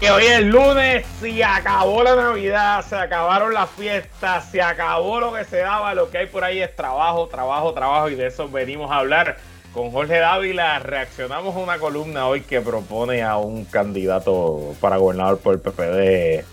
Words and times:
que 0.00 0.10
hoy 0.10 0.24
es 0.24 0.42
lunes, 0.42 1.06
se 1.20 1.44
acabó 1.44 2.02
la 2.02 2.16
Navidad, 2.16 2.84
se 2.84 2.96
acabaron 2.96 3.54
las 3.54 3.70
fiestas, 3.70 4.50
se 4.50 4.60
acabó 4.60 5.20
lo 5.20 5.32
que 5.32 5.44
se 5.44 5.58
daba, 5.58 5.94
lo 5.94 6.10
que 6.10 6.18
hay 6.18 6.26
por 6.26 6.42
ahí 6.42 6.58
es 6.58 6.74
trabajo, 6.74 7.28
trabajo, 7.28 7.72
trabajo 7.72 8.10
y 8.10 8.16
de 8.16 8.26
eso 8.26 8.48
venimos 8.48 8.90
a 8.90 8.96
hablar 8.96 9.36
con 9.72 9.92
Jorge 9.92 10.18
Dávila. 10.18 10.80
Reaccionamos 10.80 11.54
a 11.54 11.58
una 11.60 11.78
columna 11.78 12.26
hoy 12.26 12.40
que 12.40 12.60
propone 12.60 13.22
a 13.22 13.36
un 13.36 13.64
candidato 13.64 14.74
para 14.80 14.96
gobernador 14.96 15.38
por 15.38 15.54
el 15.54 15.60
PPD 15.60 16.44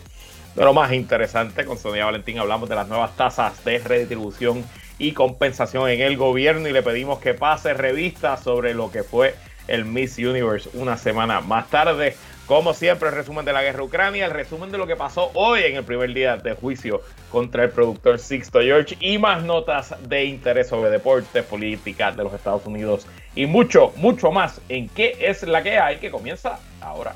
de 0.56 0.64
lo 0.64 0.74
más 0.74 0.94
interesante. 0.94 1.66
Con 1.66 1.80
Sonia 1.80 2.06
Valentín 2.06 2.38
hablamos 2.38 2.70
de 2.70 2.76
las 2.76 2.88
nuevas 2.88 3.16
tasas 3.16 3.66
de 3.66 3.80
redistribución 3.80 4.64
y 5.00 5.14
compensación 5.14 5.90
en 5.90 6.02
el 6.02 6.18
gobierno 6.18 6.68
y 6.68 6.72
le 6.72 6.84
pedimos 6.84 7.18
que 7.18 7.34
pase 7.34 7.74
revista 7.74 8.38
sobre 8.38 8.76
lo 8.76 8.92
que 8.92 9.02
fue 9.02 9.34
el 9.68 9.86
Miss 9.86 10.18
Universe 10.18 10.70
una 10.74 10.98
semana 10.98 11.42
más 11.42 11.68
tarde. 11.70 12.16
Como 12.48 12.74
siempre, 12.74 13.08
el 13.08 13.16
resumen 13.16 13.46
de 13.46 13.54
la 13.54 13.64
guerra 13.64 13.84
Ucrania, 13.84 14.26
el 14.26 14.32
resumen 14.32 14.70
de 14.70 14.78
lo 14.78 14.86
que 14.86 14.98
pasó 14.98 15.32
hoy 15.34 15.62
en 15.64 15.78
el 15.78 15.86
primer 15.86 16.14
día 16.14 16.36
de 16.36 16.54
juicio 16.54 17.02
contra 17.32 17.64
el 17.64 17.70
productor 17.70 18.20
Sixto 18.20 18.60
George 18.60 18.98
y 19.00 19.18
más 19.18 19.44
notas 19.44 19.96
de 20.10 20.26
interés 20.26 20.68
sobre 20.68 20.90
deporte, 20.90 21.42
política 21.42 22.12
de 22.12 22.22
los 22.22 22.34
Estados 22.34 22.66
Unidos 22.66 23.08
y 23.34 23.46
mucho, 23.46 23.94
mucho 23.96 24.30
más 24.30 24.60
en 24.68 24.90
qué 24.90 25.16
es 25.22 25.44
la 25.44 25.64
que 25.64 25.80
hay 25.80 25.98
que 25.98 26.12
comienza 26.12 26.60
ahora. 26.82 27.16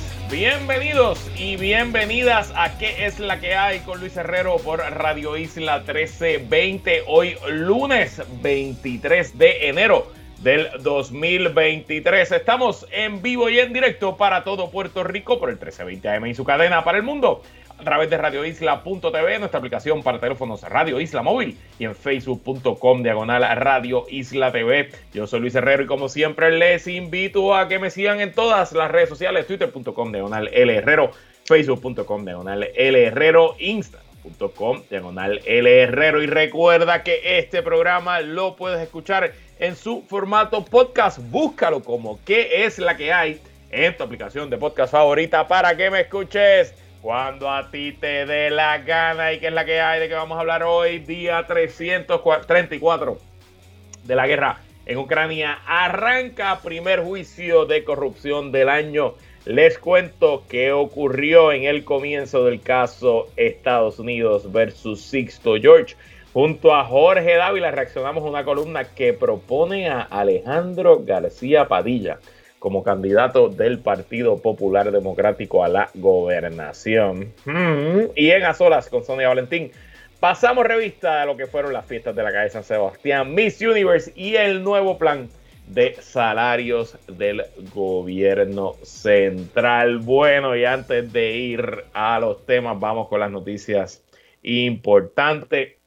Bienvenidos 0.31 1.29
y 1.37 1.57
bienvenidas 1.57 2.53
a 2.55 2.77
¿Qué 2.77 3.05
es 3.05 3.19
la 3.19 3.41
que 3.41 3.53
hay? 3.53 3.81
con 3.81 3.99
Luis 3.99 4.15
Herrero 4.15 4.55
por 4.59 4.79
Radio 4.79 5.35
Isla 5.35 5.79
1320. 5.79 7.03
Hoy 7.05 7.35
lunes 7.49 8.21
23 8.41 9.37
de 9.37 9.67
enero 9.67 10.09
del 10.37 10.69
2023. 10.83 12.31
Estamos 12.31 12.87
en 12.91 13.21
vivo 13.21 13.49
y 13.49 13.59
en 13.59 13.73
directo 13.73 14.15
para 14.15 14.45
todo 14.45 14.71
Puerto 14.71 15.03
Rico 15.03 15.37
por 15.37 15.49
el 15.49 15.55
1320 15.55 16.07
AM 16.07 16.25
y 16.27 16.33
su 16.33 16.45
cadena 16.45 16.85
para 16.85 16.97
el 16.97 17.03
mundo 17.03 17.43
a 17.81 17.83
través 17.83 18.11
de 18.11 18.17
radioisla.tv, 18.17 19.39
nuestra 19.39 19.57
aplicación 19.57 20.03
para 20.03 20.19
teléfonos 20.19 20.61
Radio 20.61 21.01
Isla 21.01 21.23
Móvil 21.23 21.57
y 21.79 21.85
en 21.85 21.95
facebook.com 21.95 23.01
diagonal 23.01 23.41
Radio 23.57 24.05
Isla 24.07 24.51
TV. 24.51 24.91
Yo 25.11 25.25
soy 25.25 25.39
Luis 25.39 25.55
Herrero 25.55 25.81
y 25.81 25.87
como 25.87 26.07
siempre 26.07 26.51
les 26.51 26.85
invito 26.85 27.55
a 27.55 27.67
que 27.67 27.79
me 27.79 27.89
sigan 27.89 28.21
en 28.21 28.33
todas 28.33 28.71
las 28.73 28.91
redes 28.91 29.09
sociales, 29.09 29.47
twitter.com 29.47 30.11
diagonal 30.11 30.47
L 30.53 30.75
Herrero, 30.75 31.09
facebook.com 31.45 32.23
diagonal 32.23 32.69
L 32.75 33.03
Herrero, 33.03 33.55
instagram.com 33.57 34.83
diagonal 34.87 35.41
L 35.43 35.81
Herrero 35.81 36.21
y 36.21 36.27
recuerda 36.27 37.01
que 37.01 37.39
este 37.39 37.63
programa 37.63 38.21
lo 38.21 38.55
puedes 38.55 38.79
escuchar 38.79 39.31
en 39.57 39.75
su 39.75 40.03
formato 40.07 40.63
podcast. 40.63 41.17
Búscalo 41.31 41.83
como 41.83 42.19
qué 42.25 42.63
es 42.63 42.77
la 42.77 42.95
que 42.95 43.11
hay 43.11 43.41
en 43.71 43.97
tu 43.97 44.03
aplicación 44.03 44.51
de 44.51 44.57
podcast 44.57 44.91
favorita 44.91 45.47
para 45.47 45.75
que 45.75 45.89
me 45.89 46.01
escuches 46.01 46.75
cuando 47.01 47.49
a 47.49 47.71
ti 47.71 47.93
te 47.93 48.25
dé 48.27 48.51
la 48.51 48.77
gana 48.79 49.33
y 49.33 49.39
que 49.39 49.47
es 49.47 49.53
la 49.53 49.65
que 49.65 49.81
hay 49.81 49.99
de 49.99 50.07
que 50.07 50.13
vamos 50.13 50.37
a 50.37 50.41
hablar 50.41 50.61
hoy, 50.63 50.99
día 50.99 51.45
334 51.47 53.17
de 54.03 54.15
la 54.15 54.27
guerra 54.27 54.59
en 54.85 54.97
Ucrania, 54.99 55.59
arranca 55.65 56.59
primer 56.63 57.01
juicio 57.01 57.65
de 57.65 57.83
corrupción 57.83 58.51
del 58.51 58.69
año. 58.69 59.15
Les 59.45 59.79
cuento 59.79 60.43
qué 60.47 60.71
ocurrió 60.71 61.51
en 61.51 61.63
el 61.63 61.83
comienzo 61.83 62.45
del 62.45 62.61
caso 62.61 63.29
Estados 63.35 63.97
Unidos 63.97 64.51
versus 64.51 65.01
Sixto 65.01 65.55
George. 65.55 65.95
Junto 66.33 66.75
a 66.75 66.85
Jorge 66.85 67.35
Dávila 67.35 67.71
reaccionamos 67.71 68.23
a 68.23 68.27
una 68.27 68.45
columna 68.45 68.83
que 68.85 69.13
propone 69.13 69.89
a 69.89 70.01
Alejandro 70.01 71.01
García 71.03 71.67
Padilla 71.67 72.19
como 72.61 72.83
candidato 72.83 73.49
del 73.49 73.79
Partido 73.79 74.37
Popular 74.37 74.91
Democrático 74.91 75.63
a 75.63 75.67
la 75.67 75.89
gobernación. 75.95 77.33
Mm. 77.43 78.11
Y 78.15 78.29
en 78.29 78.43
A 78.43 78.53
Solas 78.53 78.87
con 78.87 79.03
Sonia 79.03 79.29
Valentín. 79.29 79.71
Pasamos 80.19 80.67
revista 80.67 81.21
de 81.21 81.25
lo 81.25 81.35
que 81.35 81.47
fueron 81.47 81.73
las 81.73 81.87
fiestas 81.87 82.15
de 82.15 82.21
la 82.21 82.31
calle 82.31 82.51
San 82.51 82.63
Sebastián, 82.63 83.33
Miss 83.33 83.59
Universe 83.61 84.13
y 84.15 84.35
el 84.35 84.63
nuevo 84.63 84.99
plan 84.99 85.27
de 85.65 85.95
salarios 85.95 86.99
del 87.07 87.45
gobierno 87.73 88.75
central. 88.83 89.97
Bueno, 89.97 90.55
y 90.55 90.63
antes 90.63 91.11
de 91.11 91.31
ir 91.31 91.85
a 91.93 92.19
los 92.19 92.45
temas, 92.45 92.79
vamos 92.79 93.07
con 93.07 93.21
las 93.21 93.31
noticias 93.31 94.03
importantes. 94.43 95.80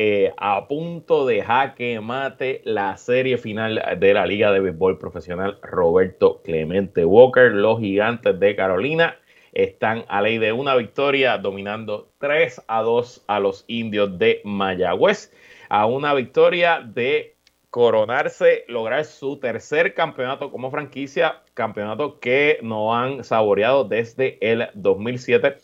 Eh, 0.00 0.32
a 0.36 0.68
punto 0.68 1.26
de 1.26 1.42
jaque 1.42 2.00
mate 2.00 2.60
la 2.62 2.96
serie 2.96 3.36
final 3.36 3.82
de 3.98 4.14
la 4.14 4.26
Liga 4.26 4.52
de 4.52 4.60
Béisbol 4.60 4.96
Profesional 4.96 5.58
Roberto 5.60 6.40
Clemente 6.44 7.04
Walker. 7.04 7.50
Los 7.50 7.80
gigantes 7.80 8.38
de 8.38 8.54
Carolina 8.54 9.18
están 9.52 10.04
a 10.06 10.22
ley 10.22 10.38
de 10.38 10.52
una 10.52 10.76
victoria, 10.76 11.36
dominando 11.38 12.12
3 12.18 12.62
a 12.68 12.82
2 12.82 13.24
a 13.26 13.40
los 13.40 13.64
indios 13.66 14.16
de 14.20 14.40
Mayagüez. 14.44 15.32
A 15.68 15.86
una 15.86 16.14
victoria 16.14 16.80
de 16.80 17.34
coronarse, 17.68 18.66
lograr 18.68 19.04
su 19.04 19.40
tercer 19.40 19.94
campeonato 19.94 20.52
como 20.52 20.70
franquicia, 20.70 21.42
campeonato 21.54 22.20
que 22.20 22.60
no 22.62 22.94
han 22.94 23.24
saboreado 23.24 23.82
desde 23.82 24.38
el 24.48 24.68
2007 24.74 25.56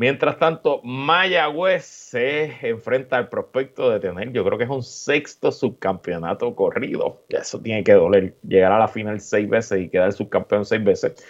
Mientras 0.00 0.38
tanto, 0.38 0.80
Mayagüez 0.82 1.84
se 1.84 2.56
enfrenta 2.66 3.18
al 3.18 3.28
prospecto 3.28 3.90
de 3.90 4.00
tener, 4.00 4.32
yo 4.32 4.42
creo 4.46 4.56
que 4.56 4.64
es 4.64 4.70
un 4.70 4.82
sexto 4.82 5.52
subcampeonato 5.52 6.56
corrido. 6.56 7.20
Eso 7.28 7.60
tiene 7.60 7.84
que 7.84 7.92
doler, 7.92 8.34
llegar 8.42 8.72
a 8.72 8.78
la 8.78 8.88
final 8.88 9.20
seis 9.20 9.46
veces 9.46 9.78
y 9.78 9.90
quedar 9.90 10.14
subcampeón 10.14 10.64
seis 10.64 10.82
veces. 10.82 11.22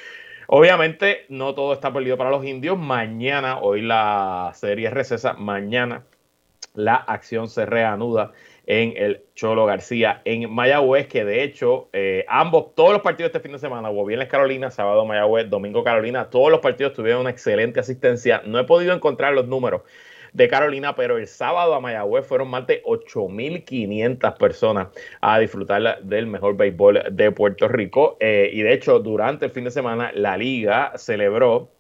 Obviamente, 0.47 1.27
no 1.29 1.53
todo 1.53 1.73
está 1.73 1.93
perdido 1.93 2.17
para 2.17 2.31
los 2.31 2.45
indios. 2.45 2.79
Mañana, 2.79 3.59
hoy 3.59 3.83
la 3.83 4.53
serie 4.55 4.89
recesa, 4.89 5.33
mañana 5.33 6.05
la 6.73 6.95
acción 6.95 7.49
se 7.49 7.67
reanuda 7.67 8.31
en 8.67 8.95
el 8.97 9.25
Cholo 9.35 9.67
García 9.67 10.23
en 10.25 10.53
Mayagüez, 10.53 11.09
que 11.09 11.25
de 11.25 11.43
hecho 11.43 11.89
eh, 11.93 12.25
ambos, 12.29 12.75
todos 12.75 12.93
los 12.93 13.03
partidos 13.03 13.29
este 13.31 13.41
fin 13.41 13.53
de 13.53 13.59
semana, 13.59 13.91
hubo 13.91 14.05
viernes 14.05 14.29
Carolina, 14.29 14.71
sábado 14.71 15.05
Mayagüez, 15.05 15.49
domingo 15.49 15.83
Carolina, 15.83 16.31
todos 16.31 16.51
los 16.51 16.61
partidos 16.61 16.93
tuvieron 16.93 17.23
una 17.23 17.31
excelente 17.31 17.81
asistencia. 17.81 18.43
No 18.45 18.59
he 18.59 18.65
podido 18.65 18.93
encontrar 18.93 19.35
los 19.35 19.47
números 19.47 19.83
de 20.33 20.49
Carolina, 20.49 20.95
pero 20.95 21.19
el 21.19 21.27
sábado 21.27 21.75
a 21.75 21.81
Mayagüez 21.81 22.27
fueron 22.27 22.49
más 22.49 22.67
de 22.67 22.83
8.500 22.85 24.37
personas 24.37 24.89
a 25.21 25.39
disfrutar 25.39 26.03
del 26.03 26.27
mejor 26.27 26.57
béisbol 26.57 27.03
de 27.11 27.33
Puerto 27.33 27.69
Rico. 27.69 28.17
Eh, 28.21 28.51
y 28.53 28.63
de 28.63 28.73
hecho, 28.73 29.01
durante 29.01 29.47
el 29.47 29.51
fin 29.51 29.65
de 29.65 29.71
semana, 29.71 30.13
la 30.15 30.37
liga 30.37 30.93
celebró 30.97 31.71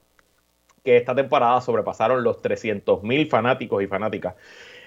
que 0.84 0.97
esta 0.97 1.14
temporada 1.14 1.60
sobrepasaron 1.60 2.24
los 2.24 2.42
300.000 2.42 3.28
fanáticos 3.28 3.82
y 3.82 3.86
fanáticas 3.86 4.34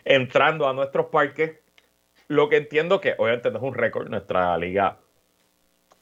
entrando 0.05 0.67
a 0.67 0.73
nuestros 0.73 1.07
parques 1.07 1.62
lo 2.27 2.49
que 2.49 2.57
entiendo 2.57 3.01
que, 3.01 3.15
obviamente, 3.17 3.51
no 3.51 3.57
es 3.57 3.63
un 3.63 3.73
récord. 3.73 4.09
Nuestra 4.09 4.57
liga 4.57 4.97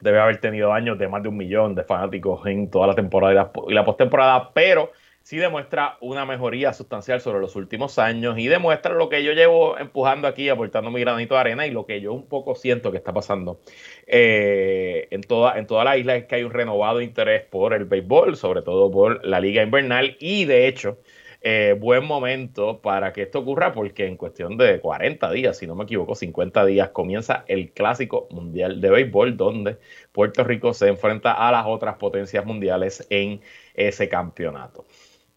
debe 0.02 0.20
haber 0.20 0.40
tenido 0.40 0.74
años 0.74 0.98
de 0.98 1.08
más 1.08 1.24
de 1.24 1.30
un 1.30 1.38
millón 1.38 1.76
de 1.76 1.84
fanáticos 1.84 2.46
en 2.48 2.70
toda 2.70 2.88
la 2.88 2.96
temporada 2.96 3.52
y 3.68 3.74
la, 3.74 3.86
postemporada, 3.86 4.52
pero 4.54 4.92
sí 5.22 5.38
demuestra 5.38 5.98
una 6.02 6.26
mejoría 6.26 6.74
sustancial 6.74 7.22
sobre 7.22 7.40
los 7.40 7.56
últimos 7.56 8.00
años 8.00 8.38
y 8.40 8.48
demuestra 8.48 8.96
lo 8.96 9.10
que 9.10 9.24
yo 9.24 9.34
llevo 9.34 9.78
empujando 9.78 10.28
aquí, 10.28 10.50
aportando 10.50 10.90
mi 10.90 11.00
granito 11.02 11.36
de 11.36 11.42
arena 11.42 11.68
y 11.68 11.72
lo 11.72 11.86
que 11.86 12.02
yo 12.02 12.14
un 12.14 12.28
poco 12.28 12.56
siento 12.56 12.92
que 12.92 12.98
está 12.98 13.14
pasando 13.14 13.60
eh, 14.08 15.08
en, 15.12 15.22
toda, 15.22 15.58
en 15.60 15.68
toda 15.68 15.84
la 15.84 15.98
isla 15.98 16.16
es 16.16 16.26
que 16.26 16.36
hay 16.36 16.44
un 16.44 16.52
renovado 16.52 17.02
interés 17.02 17.44
por 17.46 17.74
el 17.74 17.86
béisbol, 17.86 18.36
sobre 18.36 18.64
todo 18.64 18.90
por 18.90 19.24
la 19.24 19.40
liga 19.40 19.62
invernal 19.62 20.18
y 20.20 20.46
de 20.46 20.68
hecho 20.68 20.98
eh, 21.44 21.76
buen 21.80 22.06
momento 22.06 22.82
para 22.82 23.14
que 23.14 23.24
esto 23.24 23.40
ocurra 23.40 23.74
porque 23.74 24.06
en 24.06 24.16
cuestión 24.16 24.58
de 24.58 24.80
40 24.80 25.32
días, 25.32 25.58
si 25.58 25.66
no 25.66 25.76
me 25.76 25.86
equivoco, 25.86 26.14
50 26.14 26.66
días, 26.66 26.90
comienza 26.90 27.46
el 27.48 27.72
Clásico 27.72 28.28
Mundial 28.30 28.80
de 28.80 28.92
Béisbol 28.92 29.38
donde 29.38 29.78
Puerto 30.12 30.44
Rico 30.44 30.74
se 30.74 30.88
enfrenta 30.88 31.34
a 31.34 31.52
las 31.52 31.66
otras 31.66 31.96
potencias 31.98 32.46
mundiales 32.46 33.08
en 33.10 33.42
ese 33.74 34.08
campeonato. 34.08 34.86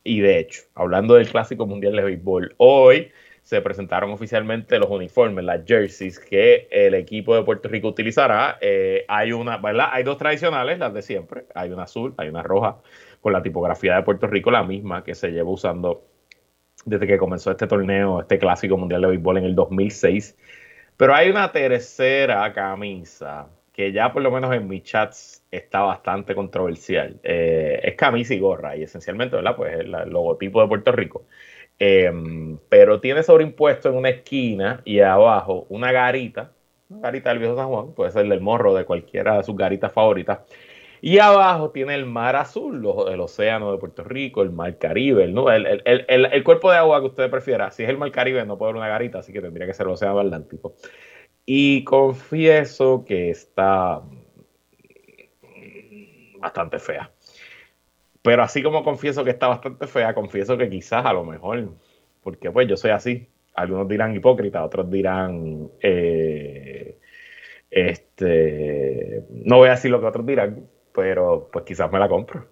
Y 0.03 0.21
de 0.21 0.41
hecho, 0.41 0.63
hablando 0.75 1.15
del 1.15 1.29
Clásico 1.29 1.67
Mundial 1.67 1.97
de 1.97 2.03
Béisbol, 2.03 2.55
hoy 2.59 3.11
se 3.41 3.61
presentaron 3.61 4.11
oficialmente 4.11 4.79
los 4.79 4.89
uniformes, 4.91 5.45
las 5.45 5.65
jerseys 5.67 6.19
que 6.19 6.67
el 6.71 6.95
equipo 6.95 7.35
de 7.37 7.45
Puerto 7.45 7.69
Rico 7.69 7.89
utilizará. 7.89 8.59
Eh, 8.61 9.05
hay 9.07 9.33
una, 9.33 9.59
¿verdad? 9.59 9.89
Hay 9.93 10.03
dos 10.03 10.17
tradicionales, 10.17 10.79
las 10.79 10.95
de 10.95 11.03
siempre. 11.03 11.45
Hay 11.55 11.71
una 11.71 11.83
azul, 11.85 12.15
hay 12.17 12.29
una 12.29 12.43
roja 12.43 12.79
con 13.25 13.33
la 13.33 13.43
tipografía 13.43 13.97
de 13.97 14.03
Puerto 14.03 14.27
Rico, 14.27 14.51
la 14.51 14.65
misma 14.65 15.03
que 15.03 15.15
se 15.15 15.31
lleva 15.31 15.49
usando 15.49 16.05
desde 16.85 17.07
que 17.07 17.17
comenzó 17.17 17.53
este 17.53 17.67
torneo, 17.67 18.21
este 18.21 18.39
clásico 18.39 18.77
mundial 18.77 19.01
de 19.01 19.09
béisbol 19.09 19.39
en 19.39 19.45
el 19.45 19.55
2006. 19.55 20.37
Pero 20.99 21.15
hay 21.15 21.31
una 21.31 21.51
tercera 21.51 22.53
camisa 22.53 23.49
que 23.73 23.93
ya 23.93 24.13
por 24.13 24.21
lo 24.21 24.31
menos 24.31 24.55
en 24.55 24.69
mis 24.69 24.83
chats 24.83 25.43
está 25.51 25.81
bastante 25.81 26.35
controversial. 26.35 27.19
Eh, 27.23 27.81
es 27.83 27.95
camisa 27.95 28.35
y 28.35 28.41
gorra 28.41 28.77
y 28.77 28.83
esencialmente, 28.83 29.37
¿verdad? 29.37 29.57
Pues 29.57 29.75
el, 29.79 29.93
logotipo 29.93 30.61
de 30.61 30.69
Puerto 30.69 30.93
Rico. 30.93 31.25
Em, 31.79 32.59
pero 32.69 33.01
tiene 33.01 33.23
sobreimpuesto 33.23 33.89
en 33.89 33.95
una 33.95 34.11
esquina 34.11 34.83
y 34.85 35.01
abajo 35.01 35.65
una 35.71 35.93
garita, 35.93 36.53
una 36.91 37.01
garita 37.01 37.31
del 37.31 37.39
viejo 37.39 37.57
San 37.57 37.69
Juan, 37.69 37.95
puede 37.95 38.11
ser 38.11 38.29
del 38.29 38.43
morro 38.43 38.75
de 38.75 38.85
cualquiera 38.85 39.39
de 39.39 39.45
sus 39.45 39.57
garitas 39.57 39.91
favoritas. 39.95 40.41
Y 41.07 41.19
abajo 41.19 41.69
tiene 41.69 41.95
el 41.95 42.07
mar 42.07 42.35
azul, 42.35 42.77
el 43.13 43.21
océano 43.21 43.71
de 43.71 43.77
Puerto 43.77 44.05
Rico, 44.05 44.41
el 44.41 44.53
mar 44.53 44.79
Caribe, 44.79 45.25
el, 45.25 45.37
el, 45.85 46.03
el, 46.07 46.45
cuerpo 46.45 46.71
de 46.71 46.79
agua 46.79 46.99
que 47.01 47.09
usted 47.09 47.31
prefiera. 47.31 47.71
Si 47.71 47.83
es 47.83 47.91
el 47.91 47.99
mar 47.99 48.11
Caribe, 48.11 48.43
no 48.47 48.57
puede 48.57 48.71
haber 48.71 48.81
una 48.81 48.89
garita, 48.89 49.19
así 49.19 49.31
que 49.31 49.43
tendría 49.43 49.67
que 49.67 49.75
ser 49.75 49.85
el 49.85 49.93
océano 49.93 50.19
Atlántico. 50.19 50.77
Y 51.45 51.85
confieso 51.85 53.05
que 53.07 53.29
está 53.29 54.01
bastante 56.39 56.79
fea. 56.79 57.13
Pero 58.23 58.43
así 58.43 58.63
como 58.63 58.83
confieso 58.83 59.25
que 59.25 59.31
está 59.33 59.49
bastante 59.49 59.87
fea, 59.87 60.15
confieso 60.15 60.57
que 60.57 60.71
quizás 60.71 61.05
a 61.05 61.13
lo 61.13 61.23
mejor, 61.23 61.69
porque 62.23 62.51
pues 62.51 62.67
yo 62.67 62.79
soy 62.79 62.93
así, 62.93 63.29
algunos 63.53 63.87
dirán 63.89 64.17
hipócrita, 64.17 64.65
otros 64.65 64.91
dirán, 64.91 65.69
eh, 65.83 66.97
este, 67.71 69.23
no 69.29 69.59
voy 69.59 69.69
a 69.69 69.73
decir 69.73 69.91
lo 69.91 70.01
que 70.01 70.07
otros 70.07 70.25
dirán, 70.25 70.67
pero 70.95 71.49
pues 71.53 71.65
quizás 71.65 71.91
me 71.91 71.99
la 71.99 72.09
compro. 72.09 72.47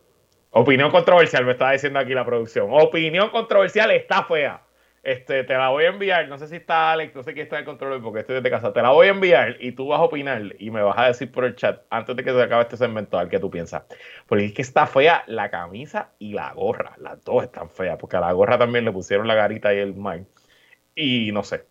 Opinión 0.51 0.91
controversial, 0.91 1.47
me 1.47 1.53
estaba 1.53 1.73
diciendo 1.73 1.99
aquí 1.99 2.13
la 2.13 2.27
producción. 2.27 2.69
Opinión 2.71 3.31
controversial 3.31 3.91
está 3.93 4.25
fea. 4.25 4.63
Este, 5.03 5.43
te 5.43 5.55
la 5.55 5.71
voy 5.71 5.85
a 5.85 5.89
enviar, 5.89 6.29
no 6.29 6.39
sé 6.39 6.47
si 6.47 6.57
está 6.57 6.93
Alex, 6.93 7.15
no 7.17 7.25
sé 7.25 7.33
quién 7.33 7.45
está 7.45 7.59
en 7.59 7.65
control 7.65 8.01
porque 8.01 8.21
estoy 8.21 8.37
desde 8.37 8.51
casa, 8.51 8.73
te 8.73 8.81
la 8.83 8.91
voy 8.91 9.09
a 9.09 9.11
enviar 9.11 9.57
y 9.59 9.73
tú 9.73 9.89
vas 9.89 9.99
a 9.99 10.05
opinar 10.05 10.55
y 10.61 10.71
me 10.71 10.81
vas 10.81 10.97
a 10.97 11.07
decir 11.09 11.33
por 11.33 11.45
el 11.45 11.57
chat 11.57 11.83
antes 11.91 12.15
de 12.15 12.23
que 12.23 12.31
se 12.31 12.41
acabe 12.41 12.63
este 12.63 12.77
segmento 12.77 13.19
a 13.19 13.23
ver 13.23 13.31
qué 13.31 13.41
tú 13.41 13.51
piensas. 13.51 13.83
Porque 14.27 14.45
es 14.45 14.53
que 14.53 14.63
está 14.63 14.87
fea 14.87 15.25
la 15.27 15.51
camisa 15.51 16.13
y 16.21 16.35
la 16.35 16.53
gorra, 16.53 16.95
las 16.99 17.25
dos 17.25 17.43
están 17.43 17.69
feas, 17.69 17.97
porque 17.99 18.17
a 18.17 18.21
la 18.21 18.33
gorra 18.33 18.59
también 18.59 18.85
le 18.85 18.93
pusieron 18.93 19.27
la 19.27 19.35
garita 19.35 19.75
y 19.75 19.79
el 19.79 19.95
mic 19.95 20.27
y 20.95 21.33
no 21.33 21.43
sé, 21.43 21.65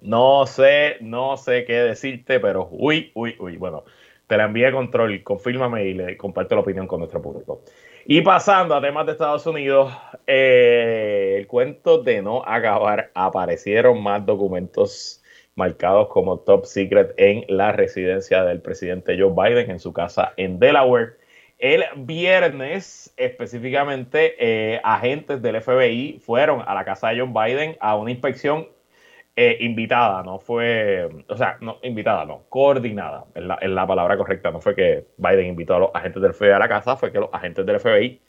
no 0.00 0.46
sé, 0.46 0.98
no 1.00 1.36
sé 1.36 1.64
qué 1.64 1.74
decirte, 1.80 2.38
pero 2.38 2.68
uy, 2.70 3.10
uy, 3.14 3.34
uy, 3.40 3.56
bueno, 3.56 3.84
te 4.26 4.36
la 4.36 4.44
envié 4.44 4.66
a 4.66 4.72
control, 4.72 5.22
confírmame 5.22 5.84
y 5.84 5.94
le 5.94 6.16
la 6.16 6.58
opinión 6.58 6.86
con 6.86 7.00
nuestro 7.00 7.20
público. 7.20 7.62
Y 8.06 8.20
pasando 8.20 8.74
a 8.74 8.80
temas 8.82 9.06
de 9.06 9.12
Estados 9.12 9.46
Unidos, 9.46 9.92
eh, 10.26 11.36
el 11.38 11.46
cuento 11.46 12.02
de 12.02 12.22
no 12.22 12.42
acabar, 12.44 13.10
aparecieron 13.14 14.02
más 14.02 14.24
documentos 14.26 15.22
marcados 15.56 16.08
como 16.08 16.38
top 16.38 16.66
secret 16.66 17.14
en 17.16 17.44
la 17.48 17.72
residencia 17.72 18.44
del 18.44 18.60
presidente 18.60 19.16
Joe 19.18 19.32
Biden 19.32 19.70
en 19.70 19.78
su 19.78 19.92
casa 19.92 20.34
en 20.36 20.58
Delaware. 20.58 21.16
El 21.58 21.84
viernes, 21.96 23.14
específicamente, 23.16 24.34
eh, 24.38 24.80
agentes 24.82 25.40
del 25.40 25.62
FBI 25.62 26.20
fueron 26.20 26.62
a 26.66 26.74
la 26.74 26.84
casa 26.84 27.08
de 27.08 27.20
Joe 27.20 27.30
Biden 27.32 27.76
a 27.80 27.96
una 27.96 28.10
inspección 28.10 28.68
eh, 29.36 29.56
invitada, 29.60 30.22
no 30.22 30.38
fue, 30.38 31.08
o 31.28 31.36
sea, 31.36 31.58
no, 31.60 31.78
invitada, 31.82 32.24
no, 32.24 32.44
coordinada, 32.48 33.26
es 33.34 33.42
la, 33.42 33.58
la, 33.60 33.86
palabra 33.86 34.16
correcta, 34.16 34.50
no 34.50 34.60
fue 34.60 34.74
que 34.76 35.06
Biden 35.16 35.46
invitó 35.46 35.74
a 35.74 35.78
los 35.80 35.90
agentes 35.94 36.22
del 36.22 36.34
FBI 36.34 36.50
a 36.50 36.58
la 36.58 36.68
casa, 36.68 36.96
fue 36.96 37.10
que 37.12 37.18
los 37.18 37.30
agentes 37.32 37.66
del 37.66 37.80
FBI, 37.80 38.20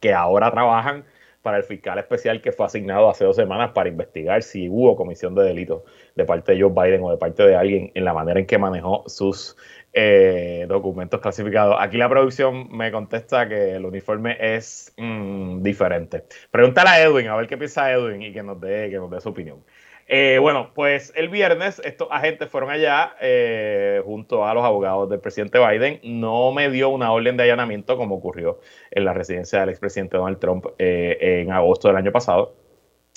que 0.00 0.12
ahora 0.12 0.50
trabajan 0.50 1.04
para 1.42 1.56
el 1.58 1.64
fiscal 1.64 1.98
especial 1.98 2.40
que 2.40 2.52
fue 2.52 2.66
asignado 2.66 3.08
hace 3.08 3.24
dos 3.24 3.36
semanas 3.36 3.70
para 3.72 3.88
investigar 3.88 4.42
si 4.42 4.68
hubo 4.68 4.96
comisión 4.96 5.34
de 5.34 5.44
delitos 5.44 5.82
de 6.14 6.24
parte 6.24 6.52
de 6.52 6.62
Joe 6.62 6.70
Biden 6.70 7.02
o 7.02 7.10
de 7.10 7.16
parte 7.16 7.44
de 7.44 7.56
alguien 7.56 7.90
en 7.94 8.04
la 8.04 8.12
manera 8.12 8.40
en 8.40 8.46
que 8.46 8.58
manejó 8.58 9.04
sus 9.06 9.56
eh, 9.92 10.66
documentos 10.68 11.20
clasificados. 11.20 11.76
Aquí 11.78 11.96
la 11.96 12.08
producción 12.08 12.68
me 12.76 12.92
contesta 12.92 13.48
que 13.48 13.72
el 13.72 13.86
uniforme 13.86 14.36
es 14.38 14.92
mm, 14.96 15.62
diferente. 15.62 16.24
Pregúntale 16.50 16.90
a 16.90 17.02
Edwin, 17.02 17.28
a 17.28 17.36
ver 17.36 17.46
qué 17.46 17.56
piensa 17.56 17.90
Edwin 17.90 18.22
y 18.22 18.32
que 18.32 18.42
nos 18.42 18.60
dé, 18.60 18.90
que 18.90 18.96
nos 18.96 19.10
dé 19.10 19.20
su 19.20 19.30
opinión. 19.30 19.64
Eh, 20.12 20.38
bueno, 20.40 20.72
pues 20.74 21.12
el 21.14 21.28
viernes 21.28 21.80
estos 21.84 22.08
agentes 22.10 22.48
fueron 22.50 22.68
allá 22.70 23.14
eh, 23.20 24.02
junto 24.04 24.44
a 24.44 24.52
los 24.54 24.64
abogados 24.64 25.08
del 25.08 25.20
presidente 25.20 25.60
Biden. 25.60 26.00
No 26.02 26.50
me 26.50 26.68
dio 26.68 26.88
una 26.88 27.12
orden 27.12 27.36
de 27.36 27.44
allanamiento 27.44 27.96
como 27.96 28.16
ocurrió 28.16 28.58
en 28.90 29.04
la 29.04 29.12
residencia 29.14 29.60
del 29.60 29.68
expresidente 29.68 30.16
Donald 30.16 30.40
Trump 30.40 30.66
eh, 30.78 31.42
en 31.42 31.52
agosto 31.52 31.86
del 31.86 31.96
año 31.96 32.10
pasado. 32.10 32.56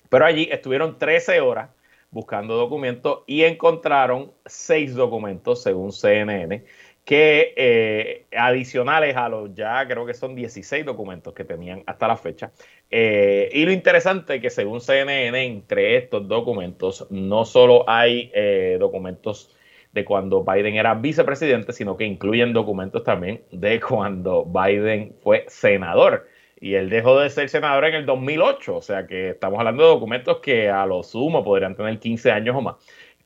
Pero 0.07 0.23
allí 0.25 0.47
estuvieron 0.51 0.99
13 0.99 1.41
horas 1.41 1.71
buscando 2.11 2.55
documentos 2.57 3.23
y 3.25 3.41
encontraron 3.43 4.31
seis 4.45 4.93
documentos, 4.93 5.63
según 5.63 5.91
CNN, 5.91 6.63
que 7.05 7.53
eh, 7.57 8.25
adicionales 8.35 9.15
a 9.17 9.27
los 9.27 9.53
ya 9.53 9.85
creo 9.87 10.05
que 10.05 10.13
son 10.13 10.35
16 10.35 10.85
documentos 10.85 11.33
que 11.33 11.43
tenían 11.43 11.83
hasta 11.85 12.07
la 12.07 12.17
fecha. 12.17 12.51
Eh, 12.89 13.49
y 13.53 13.65
lo 13.65 13.71
interesante 13.71 14.35
es 14.35 14.41
que 14.41 14.49
según 14.49 14.79
CNN, 14.79 15.43
entre 15.43 15.97
estos 15.97 16.27
documentos 16.27 17.07
no 17.09 17.45
solo 17.45 17.83
hay 17.89 18.31
eh, 18.33 18.77
documentos 18.79 19.53
de 19.91 20.05
cuando 20.05 20.43
Biden 20.43 20.75
era 20.75 20.95
vicepresidente, 20.95 21.73
sino 21.73 21.97
que 21.97 22.05
incluyen 22.05 22.53
documentos 22.53 23.03
también 23.03 23.43
de 23.51 23.79
cuando 23.79 24.45
Biden 24.45 25.15
fue 25.21 25.45
senador. 25.47 26.27
Y 26.59 26.75
él 26.75 26.89
dejó 26.89 27.19
de 27.19 27.29
ser 27.29 27.49
senador 27.49 27.85
en 27.85 27.95
el 27.95 28.05
2008, 28.05 28.77
o 28.77 28.81
sea 28.81 29.05
que 29.05 29.31
estamos 29.31 29.59
hablando 29.59 29.83
de 29.83 29.89
documentos 29.89 30.39
que 30.39 30.69
a 30.69 30.85
lo 30.85 31.03
sumo 31.03 31.43
podrían 31.43 31.75
tener 31.75 31.99
15 31.99 32.31
años 32.31 32.55
o 32.55 32.61
más 32.61 32.75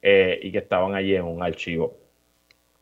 y 0.01 0.51
que 0.51 0.57
estaban 0.59 0.95
allí 0.95 1.15
en 1.15 1.23
un 1.23 1.43
archivo 1.43 2.06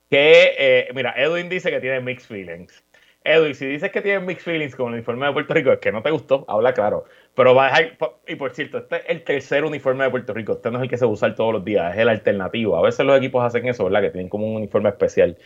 que, 0.10 0.56
eh, 0.58 0.88
mira, 0.94 1.14
Edwin 1.18 1.50
dice 1.50 1.72
que 1.72 1.80
tiene 1.80 2.00
mixed 2.02 2.28
feelings. 2.28 2.84
Edwin, 3.26 3.56
si 3.56 3.66
dices 3.66 3.92
que 3.92 4.02
tiene 4.02 4.20
mixed 4.20 4.44
feelings 4.44 4.76
con 4.76 4.90
el 4.90 4.94
uniforme 4.96 5.26
de 5.26 5.34
Puerto 5.34 5.54
Rico, 5.54 5.72
es 5.72 5.80
que 5.80 5.92
no 5.92 6.04
te 6.04 6.12
gustó, 6.12 6.46
habla 6.48 6.74
claro. 6.74 7.06
Pero 7.34 7.56
va 7.56 7.66
a 7.66 7.80
dejar, 7.80 7.98
y 8.28 8.36
por 8.36 8.54
cierto, 8.54 8.78
este 8.78 8.98
es 8.98 9.04
el 9.08 9.24
tercer 9.24 9.66
uniforme 9.66 10.04
de 10.04 10.12
Puerto 10.12 10.34
Rico, 10.34 10.54
este 10.54 10.70
no 10.70 10.78
es 10.78 10.84
el 10.84 10.90
que 10.90 10.98
se 10.98 11.06
usa 11.06 11.34
todos 11.34 11.54
los 11.54 11.66
días, 11.66 11.94
es 11.96 12.00
el 12.02 12.10
alternativo. 12.10 12.78
A 12.78 12.84
veces 12.84 13.04
los 13.04 13.18
equipos 13.18 13.44
hacen 13.44 13.68
eso, 13.68 13.84
¿verdad? 13.84 14.02
Que 14.02 14.12
tienen 14.12 14.30
como 14.30 14.48
un 14.48 14.58
uniforme 14.58 14.90
especial. 14.90 15.38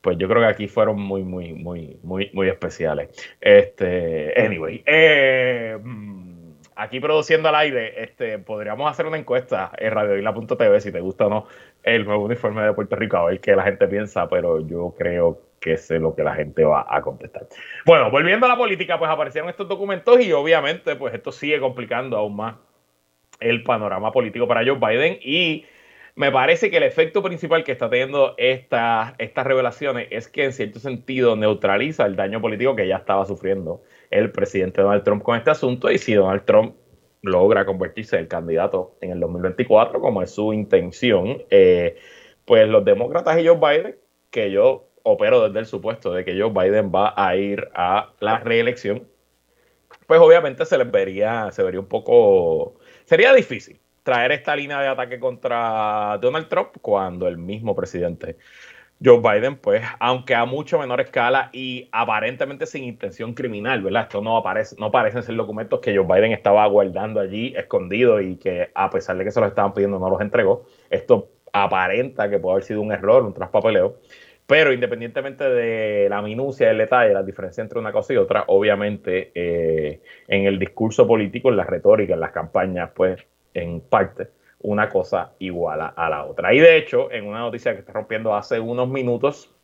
Pues 0.00 0.18
yo 0.18 0.28
creo 0.28 0.40
que 0.40 0.48
aquí 0.48 0.68
fueron 0.68 1.00
muy, 1.00 1.24
muy, 1.24 1.52
muy, 1.52 1.98
muy, 2.04 2.30
muy 2.32 2.48
especiales. 2.48 3.08
Este, 3.40 4.32
anyway, 4.40 4.84
eh, 4.86 5.76
mm, 5.82 6.52
aquí 6.76 7.00
produciendo 7.00 7.48
al 7.48 7.56
aire, 7.56 8.04
este, 8.04 8.38
podríamos 8.38 8.88
hacer 8.88 9.06
una 9.06 9.18
encuesta 9.18 9.72
en 9.76 9.90
radioisla.tv 9.90 10.80
si 10.80 10.92
te 10.92 11.00
gusta 11.00 11.26
o 11.26 11.30
no 11.30 11.46
el 11.86 12.04
nuevo 12.04 12.24
uniforme 12.24 12.62
de 12.62 12.72
Puerto 12.72 12.96
Rico, 12.96 13.16
a 13.16 13.26
ver 13.26 13.40
qué 13.40 13.54
la 13.54 13.62
gente 13.62 13.86
piensa, 13.86 14.28
pero 14.28 14.60
yo 14.66 14.92
creo 14.98 15.40
que 15.60 15.76
sé 15.76 16.00
lo 16.00 16.14
que 16.14 16.24
la 16.24 16.34
gente 16.34 16.64
va 16.64 16.84
a 16.88 17.00
contestar. 17.00 17.46
Bueno, 17.86 18.10
volviendo 18.10 18.44
a 18.44 18.48
la 18.48 18.56
política, 18.56 18.98
pues 18.98 19.08
aparecieron 19.08 19.48
estos 19.48 19.68
documentos 19.68 20.20
y 20.20 20.32
obviamente 20.32 20.96
pues 20.96 21.14
esto 21.14 21.30
sigue 21.30 21.60
complicando 21.60 22.16
aún 22.16 22.36
más 22.36 22.56
el 23.38 23.62
panorama 23.62 24.10
político 24.10 24.48
para 24.48 24.64
Joe 24.64 24.78
Biden 24.80 25.18
y 25.22 25.64
me 26.16 26.32
parece 26.32 26.70
que 26.70 26.78
el 26.78 26.82
efecto 26.82 27.22
principal 27.22 27.62
que 27.62 27.72
está 27.72 27.88
teniendo 27.88 28.34
esta, 28.36 29.14
estas 29.18 29.46
revelaciones 29.46 30.08
es 30.10 30.26
que 30.26 30.44
en 30.44 30.52
cierto 30.52 30.80
sentido 30.80 31.36
neutraliza 31.36 32.04
el 32.04 32.16
daño 32.16 32.40
político 32.40 32.74
que 32.74 32.88
ya 32.88 32.96
estaba 32.96 33.26
sufriendo 33.26 33.82
el 34.10 34.32
presidente 34.32 34.82
Donald 34.82 35.04
Trump 35.04 35.22
con 35.22 35.36
este 35.36 35.50
asunto 35.50 35.88
y 35.90 35.98
si 35.98 36.14
Donald 36.14 36.44
Trump 36.44 36.74
logra 37.26 37.66
convertirse 37.66 38.16
en 38.16 38.22
el 38.22 38.28
candidato 38.28 38.96
en 39.00 39.10
el 39.10 39.20
2024, 39.20 40.00
como 40.00 40.22
es 40.22 40.30
su 40.30 40.52
intención, 40.52 41.42
eh, 41.50 41.96
pues 42.44 42.68
los 42.68 42.84
demócratas 42.84 43.38
y 43.38 43.46
Joe 43.46 43.56
Biden, 43.56 43.96
que 44.30 44.50
yo 44.50 44.88
opero 45.02 45.46
desde 45.46 45.60
el 45.60 45.66
supuesto 45.66 46.12
de 46.12 46.24
que 46.24 46.40
Joe 46.40 46.50
Biden 46.50 46.90
va 46.94 47.14
a 47.16 47.36
ir 47.36 47.68
a 47.74 48.12
la 48.20 48.38
reelección, 48.38 49.06
pues 50.06 50.20
obviamente 50.20 50.64
se 50.64 50.78
les 50.78 50.90
vería, 50.90 51.50
se 51.52 51.62
vería 51.62 51.80
un 51.80 51.88
poco, 51.88 52.76
sería 53.04 53.32
difícil 53.32 53.80
traer 54.02 54.32
esta 54.32 54.54
línea 54.54 54.80
de 54.80 54.88
ataque 54.88 55.18
contra 55.18 56.18
Donald 56.20 56.48
Trump 56.48 56.70
cuando 56.80 57.26
el 57.26 57.38
mismo 57.38 57.74
presidente 57.74 58.36
Joe 59.04 59.20
Biden, 59.20 59.56
pues, 59.56 59.82
aunque 60.00 60.34
a 60.34 60.46
mucho 60.46 60.78
menor 60.78 61.00
escala 61.02 61.50
y 61.52 61.88
aparentemente 61.92 62.64
sin 62.64 62.84
intención 62.84 63.34
criminal, 63.34 63.82
¿verdad? 63.82 64.04
Esto 64.04 64.22
no 64.22 64.38
aparece, 64.38 64.74
no 64.78 64.90
parecen 64.90 65.22
ser 65.22 65.36
documentos 65.36 65.80
que 65.80 65.94
Joe 65.94 66.06
Biden 66.06 66.32
estaba 66.32 66.66
guardando 66.66 67.20
allí 67.20 67.52
escondidos 67.56 68.22
y 68.22 68.36
que 68.36 68.70
a 68.74 68.88
pesar 68.88 69.18
de 69.18 69.24
que 69.24 69.30
se 69.30 69.40
los 69.40 69.50
estaban 69.50 69.74
pidiendo 69.74 69.98
no 69.98 70.08
los 70.08 70.20
entregó. 70.20 70.64
Esto 70.88 71.28
aparenta 71.52 72.30
que 72.30 72.38
puede 72.38 72.54
haber 72.54 72.64
sido 72.64 72.80
un 72.80 72.92
error, 72.92 73.22
un 73.22 73.34
traspapeleo. 73.34 73.96
Pero 74.46 74.72
independientemente 74.72 75.44
de 75.44 76.08
la 76.08 76.22
minucia, 76.22 76.70
el 76.70 76.78
detalle, 76.78 77.12
la 77.12 77.24
diferencia 77.24 77.62
entre 77.62 77.80
una 77.80 77.92
cosa 77.92 78.12
y 78.12 78.16
otra, 78.16 78.44
obviamente 78.46 79.32
eh, 79.34 80.00
en 80.28 80.46
el 80.46 80.58
discurso 80.58 81.06
político, 81.06 81.50
en 81.50 81.56
la 81.56 81.64
retórica, 81.64 82.14
en 82.14 82.20
las 82.20 82.30
campañas, 82.30 82.90
pues 82.94 83.20
en 83.54 83.80
parte 83.80 84.28
una 84.60 84.88
cosa 84.88 85.32
igual 85.38 85.80
a 85.94 86.10
la 86.10 86.24
otra. 86.24 86.52
Y 86.54 86.58
de 86.58 86.76
hecho, 86.76 87.10
en 87.12 87.26
una 87.26 87.40
noticia 87.40 87.74
que 87.74 87.80
está 87.80 87.92
rompiendo 87.92 88.34
hace 88.34 88.58
unos 88.60 88.88
minutos, 88.88 89.54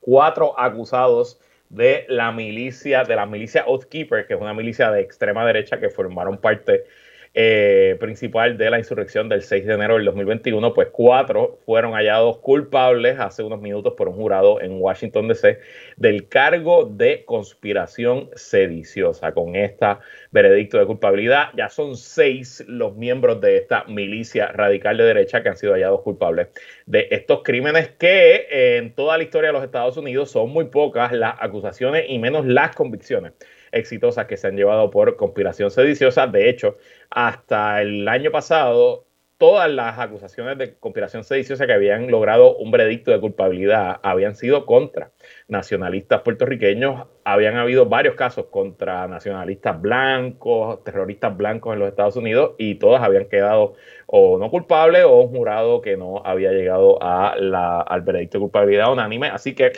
cuatro 0.00 0.58
acusados 0.58 1.40
de 1.68 2.04
la 2.08 2.32
milicia, 2.32 3.04
de 3.04 3.16
la 3.16 3.26
milicia 3.26 3.64
Oath 3.66 3.84
Keeper, 3.84 4.26
que 4.26 4.34
es 4.34 4.40
una 4.40 4.52
milicia 4.52 4.90
de 4.90 5.00
extrema 5.00 5.46
derecha 5.46 5.78
que 5.78 5.88
formaron 5.88 6.38
parte 6.38 6.84
eh, 7.32 7.96
principal 8.00 8.58
de 8.58 8.70
la 8.70 8.78
insurrección 8.80 9.28
del 9.28 9.42
6 9.42 9.64
de 9.64 9.74
enero 9.74 9.94
del 9.94 10.04
2021, 10.04 10.74
pues 10.74 10.88
cuatro 10.90 11.60
fueron 11.64 11.92
hallados 11.92 12.38
culpables 12.38 13.20
hace 13.20 13.44
unos 13.44 13.60
minutos 13.60 13.94
por 13.96 14.08
un 14.08 14.16
jurado 14.16 14.60
en 14.60 14.82
Washington 14.82 15.28
DC 15.28 15.60
del 15.96 16.26
cargo 16.26 16.86
de 16.86 17.24
conspiración 17.24 18.30
sediciosa. 18.34 19.30
Con 19.30 19.54
este 19.54 19.86
veredicto 20.30 20.78
de 20.78 20.86
culpabilidad, 20.86 21.48
ya 21.56 21.68
son 21.68 21.96
seis 21.96 22.64
los 22.68 22.94
miembros 22.96 23.40
de 23.40 23.56
esta 23.56 23.84
milicia 23.84 24.48
radical 24.48 24.96
de 24.96 25.04
derecha 25.04 25.42
que 25.42 25.48
han 25.48 25.56
sido 25.56 25.72
hallados 25.72 26.02
culpables 26.02 26.48
de 26.86 27.08
estos 27.10 27.42
crímenes 27.42 27.88
que 27.98 28.46
eh, 28.50 28.76
en 28.78 28.94
toda 28.94 29.16
la 29.16 29.24
historia 29.24 29.48
de 29.48 29.54
los 29.54 29.64
Estados 29.64 29.96
Unidos 29.96 30.30
son 30.30 30.50
muy 30.50 30.66
pocas 30.66 31.12
las 31.12 31.34
acusaciones 31.40 32.04
y 32.08 32.18
menos 32.18 32.46
las 32.46 32.74
convicciones 32.74 33.32
exitosas 33.72 34.26
que 34.26 34.36
se 34.36 34.46
han 34.46 34.56
llevado 34.56 34.90
por 34.90 35.16
conspiración 35.16 35.70
sediciosa. 35.70 36.26
De 36.26 36.48
hecho, 36.48 36.76
hasta 37.10 37.82
el 37.82 38.06
año 38.08 38.30
pasado, 38.30 39.06
todas 39.40 39.70
las 39.70 39.98
acusaciones 39.98 40.58
de 40.58 40.74
conspiración 40.74 41.24
sediciosa 41.24 41.66
que 41.66 41.72
habían 41.72 42.10
logrado 42.10 42.58
un 42.58 42.70
veredicto 42.70 43.10
de 43.10 43.20
culpabilidad 43.20 43.98
habían 44.02 44.36
sido 44.36 44.66
contra 44.66 45.12
nacionalistas 45.48 46.20
puertorriqueños. 46.20 47.06
Habían 47.24 47.56
habido 47.56 47.86
varios 47.86 48.16
casos 48.16 48.48
contra 48.50 49.08
nacionalistas 49.08 49.80
blancos, 49.80 50.84
terroristas 50.84 51.34
blancos 51.34 51.72
en 51.72 51.78
los 51.78 51.88
Estados 51.88 52.16
Unidos 52.16 52.52
y 52.58 52.74
todas 52.74 53.02
habían 53.02 53.30
quedado 53.30 53.76
o 54.04 54.36
no 54.36 54.50
culpables 54.50 55.04
o 55.04 55.22
un 55.22 55.30
jurado 55.30 55.80
que 55.80 55.96
no 55.96 56.20
había 56.22 56.52
llegado 56.52 56.98
al 57.02 58.02
veredicto 58.02 58.36
de 58.36 58.42
culpabilidad 58.42 58.92
unánime. 58.92 59.28
Así 59.28 59.54
que 59.54 59.72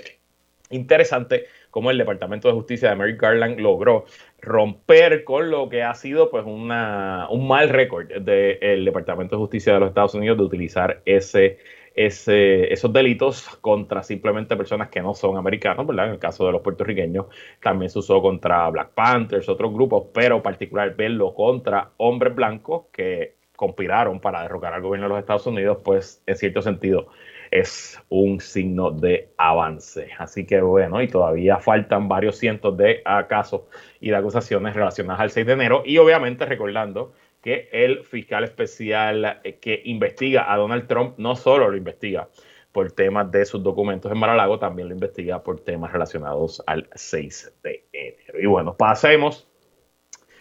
interesante 0.71 1.45
cómo 1.73 1.91
el 1.91 1.99
Departamento 1.99 2.49
de 2.49 2.55
Justicia 2.55 2.91
de 2.91 2.97
Merrick 2.97 3.21
Garland 3.21 3.59
logró 3.59 4.05
romper 4.41 5.25
con 5.25 5.51
lo 5.51 5.71
que 5.71 5.83
ha 5.83 5.95
sido 5.95 6.31
pues 6.31 6.45
una, 6.47 7.27
un 7.31 7.49
mal 7.49 7.71
récord 7.71 8.09
del 8.09 8.85
Departamento 8.85 9.37
de 9.37 9.41
Justicia 9.41 9.73
de 9.73 9.81
los 9.81 9.89
Estados 9.89 10.15
Unidos 10.15 10.37
de 10.37 10.45
utilizar 10.45 11.01
ese, 11.07 11.59
ese, 11.95 12.71
esos 12.71 12.93
delitos 12.93 13.49
contra 13.63 14.03
simplemente 14.03 14.55
personas 14.55 14.91
que 14.91 15.01
no 15.01 15.15
son 15.15 15.39
americanos, 15.39 15.87
¿verdad? 15.87 16.09
En 16.09 16.13
el 16.13 16.19
caso 16.19 16.45
de 16.45 16.53
los 16.53 16.61
puertorriqueños 16.61 17.27
también 17.63 17.91
se 17.91 17.99
usó 17.99 18.21
contra 18.21 18.69
Black 18.69 18.91
Panthers, 18.91 19.49
otros 19.49 19.73
grupos, 19.73 20.09
pero 20.13 20.43
particular 20.43 20.95
verlo 20.95 21.33
contra 21.33 21.89
hombres 21.97 22.35
blancos 22.35 22.85
que 22.93 23.37
conspiraron 23.57 24.21
para 24.21 24.43
derrocar 24.43 24.75
al 24.75 24.83
gobierno 24.83 25.07
de 25.07 25.15
los 25.15 25.21
Estados 25.21 25.47
Unidos, 25.47 25.79
pues 25.83 26.23
en 26.27 26.37
cierto 26.37 26.61
sentido 26.61 27.09
es 27.53 28.03
un 28.09 28.41
signo 28.41 28.91
de 28.91 29.31
avance. 29.37 30.09
Así 30.19 30.47
que 30.47 30.61
bueno, 30.63 31.03
y 31.03 31.09
todavía 31.09 31.59
faltan 31.59 32.09
varios 32.09 32.39
cientos 32.39 32.77
de 32.79 33.03
casos 33.29 33.63
y 34.01 34.09
de 34.09 34.17
acusaciones 34.17 34.75
relacionadas 34.75 35.21
al 35.21 35.31
6 35.31 35.47
de 35.47 35.53
enero. 35.53 35.83
Y 35.85 35.99
obviamente 35.99 36.47
recordando 36.47 37.13
que 37.43 37.69
el 37.71 38.05
fiscal 38.05 38.45
especial 38.45 39.43
que 39.61 39.83
investiga 39.85 40.51
a 40.51 40.57
Donald 40.57 40.87
Trump 40.89 41.19
no 41.19 41.37
solo 41.37 41.69
lo 41.69 41.77
investiga 41.77 42.29
por 42.73 42.91
temas 42.93 43.31
de 43.31 43.45
sus 43.45 43.63
documentos 43.63 44.11
en 44.11 44.17
Mar-a-Lago, 44.17 44.59
también 44.59 44.89
lo 44.89 44.95
investiga 44.95 45.43
por 45.43 45.61
temas 45.61 45.93
relacionados 45.93 46.63
al 46.67 46.89
6 46.95 47.59
de 47.63 47.85
enero. 47.93 48.41
Y 48.41 48.47
bueno, 48.47 48.79
pasemos 48.79 49.47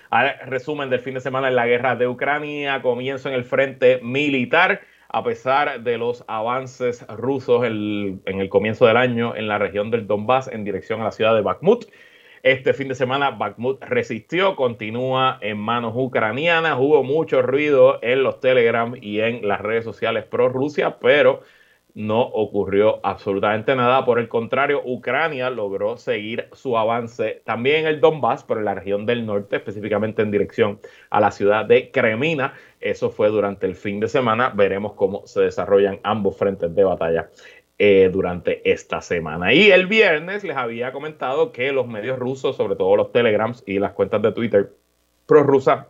al 0.10 0.40
resumen 0.46 0.90
del 0.90 1.02
fin 1.02 1.16
de 1.16 1.20
semana 1.20 1.50
en 1.50 1.58
la 1.58 1.68
guerra 1.68 1.98
de 1.98 2.08
Ucrania. 2.08 2.82
Comienzo 2.82 3.28
en 3.28 3.36
el 3.36 3.44
frente 3.44 4.00
militar 4.02 4.80
a 5.14 5.24
pesar 5.24 5.84
de 5.84 5.98
los 5.98 6.24
avances 6.28 7.06
rusos 7.08 7.66
en 7.66 8.22
el 8.26 8.50
comienzo 8.50 8.86
del 8.86 8.98
año 8.98 9.36
en 9.36 9.48
la 9.48 9.58
región 9.58 9.92
del 9.92 10.08
Donbass 10.08 10.48
en 10.48 10.64
dirección 10.64 11.02
a 11.02 11.06
la 11.06 11.12
ciudad 11.12 11.36
de 11.36 11.42
Bakhmut. 11.42 11.86
Este 12.44 12.74
fin 12.74 12.88
de 12.88 12.96
semana 12.96 13.32
Bakhmut 13.32 13.84
resistió, 13.84 14.56
continúa 14.56 15.38
en 15.42 15.58
manos 15.58 15.94
ucranianas, 15.96 16.78
hubo 16.80 17.04
mucho 17.04 17.42
ruido 17.42 18.00
en 18.02 18.24
los 18.24 18.40
Telegram 18.40 18.96
y 19.00 19.20
en 19.20 19.48
las 19.48 19.62
redes 19.62 19.84
sociales 19.84 20.24
pro 20.24 20.50
Rusia, 20.50 20.98
pero 21.00 21.42
no 21.94 22.22
ocurrió 22.22 23.00
absolutamente 23.04 23.76
nada. 23.76 24.06
Por 24.06 24.20
el 24.20 24.28
contrario, 24.28 24.82
Ucrania 24.86 25.50
logró 25.50 25.98
seguir 25.98 26.48
su 26.54 26.78
avance 26.78 27.42
también 27.46 27.82
en 27.82 27.88
el 27.88 28.00
Donbass, 28.02 28.44
pero 28.44 28.60
en 28.60 28.66
la 28.66 28.76
región 28.76 29.06
del 29.06 29.26
norte, 29.26 29.58
específicamente 29.58 30.22
en 30.22 30.32
dirección 30.32 30.80
a 31.10 31.20
la 31.20 31.32
ciudad 31.32 31.66
de 31.66 31.92
Kremina. 31.92 32.54
Eso 32.80 33.10
fue 33.10 33.30
durante 33.30 33.68
el 33.68 33.76
fin 33.76 34.00
de 34.00 34.08
semana. 34.08 34.50
Veremos 34.50 34.94
cómo 34.94 35.26
se 35.28 35.42
desarrollan 35.42 36.00
ambos 36.04 36.38
frentes 36.38 36.74
de 36.74 36.84
batalla 36.84 37.30
eh, 37.78 38.10
durante 38.12 38.70
esta 38.72 39.02
semana. 39.02 39.54
Y 39.54 39.72
el 39.72 39.88
viernes 39.88 40.44
les 40.44 40.56
había 40.56 40.92
comentado 40.92 41.52
que 41.52 41.72
los 41.72 41.88
medios 41.88 42.20
rusos, 42.20 42.56
sobre 42.56 42.76
todo 42.76 42.96
los 42.96 43.12
telegrams 43.12 43.64
y 43.66 43.80
las 43.80 43.94
cuentas 43.94 44.22
de 44.22 44.32
Twitter 44.32 44.72
pro-rusa, 45.26 45.88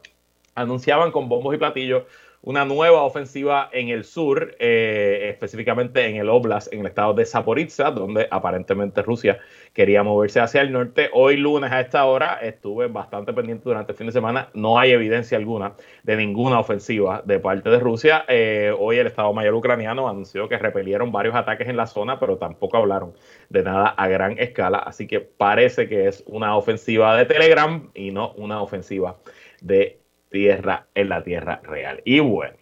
anunciaban 0.56 1.12
con 1.12 1.30
bombos 1.30 1.54
y 1.56 1.58
platillos 1.58 2.04
una 2.44 2.66
nueva 2.66 3.04
ofensiva 3.04 3.70
en 3.72 3.90
el 3.90 4.04
sur, 4.04 4.56
eh, 4.60 5.30
específicamente 5.30 6.08
en 6.08 6.16
el 6.16 6.28
Oblast, 6.30 6.74
en 6.74 6.80
el 6.80 6.88
estado 6.88 7.14
de 7.14 7.26
Zaporizhia, 7.26 7.92
donde 7.92 8.28
aparentemente 8.32 9.04
Rusia 9.04 9.38
quería 9.74 10.02
moverse 10.02 10.40
hacia 10.40 10.62
el 10.62 10.72
norte. 10.72 11.10
Hoy 11.14 11.38
lunes 11.38 11.72
a 11.72 11.80
esta 11.80 12.04
hora 12.06 12.40
estuve 12.42 12.88
bastante 12.88 13.32
pendiente 13.34 13.64
durante 13.66 13.92
el 13.92 13.98
fin 13.98 14.08
de 14.08 14.14
semana. 14.14 14.50
No 14.56 14.80
hay 14.80 14.92
evidencia 14.92 15.38
alguna 15.38 15.74
de 16.04 16.18
ninguna 16.18 16.60
ofensiva 16.60 17.22
de 17.24 17.40
parte 17.40 17.70
de 17.70 17.80
Rusia. 17.80 18.26
Eh, 18.28 18.74
hoy 18.78 18.98
el 18.98 19.08
Estado 19.08 19.32
Mayor 19.34 19.54
ucraniano 19.54 20.10
anunció 20.10 20.50
que 20.50 20.58
repelieron 20.58 21.12
varios 21.12 21.36
ataques 21.36 21.68
en 21.68 21.78
la 21.78 21.86
zona, 21.86 22.20
pero 22.20 22.38
tampoco 22.38 22.78
hablaron 22.78 23.14
de 23.50 23.62
nada 23.64 23.90
a 23.90 24.08
gran 24.08 24.40
escala. 24.40 24.80
Así 24.80 25.06
que 25.06 25.20
parece 25.20 25.88
que 25.88 26.08
es 26.08 26.24
una 26.26 26.58
ofensiva 26.58 27.16
de 27.16 27.26
Telegram 27.26 27.92
y 27.94 28.12
no 28.12 28.32
una 28.34 28.62
ofensiva 28.62 29.18
de 29.62 30.01
tierra 30.32 30.88
en 30.96 31.10
la 31.10 31.24
tierra 31.24 31.62
real. 31.64 32.02
Y 32.06 32.20
bueno, 32.20 32.56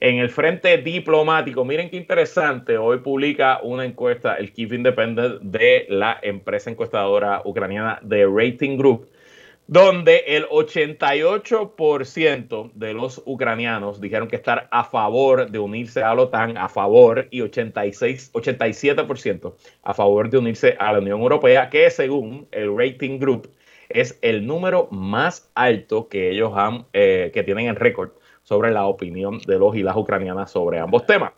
en 0.00 0.18
el 0.18 0.28
frente 0.28 0.76
diplomático, 0.78 1.64
miren 1.64 1.88
qué 1.88 1.96
interesante, 1.96 2.76
hoy 2.76 2.98
publica 2.98 3.60
una 3.62 3.86
encuesta, 3.86 4.34
el 4.34 4.52
Kiev 4.52 4.74
Independent, 4.74 5.40
de 5.40 5.86
la 5.88 6.18
empresa 6.22 6.68
encuestadora 6.68 7.40
ucraniana 7.46 7.98
The 8.06 8.26
Rating 8.26 8.76
Group, 8.76 9.08
donde 9.66 10.18
el 10.26 10.46
88% 10.48 12.72
de 12.74 12.92
los 12.92 13.22
ucranianos 13.24 13.98
dijeron 14.00 14.28
que 14.28 14.36
estar 14.36 14.68
a 14.70 14.84
favor 14.84 15.50
de 15.50 15.58
unirse 15.58 16.02
a 16.02 16.14
la 16.14 16.20
OTAN, 16.22 16.58
a 16.58 16.68
favor, 16.68 17.26
y 17.30 17.40
86, 17.40 18.32
87% 18.34 19.54
a 19.82 19.94
favor 19.94 20.28
de 20.28 20.38
unirse 20.38 20.76
a 20.78 20.92
la 20.92 20.98
Unión 20.98 21.20
Europea, 21.20 21.70
que 21.70 21.88
según 21.90 22.46
el 22.52 22.76
Rating 22.76 23.18
Group 23.18 23.48
es 23.88 24.18
el 24.22 24.46
número 24.46 24.88
más 24.90 25.50
alto 25.54 26.08
que 26.08 26.30
ellos 26.30 26.52
han, 26.54 26.86
eh, 26.92 27.30
que 27.32 27.42
tienen 27.42 27.66
en 27.66 27.76
récord 27.76 28.10
sobre 28.42 28.70
la 28.70 28.86
opinión 28.86 29.38
de 29.46 29.58
los 29.58 29.74
y 29.76 29.82
las 29.82 29.96
ucranianas 29.96 30.50
sobre 30.50 30.78
ambos 30.78 31.06
temas. 31.06 31.32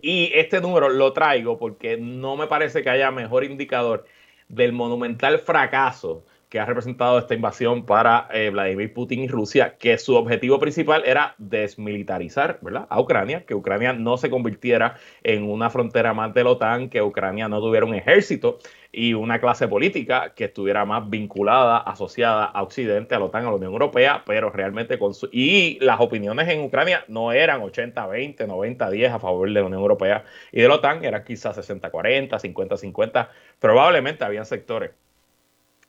Y 0.00 0.30
este 0.34 0.60
número 0.60 0.88
lo 0.88 1.12
traigo 1.12 1.58
porque 1.58 1.96
no 1.96 2.36
me 2.36 2.46
parece 2.46 2.82
que 2.82 2.90
haya 2.90 3.10
mejor 3.10 3.44
indicador 3.44 4.04
del 4.48 4.72
monumental 4.72 5.38
fracaso 5.38 6.24
que 6.54 6.60
ha 6.60 6.66
representado 6.66 7.18
esta 7.18 7.34
invasión 7.34 7.84
para 7.84 8.28
eh, 8.32 8.48
Vladimir 8.50 8.94
Putin 8.94 9.24
y 9.24 9.26
Rusia, 9.26 9.76
que 9.76 9.98
su 9.98 10.14
objetivo 10.14 10.60
principal 10.60 11.02
era 11.04 11.34
desmilitarizar 11.38 12.60
¿verdad? 12.62 12.86
a 12.90 13.00
Ucrania, 13.00 13.44
que 13.44 13.56
Ucrania 13.56 13.92
no 13.92 14.16
se 14.18 14.30
convirtiera 14.30 14.94
en 15.24 15.50
una 15.50 15.68
frontera 15.68 16.14
más 16.14 16.32
de 16.32 16.44
la 16.44 16.50
OTAN, 16.50 16.90
que 16.90 17.02
Ucrania 17.02 17.48
no 17.48 17.58
tuviera 17.58 17.84
un 17.84 17.96
ejército 17.96 18.60
y 18.92 19.14
una 19.14 19.40
clase 19.40 19.66
política 19.66 20.32
que 20.36 20.44
estuviera 20.44 20.84
más 20.84 21.10
vinculada, 21.10 21.78
asociada 21.78 22.44
a 22.44 22.62
Occidente, 22.62 23.16
a 23.16 23.18
la 23.18 23.24
OTAN, 23.24 23.46
a 23.46 23.48
la 23.48 23.56
Unión 23.56 23.72
Europea, 23.72 24.22
pero 24.24 24.50
realmente 24.50 24.96
con 24.96 25.12
su... 25.12 25.28
Y 25.32 25.80
las 25.80 25.98
opiniones 25.98 26.48
en 26.48 26.60
Ucrania 26.60 27.04
no 27.08 27.32
eran 27.32 27.62
80-20, 27.62 28.46
90-10 28.46 29.10
a 29.10 29.18
favor 29.18 29.48
de 29.48 29.54
la 29.54 29.64
Unión 29.64 29.82
Europea 29.82 30.22
y 30.52 30.60
de 30.60 30.68
la 30.68 30.74
OTAN, 30.76 31.04
eran 31.04 31.24
quizás 31.24 31.58
60-40, 31.58 32.28
50-50, 32.28 33.28
probablemente 33.58 34.22
habían 34.22 34.46
sectores 34.46 34.92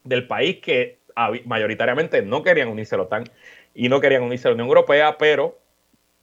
del 0.06 0.28
país 0.28 0.60
que 0.62 1.00
mayoritariamente 1.46 2.22
no 2.22 2.44
querían 2.44 2.70
unirse 2.70 2.96
a 2.96 3.00
la 3.00 3.04
OTAN 3.06 3.24
y 3.74 3.90
no 3.90 4.00
querían 4.00 4.24
unirse 4.24 4.48
a 4.48 4.52
la 4.52 4.56
Unión 4.56 4.68
Europea, 4.68 5.18
pero 5.18 5.58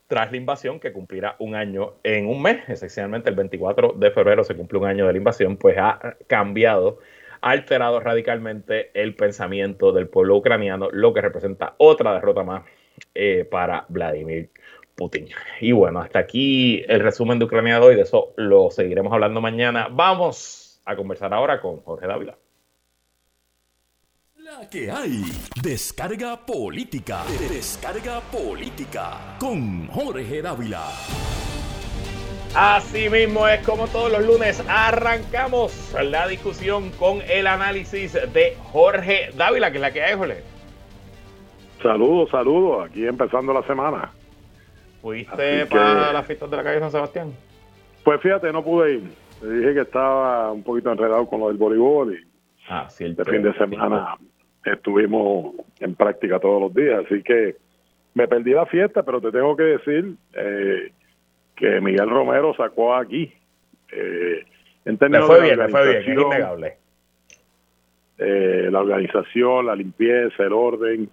tras 0.07 0.31
la 0.31 0.37
invasión, 0.37 0.79
que 0.79 0.93
cumplirá 0.93 1.37
un 1.39 1.55
año 1.55 1.95
en 2.03 2.27
un 2.27 2.43
mes, 2.43 2.69
esencialmente 2.69 3.31
el 3.31 3.37
24 3.37 3.95
de 3.97 4.11
febrero 4.11 4.45
se 4.45 4.55
cumple 4.55 4.79
un 4.79 4.85
año 4.85 5.07
de 5.07 5.13
la 5.13 5.17
invasión, 5.17 5.57
pues 5.57 5.77
ha 5.79 6.17
cambiado, 6.27 6.99
ha 7.41 7.51
alterado 7.51 7.99
radicalmente 7.99 8.91
el 8.93 9.15
pensamiento 9.15 9.91
del 9.93 10.09
pueblo 10.09 10.37
ucraniano, 10.37 10.91
lo 10.93 11.15
que 11.15 11.23
representa 11.23 11.75
otra 11.79 12.13
derrota 12.13 12.43
más 12.43 12.63
eh, 13.15 13.49
para 13.51 13.87
Vladimir 13.89 14.51
Putin. 14.95 15.29
Y 15.63 15.73
bueno, 15.73 16.01
hasta 16.01 16.19
aquí 16.19 16.85
el 16.89 17.01
resumen 17.01 17.39
de 17.39 17.47
Ucrania 17.47 17.81
de 17.81 17.87
hoy, 17.87 17.97
de 17.97 18.03
eso 18.03 18.35
lo 18.37 18.71
seguiremos 18.71 19.15
hablando 19.15 19.41
mañana. 19.41 19.89
Vamos 19.91 20.83
a 20.85 20.95
conversar 20.95 21.33
ahora 21.33 21.59
con 21.59 21.81
Jorge 21.81 22.07
Dávila 22.07 22.37
que 24.71 24.91
hay. 24.91 25.25
Descarga 25.63 26.37
política. 26.37 27.23
Descarga 27.49 28.21
política. 28.21 29.37
Con 29.39 29.87
Jorge 29.89 30.43
Dávila. 30.43 30.83
Así 32.55 33.09
mismo 33.09 33.49
es 33.49 33.65
como 33.67 33.87
todos 33.89 34.13
los 34.13 34.27
lunes 34.27 34.63
arrancamos 34.69 35.95
la 36.03 36.29
discusión 36.29 36.91
con 36.91 37.23
el 37.23 37.47
análisis 37.47 38.13
de 38.13 38.57
Jorge 38.73 39.31
Dávila, 39.37 39.71
que 39.71 39.79
es 39.79 39.83
la 39.83 39.93
que 39.93 40.03
hay, 40.03 40.17
Jorge. 40.17 40.43
Saludos, 41.83 42.31
saludos, 42.31 42.91
aquí 42.91 43.07
empezando 43.07 43.55
la 43.55 43.63
semana. 43.63 44.11
¿Fuiste 45.01 45.67
para 45.67 46.13
las 46.13 46.27
fiestas 46.27 46.51
de 46.51 46.57
la 46.57 46.63
calle 46.63 46.81
San 46.81 46.91
Sebastián? 46.91 47.33
Pues 48.05 48.21
fíjate, 48.21 48.53
no 48.53 48.63
pude 48.63 48.95
ir. 48.95 49.11
Le 49.43 49.59
dije 49.59 49.75
que 49.75 49.81
estaba 49.81 50.53
un 50.53 50.63
poquito 50.63 50.93
enredado 50.93 51.27
con 51.27 51.41
lo 51.41 51.49
del 51.49 51.57
voleibol 51.57 52.15
y 52.15 52.19
ah, 52.69 52.87
este 52.87 53.25
fin 53.25 53.43
de 53.43 53.53
semana 53.55 54.17
estuvimos 54.65 55.55
en 55.81 55.95
práctica 55.95 56.39
todos 56.39 56.61
los 56.61 56.75
días, 56.75 57.05
así 57.05 57.23
que 57.23 57.57
me 58.15 58.29
perdí 58.29 58.53
la 58.53 58.67
fiesta, 58.67 59.03
pero 59.03 59.21
te 59.21 59.31
tengo 59.33 59.57
que 59.57 59.63
decir 59.63 60.15
eh, 60.35 60.93
que 61.57 61.81
Miguel 61.81 62.11
Romero 62.11 62.55
sacó 62.55 62.95
aquí. 62.95 63.33
Eh, 63.91 64.45
en 64.85 64.99
términos 64.99 65.27
fue 65.27 65.43
bien, 65.43 65.71
fue 65.71 65.89
bien, 65.89 66.03
es 66.03 66.09
innegable. 66.09 66.77
Eh, 68.19 68.69
la 68.71 68.81
organización, 68.81 69.67
la 69.67 69.75
limpieza, 69.75 70.43
el 70.43 70.53
orden, 70.53 71.09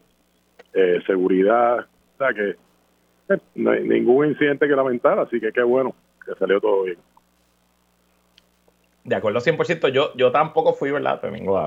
eh, 0.74 1.00
seguridad, 1.08 1.80
o 1.80 2.18
sea 2.18 2.34
que 2.34 2.56
eh, 3.34 3.40
no 3.56 3.72
hay 3.72 3.84
ningún 3.84 4.28
incidente 4.28 4.68
que 4.68 4.76
lamentar, 4.76 5.18
así 5.20 5.40
que 5.40 5.52
qué 5.52 5.64
bueno 5.64 5.96
que 6.26 6.36
salió 6.36 6.60
todo 6.60 6.84
bien. 6.84 6.98
De 9.04 9.16
acuerdo 9.16 9.40
100%, 9.40 9.90
yo, 9.92 10.14
yo 10.16 10.32
tampoco 10.32 10.74
fui, 10.74 10.92
¿verdad? 10.92 11.20
Domingo 11.22 11.58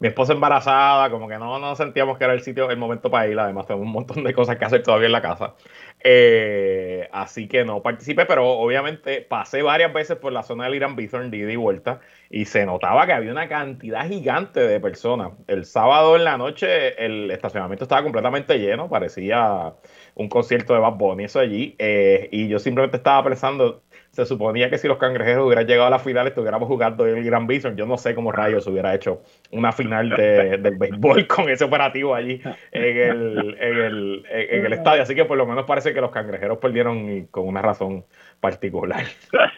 mi 0.00 0.08
esposa 0.08 0.32
embarazada, 0.32 1.10
como 1.10 1.28
que 1.28 1.36
no, 1.38 1.58
no 1.58 1.76
sentíamos 1.76 2.18
que 2.18 2.24
era 2.24 2.32
el 2.32 2.40
sitio, 2.40 2.70
el 2.70 2.78
momento 2.78 3.10
para 3.10 3.28
ir. 3.28 3.38
Además, 3.38 3.66
tengo 3.66 3.82
un 3.82 3.92
montón 3.92 4.24
de 4.24 4.32
cosas 4.34 4.56
que 4.56 4.64
hacer 4.64 4.82
todavía 4.82 5.06
en 5.06 5.12
la 5.12 5.22
casa. 5.22 5.54
Eh, 6.02 7.06
así 7.12 7.46
que 7.46 7.64
no 7.66 7.82
participé, 7.82 8.24
pero 8.24 8.48
obviamente 8.48 9.20
pasé 9.20 9.60
varias 9.62 9.92
veces 9.92 10.16
por 10.16 10.32
la 10.32 10.42
zona 10.42 10.64
del 10.64 10.76
Irán 10.76 10.96
Bithorn 10.96 11.30
de 11.30 11.36
ida 11.36 11.52
y 11.52 11.56
vuelta 11.56 12.00
y 12.30 12.46
se 12.46 12.64
notaba 12.64 13.04
que 13.06 13.12
había 13.12 13.30
una 13.30 13.48
cantidad 13.48 14.06
gigante 14.08 14.60
de 14.60 14.80
personas. 14.80 15.32
El 15.46 15.66
sábado 15.66 16.16
en 16.16 16.24
la 16.24 16.38
noche 16.38 17.04
el 17.04 17.30
estacionamiento 17.30 17.84
estaba 17.84 18.02
completamente 18.02 18.58
lleno, 18.58 18.88
parecía 18.88 19.74
un 20.14 20.28
concierto 20.30 20.72
de 20.72 20.80
Bad 20.80 20.94
Bunny, 20.94 21.24
eso 21.24 21.40
allí. 21.40 21.76
Eh, 21.78 22.28
y 22.32 22.48
yo 22.48 22.58
simplemente 22.58 22.96
estaba 22.96 23.22
pensando, 23.24 23.82
se 24.10 24.26
suponía 24.26 24.68
que 24.70 24.78
si 24.78 24.88
los 24.88 24.98
cangrejeros 24.98 25.46
hubieran 25.46 25.66
llegado 25.66 25.86
a 25.86 25.90
la 25.90 25.98
final 25.98 26.26
estuviéramos 26.26 26.66
jugando 26.68 27.06
el 27.06 27.24
Gran 27.24 27.46
Bison. 27.46 27.76
Yo 27.76 27.86
no 27.86 27.96
sé 27.96 28.14
cómo 28.14 28.32
rayos 28.32 28.66
hubiera 28.66 28.94
hecho 28.94 29.22
una 29.52 29.72
final 29.72 30.10
de, 30.10 30.58
del 30.62 30.76
béisbol 30.76 31.26
con 31.26 31.48
ese 31.48 31.64
operativo 31.64 32.14
allí 32.14 32.40
en 32.72 32.82
el, 32.82 33.56
en, 33.60 33.78
el, 33.78 34.26
en 34.30 34.66
el 34.66 34.72
estadio. 34.72 35.02
Así 35.02 35.14
que 35.14 35.24
por 35.24 35.38
lo 35.38 35.46
menos 35.46 35.64
parece 35.64 35.94
que 35.94 36.00
los 36.00 36.10
cangrejeros 36.10 36.58
perdieron 36.58 37.26
con 37.26 37.46
una 37.46 37.62
razón 37.62 38.04
particular. 38.40 39.04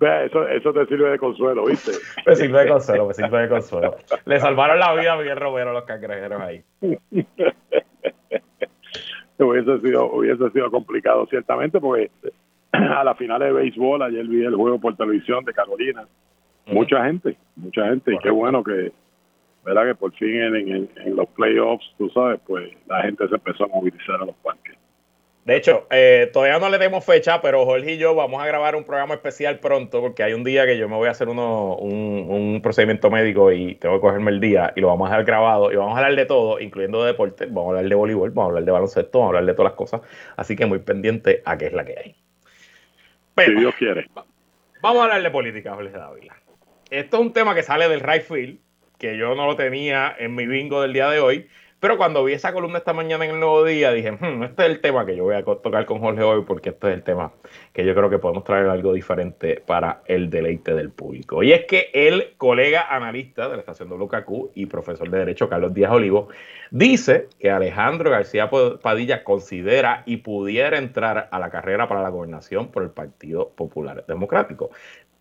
Eso, 0.00 0.48
eso 0.48 0.72
te 0.72 0.86
sirve 0.86 1.10
de 1.10 1.18
consuelo, 1.18 1.64
¿viste? 1.64 1.92
Me 2.26 2.36
sirve 2.36 2.64
de 2.64 2.68
consuelo, 2.68 3.06
me 3.06 3.14
sirve 3.14 3.42
de 3.42 3.48
consuelo. 3.48 3.96
Le 4.24 4.40
salvaron 4.40 4.78
la 4.78 4.92
vida 4.94 5.12
a 5.12 5.16
Miguel 5.16 5.36
Romero 5.36 5.72
los 5.72 5.84
cangrejeros 5.84 6.42
ahí. 6.42 6.62
hubiese 9.48 9.80
sido, 9.80 10.12
hubiese 10.12 10.50
sido 10.50 10.70
complicado, 10.70 11.26
ciertamente, 11.26 11.80
porque 11.80 12.10
a 12.72 13.04
la 13.04 13.14
final 13.14 13.40
de 13.40 13.52
béisbol, 13.52 14.02
ayer 14.02 14.26
vi 14.26 14.44
el 14.44 14.54
juego 14.54 14.80
por 14.80 14.96
televisión 14.96 15.44
de 15.44 15.52
Carolina. 15.52 16.06
Mucha 16.66 17.04
gente, 17.04 17.36
mucha 17.56 17.86
gente, 17.88 18.14
y 18.14 18.18
qué 18.18 18.30
bueno 18.30 18.64
que, 18.64 18.90
¿verdad? 19.64 19.86
Que 19.86 19.94
por 19.94 20.12
fin 20.12 20.40
en, 20.40 20.88
en 20.96 21.16
los 21.16 21.28
playoffs, 21.28 21.84
tú 21.98 22.08
sabes, 22.10 22.40
pues 22.46 22.72
la 22.86 23.02
gente 23.02 23.28
se 23.28 23.34
empezó 23.34 23.64
a 23.64 23.68
movilizar 23.68 24.16
a 24.22 24.24
los 24.24 24.34
parques. 24.36 24.74
De 25.44 25.56
hecho, 25.56 25.86
eh, 25.90 26.30
todavía 26.32 26.58
no 26.58 26.70
le 26.70 26.78
demos 26.78 27.04
fecha, 27.04 27.42
pero 27.42 27.66
Jorge 27.66 27.92
y 27.92 27.98
yo 27.98 28.14
vamos 28.14 28.42
a 28.42 28.46
grabar 28.46 28.76
un 28.76 28.84
programa 28.84 29.12
especial 29.12 29.58
pronto 29.58 30.00
porque 30.00 30.22
hay 30.22 30.32
un 30.32 30.42
día 30.42 30.64
que 30.64 30.78
yo 30.78 30.88
me 30.88 30.96
voy 30.96 31.08
a 31.08 31.10
hacer 31.10 31.28
uno, 31.28 31.76
un, 31.76 32.60
procedimiento 32.62 33.10
médico 33.10 33.52
y 33.52 33.74
tengo 33.74 33.96
que 33.96 34.00
cogerme 34.00 34.30
el 34.30 34.40
día 34.40 34.72
y 34.74 34.80
lo 34.80 34.86
vamos 34.86 35.06
a 35.06 35.10
dejar 35.10 35.26
grabado 35.26 35.70
y 35.70 35.76
vamos 35.76 35.94
a 35.94 35.98
hablar 35.98 36.16
de 36.16 36.24
todo, 36.24 36.60
incluyendo 36.60 37.02
de 37.02 37.08
deporte, 37.08 37.44
vamos 37.44 37.66
a 37.66 37.68
hablar 37.70 37.88
de 37.90 37.94
voleibol, 37.94 38.30
vamos 38.30 38.44
a 38.44 38.48
hablar 38.48 38.64
de 38.64 38.72
baloncesto, 38.72 39.18
vamos 39.18 39.34
a 39.34 39.38
hablar 39.38 39.52
de 39.52 39.54
todas 39.54 39.72
las 39.72 39.76
cosas. 39.76 40.00
Así 40.36 40.56
que 40.56 40.64
muy 40.64 40.78
pendiente 40.78 41.42
a 41.44 41.58
qué 41.58 41.66
es 41.66 41.74
la 41.74 41.84
que 41.84 41.98
hay. 41.98 42.14
Pero, 43.34 43.52
si 43.52 43.60
Dios 43.60 43.74
quiere. 43.74 44.06
Vamos 44.80 45.02
a 45.02 45.04
hablar 45.04 45.22
de 45.22 45.30
política, 45.30 45.74
Jorge 45.74 45.90
Dávila. 45.90 46.36
Esto 46.88 47.16
es 47.18 47.22
un 47.22 47.32
tema 47.34 47.54
que 47.54 47.62
sale 47.62 47.86
del 47.90 48.00
right 48.00 48.22
field, 48.22 48.60
que 48.98 49.18
yo 49.18 49.34
no 49.34 49.46
lo 49.46 49.56
tenía 49.56 50.14
en 50.18 50.34
mi 50.34 50.46
bingo 50.46 50.80
del 50.80 50.94
día 50.94 51.10
de 51.10 51.20
hoy 51.20 51.48
pero 51.84 51.98
cuando 51.98 52.24
vi 52.24 52.32
esa 52.32 52.54
columna 52.54 52.78
esta 52.78 52.94
mañana 52.94 53.26
en 53.26 53.32
el 53.32 53.40
Nuevo 53.40 53.62
Día, 53.62 53.92
dije, 53.92 54.12
hmm, 54.12 54.44
este 54.44 54.62
es 54.62 54.70
el 54.70 54.80
tema 54.80 55.04
que 55.04 55.14
yo 55.14 55.24
voy 55.24 55.34
a 55.34 55.44
tocar 55.44 55.84
con 55.84 55.98
Jorge 55.98 56.22
hoy, 56.22 56.42
porque 56.46 56.70
este 56.70 56.88
es 56.88 56.94
el 56.94 57.02
tema 57.02 57.34
que 57.74 57.84
yo 57.84 57.94
creo 57.94 58.08
que 58.08 58.18
podemos 58.18 58.42
traer 58.42 58.70
algo 58.70 58.94
diferente 58.94 59.62
para 59.66 60.00
el 60.06 60.30
deleite 60.30 60.72
del 60.72 60.88
público. 60.88 61.42
Y 61.42 61.52
es 61.52 61.66
que 61.66 61.90
el 61.92 62.36
colega 62.38 62.86
analista 62.88 63.50
de 63.50 63.56
la 63.56 63.60
estación 63.60 63.90
WKQ 63.90 64.52
y 64.54 64.64
profesor 64.64 65.10
de 65.10 65.18
Derecho, 65.18 65.50
Carlos 65.50 65.74
Díaz 65.74 65.92
Olivo, 65.92 66.28
dice 66.70 67.28
que 67.38 67.50
Alejandro 67.50 68.10
García 68.10 68.48
Padilla 68.80 69.22
considera 69.22 70.04
y 70.06 70.16
pudiera 70.16 70.78
entrar 70.78 71.28
a 71.30 71.38
la 71.38 71.50
carrera 71.50 71.86
para 71.86 72.00
la 72.00 72.08
gobernación 72.08 72.68
por 72.68 72.82
el 72.82 72.92
Partido 72.92 73.50
Popular 73.50 74.06
Democrático. 74.08 74.70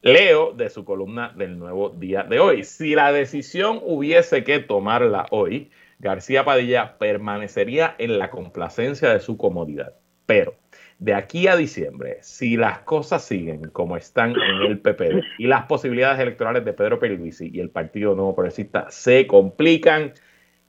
Leo 0.02 0.54
de 0.54 0.70
su 0.70 0.86
columna 0.86 1.34
del 1.36 1.60
Nuevo 1.60 1.90
Día 1.90 2.24
de 2.24 2.40
hoy. 2.40 2.64
Si 2.64 2.96
la 2.96 3.12
decisión 3.12 3.82
hubiese 3.84 4.46
que 4.46 4.60
tomarla 4.60 5.26
hoy, 5.30 5.70
García 6.04 6.44
Padilla 6.44 6.98
permanecería 6.98 7.96
en 7.98 8.20
la 8.20 8.30
complacencia 8.30 9.12
de 9.12 9.22
su 9.22 9.38
comodidad. 9.38 9.94
Pero 10.26 10.56
de 11.00 11.14
aquí 11.14 11.48
a 11.48 11.56
diciembre, 11.56 12.18
si 12.22 12.58
las 12.58 12.80
cosas 12.80 13.24
siguen 13.24 13.70
como 13.70 13.98
están 13.98 14.32
en 14.32 14.62
el 14.68 14.80
PP 14.80 15.22
y 15.38 15.48
las 15.48 15.66
posibilidades 15.66 16.20
electorales 16.20 16.66
de 16.66 16.74
Pedro 16.74 17.00
Pierluisi 17.00 17.50
y 17.54 17.62
el 17.62 17.70
Partido 17.70 18.16
Nuevo 18.16 18.36
Progresista 18.36 18.88
se 18.90 19.28
complican, 19.28 20.14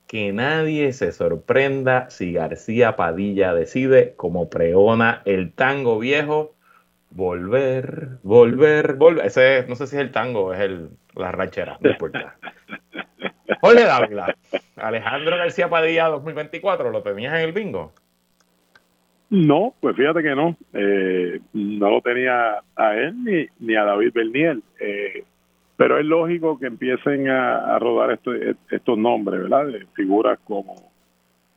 que 0.06 0.32
nadie 0.32 0.92
se 0.92 1.12
sorprenda 1.12 2.10
si 2.10 2.34
García 2.34 2.94
Padilla 2.94 3.54
decide, 3.54 4.14
como 4.16 4.50
preona 4.50 5.22
el 5.24 5.52
tango 5.52 5.98
viejo, 5.98 6.54
volver, 7.10 8.18
volver, 8.22 8.94
volver. 8.94 9.68
No 9.68 9.74
sé 9.74 9.86
si 9.86 9.96
es 9.96 10.02
el 10.02 10.12
tango, 10.12 10.52
es 10.52 10.60
el, 10.60 10.90
la 11.16 11.32
ranchera, 11.32 11.78
no 11.80 11.90
importa. 11.90 12.36
Dávila, 13.46 14.36
Alejandro 14.76 15.36
García 15.36 15.68
Padilla 15.68 16.08
2024, 16.08 16.90
¿lo 16.90 17.02
tenías 17.02 17.34
en 17.34 17.40
el 17.40 17.52
bingo? 17.52 17.92
No, 19.30 19.74
pues 19.80 19.96
fíjate 19.96 20.22
que 20.22 20.34
no. 20.34 20.56
Eh, 20.72 21.40
no 21.52 21.90
lo 21.90 22.00
tenía 22.00 22.60
a 22.76 22.94
él 22.94 23.24
ni, 23.24 23.46
ni 23.58 23.74
a 23.74 23.84
David 23.84 24.12
Bernier. 24.14 24.58
Eh, 24.80 25.24
pero 25.76 25.98
es 25.98 26.06
lógico 26.06 26.58
que 26.58 26.66
empiecen 26.66 27.28
a, 27.28 27.78
rodar 27.78 28.18
estos 28.70 28.98
nombres, 28.98 29.42
¿verdad? 29.42 29.66
De 29.66 29.86
figuras 29.94 30.38
como, 30.44 30.74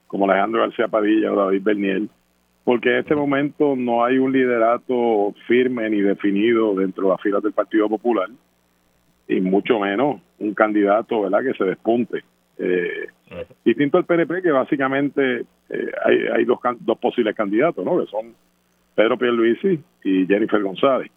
como 0.08 0.26
Alejandro 0.26 0.62
García 0.62 0.88
Padilla 0.88 1.32
o 1.32 1.36
David 1.36 1.62
Bernier, 1.62 2.02
porque 2.64 2.90
en 2.90 2.98
este 2.98 3.16
momento 3.16 3.76
no 3.76 4.04
hay 4.04 4.18
un 4.18 4.32
liderato 4.32 5.36
firme 5.48 5.90
ni 5.90 6.02
definido 6.02 6.74
dentro 6.74 7.04
de 7.04 7.10
las 7.12 7.22
filas 7.22 7.44
del 7.44 7.54
Partido 7.54 7.88
Popular 7.88 8.28
y 9.28 9.42
mucho 9.42 9.80
menos 9.80 10.22
un 10.40 10.54
candidato 10.54 11.22
verdad 11.22 11.44
que 11.44 11.58
se 11.58 11.64
despunte. 11.64 12.24
Eh, 12.60 13.08
distinto 13.64 13.98
al 13.98 14.06
PNP, 14.06 14.42
que 14.42 14.52
básicamente 14.52 15.46
eh, 15.70 15.92
hay, 16.04 16.18
hay 16.34 16.46
dos, 16.46 16.60
dos 16.80 16.98
posibles 16.98 17.36
candidatos, 17.36 17.84
¿no? 17.86 18.00
que 18.00 18.10
son 18.10 18.34
Pedro 18.96 19.18
Pierluisi 19.18 19.80
y 20.04 20.26
Jennifer 20.26 20.62
González. 20.62 21.12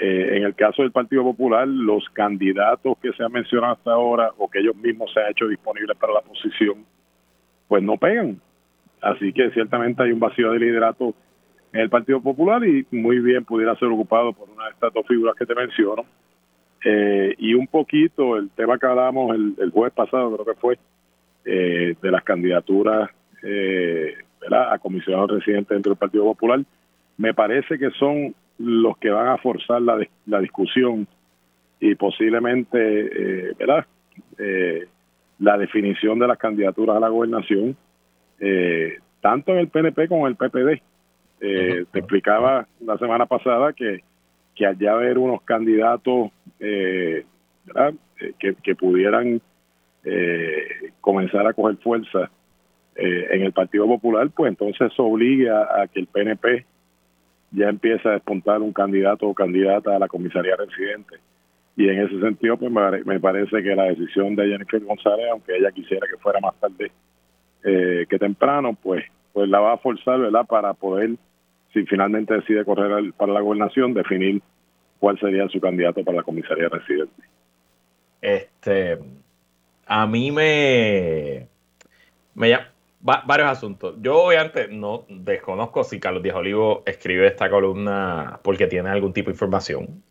Eh, 0.00 0.38
en 0.38 0.44
el 0.44 0.54
caso 0.54 0.80
del 0.80 0.92
Partido 0.92 1.22
Popular, 1.22 1.68
los 1.68 2.08
candidatos 2.10 2.96
que 3.02 3.12
se 3.12 3.22
han 3.22 3.32
mencionado 3.32 3.74
hasta 3.74 3.92
ahora 3.92 4.30
o 4.38 4.48
que 4.48 4.60
ellos 4.60 4.74
mismos 4.76 5.12
se 5.12 5.20
han 5.20 5.30
hecho 5.30 5.46
disponibles 5.46 5.96
para 5.98 6.14
la 6.14 6.22
posición, 6.22 6.86
pues 7.68 7.82
no 7.82 7.98
pegan. 7.98 8.40
Así 9.02 9.32
que 9.34 9.50
ciertamente 9.50 10.02
hay 10.02 10.12
un 10.12 10.20
vacío 10.20 10.52
de 10.52 10.58
liderato 10.58 11.14
en 11.72 11.80
el 11.80 11.90
Partido 11.90 12.22
Popular 12.22 12.64
y 12.66 12.86
muy 12.90 13.18
bien 13.18 13.44
pudiera 13.44 13.76
ser 13.76 13.88
ocupado 13.88 14.32
por 14.32 14.48
una 14.48 14.64
de 14.64 14.70
estas 14.70 14.92
dos 14.94 15.06
figuras 15.06 15.34
que 15.36 15.44
te 15.44 15.54
menciono, 15.54 16.06
eh, 16.84 17.34
y 17.38 17.54
un 17.54 17.66
poquito 17.66 18.36
el 18.36 18.50
tema 18.50 18.78
que 18.78 18.86
hablamos 18.86 19.34
el, 19.34 19.54
el 19.58 19.70
jueves 19.70 19.92
pasado, 19.94 20.32
creo 20.34 20.54
que 20.54 20.60
fue, 20.60 20.78
eh, 21.44 21.96
de 22.02 22.10
las 22.10 22.22
candidaturas 22.22 23.10
eh, 23.42 24.14
a 24.50 24.78
comisionado 24.78 25.26
residente 25.26 25.72
dentro 25.72 25.90
del 25.90 25.98
Partido 25.98 26.24
Popular, 26.24 26.60
me 27.16 27.32
parece 27.32 27.78
que 27.78 27.90
son 27.92 28.34
los 28.58 28.98
que 28.98 29.08
van 29.08 29.28
a 29.28 29.38
forzar 29.38 29.80
la, 29.80 30.06
la 30.26 30.40
discusión 30.40 31.06
y 31.80 31.94
posiblemente, 31.94 32.78
eh, 32.78 33.54
¿verdad? 33.58 33.86
la 35.38 35.56
definición 35.56 36.18
de 36.18 36.26
las 36.26 36.36
candidaturas 36.36 36.96
a 36.96 37.00
la 37.00 37.08
gobernación, 37.08 37.76
tanto 39.20 39.52
en 39.52 39.58
el 39.58 39.68
PNP 39.68 40.08
como 40.08 40.26
en 40.26 40.32
el 40.32 40.36
PPD. 40.36 40.82
Te 41.38 41.98
explicaba 41.98 42.66
la 42.80 42.98
semana 42.98 43.24
pasada 43.26 43.72
que 43.72 44.02
que 44.60 44.66
allá 44.66 44.92
haber 44.92 45.16
unos 45.16 45.40
candidatos 45.40 46.30
eh, 46.58 47.24
eh, 48.18 48.54
que, 48.62 48.74
pudieran 48.74 49.40
eh, 50.04 50.92
comenzar 51.00 51.46
a 51.46 51.54
coger 51.54 51.78
fuerza 51.78 52.30
en 52.94 53.40
el 53.40 53.52
Partido 53.52 53.86
Popular, 53.86 54.28
pues 54.28 54.50
entonces 54.50 54.92
eso 54.92 55.04
obliga 55.04 55.62
a, 55.80 55.88
que 55.88 56.00
el 56.00 56.08
PNP 56.08 56.66
ya 57.52 57.70
empieza 57.70 58.10
a 58.10 58.12
despuntar 58.12 58.60
un 58.60 58.74
candidato 58.74 59.26
o 59.26 59.32
candidata 59.32 59.96
a 59.96 59.98
la 59.98 60.08
comisaría 60.08 60.54
residente. 60.56 61.16
Y 61.74 61.88
en 61.88 62.02
ese 62.02 62.20
sentido, 62.20 62.58
pues 62.58 62.70
me, 63.06 63.18
parece 63.18 63.62
que 63.62 63.74
la 63.74 63.84
decisión 63.84 64.36
de 64.36 64.48
Jennifer 64.48 64.84
González, 64.84 65.26
aunque 65.32 65.56
ella 65.56 65.70
quisiera 65.70 66.06
que 66.06 66.18
fuera 66.18 66.38
más 66.40 66.54
tarde 66.60 66.92
eh, 67.64 68.04
que 68.10 68.18
temprano, 68.18 68.76
pues, 68.82 69.06
pues 69.32 69.48
la 69.48 69.60
va 69.60 69.72
a 69.72 69.78
forzar, 69.78 70.20
¿verdad?, 70.20 70.44
para 70.46 70.74
poder, 70.74 71.12
si 71.72 71.84
finalmente 71.86 72.34
decide 72.34 72.64
correr 72.64 73.12
para 73.14 73.32
la 73.32 73.40
gobernación, 73.40 73.94
definir 73.94 74.42
cuál 74.98 75.18
sería 75.18 75.48
su 75.48 75.60
candidato 75.60 76.04
para 76.04 76.18
la 76.18 76.22
comisaría 76.22 76.68
residente. 76.68 77.22
Este, 78.20 78.98
a 79.86 80.06
mí 80.06 80.30
me, 80.30 81.48
me 82.34 82.58
varios 83.00 83.48
asuntos. 83.48 83.96
Yo 84.00 84.24
obviamente 84.24 84.68
no 84.68 85.06
desconozco 85.08 85.84
si 85.84 85.98
Carlos 85.98 86.22
Díaz 86.22 86.36
Olivo 86.36 86.82
escribe 86.86 87.26
esta 87.26 87.48
columna 87.48 88.40
porque 88.42 88.66
tiene 88.66 88.90
algún 88.90 89.12
tipo 89.12 89.30
de 89.30 89.34
información 89.34 90.02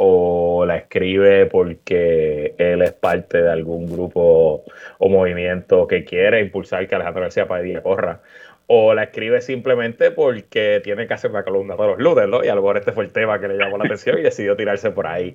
o 0.00 0.64
la 0.64 0.76
escribe 0.76 1.46
porque 1.46 2.54
él 2.56 2.82
es 2.82 2.92
parte 2.92 3.42
de 3.42 3.50
algún 3.50 3.86
grupo 3.86 4.62
o 4.98 5.08
movimiento 5.08 5.86
que 5.88 6.04
quiere 6.04 6.40
impulsar 6.40 6.86
que 6.86 6.94
Alejandro 6.94 7.22
García 7.22 7.48
Padilla 7.48 7.82
corra 7.82 8.22
o 8.70 8.94
la 8.94 9.04
escribe 9.04 9.40
simplemente 9.40 10.10
porque 10.10 10.80
tiene 10.84 11.06
que 11.06 11.14
hacer 11.14 11.30
una 11.30 11.42
columna 11.42 11.74
todos 11.74 11.90
los 11.92 11.98
lunes, 11.98 12.28
¿no? 12.28 12.44
Y 12.44 12.48
a 12.48 12.54
lo 12.54 12.60
mejor 12.60 12.76
este 12.76 12.92
fue 12.92 13.04
el 13.04 13.12
tema 13.12 13.40
que 13.40 13.48
le 13.48 13.56
llamó 13.56 13.78
la 13.78 13.84
atención 13.84 14.18
y 14.18 14.22
decidió 14.22 14.56
tirarse 14.56 14.90
por 14.90 15.06
ahí. 15.06 15.34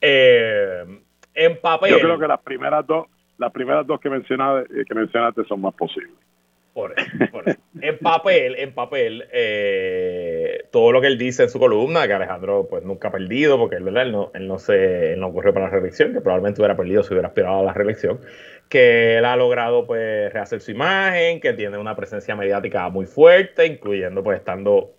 Eh, 0.00 0.84
en 1.34 1.60
papel. 1.60 1.90
Yo 1.90 2.00
creo 2.00 2.18
que 2.18 2.26
las 2.26 2.40
primeras 2.40 2.86
dos, 2.86 3.06
las 3.36 3.52
primeras 3.52 3.86
dos 3.86 4.00
que 4.00 4.08
mencionaste, 4.08 4.84
que 4.86 4.94
mencionaste 4.94 5.44
son 5.44 5.60
más 5.60 5.74
posibles. 5.74 6.12
Por 6.72 6.94
En 7.80 7.98
papel, 7.98 8.56
en 8.58 8.74
papel, 8.74 9.26
eh, 9.32 10.64
todo 10.70 10.92
lo 10.92 11.00
que 11.00 11.08
él 11.08 11.18
dice 11.18 11.44
en 11.44 11.50
su 11.50 11.58
columna, 11.58 12.06
que 12.06 12.12
Alejandro 12.12 12.66
pues 12.68 12.84
nunca 12.84 13.08
ha 13.08 13.10
perdido, 13.10 13.58
porque 13.58 13.78
¿verdad? 13.78 14.04
Él, 14.04 14.12
no, 14.12 14.30
él 14.34 14.46
no 14.46 14.58
se 14.58 15.14
él 15.14 15.20
no 15.20 15.28
ocurrió 15.28 15.52
para 15.52 15.66
la 15.66 15.72
reelección, 15.72 16.12
que 16.12 16.20
probablemente 16.20 16.60
hubiera 16.60 16.76
perdido 16.76 17.02
si 17.02 17.12
hubiera 17.12 17.28
aspirado 17.28 17.60
a 17.60 17.62
la 17.62 17.72
reelección, 17.72 18.20
que 18.68 19.18
él 19.18 19.24
ha 19.24 19.36
logrado 19.36 19.86
pues 19.86 20.32
rehacer 20.32 20.60
su 20.60 20.70
imagen, 20.70 21.40
que 21.40 21.54
tiene 21.54 21.78
una 21.78 21.96
presencia 21.96 22.36
mediática 22.36 22.88
muy 22.88 23.06
fuerte, 23.06 23.66
incluyendo 23.66 24.22
pues 24.22 24.38
estando, 24.38 24.94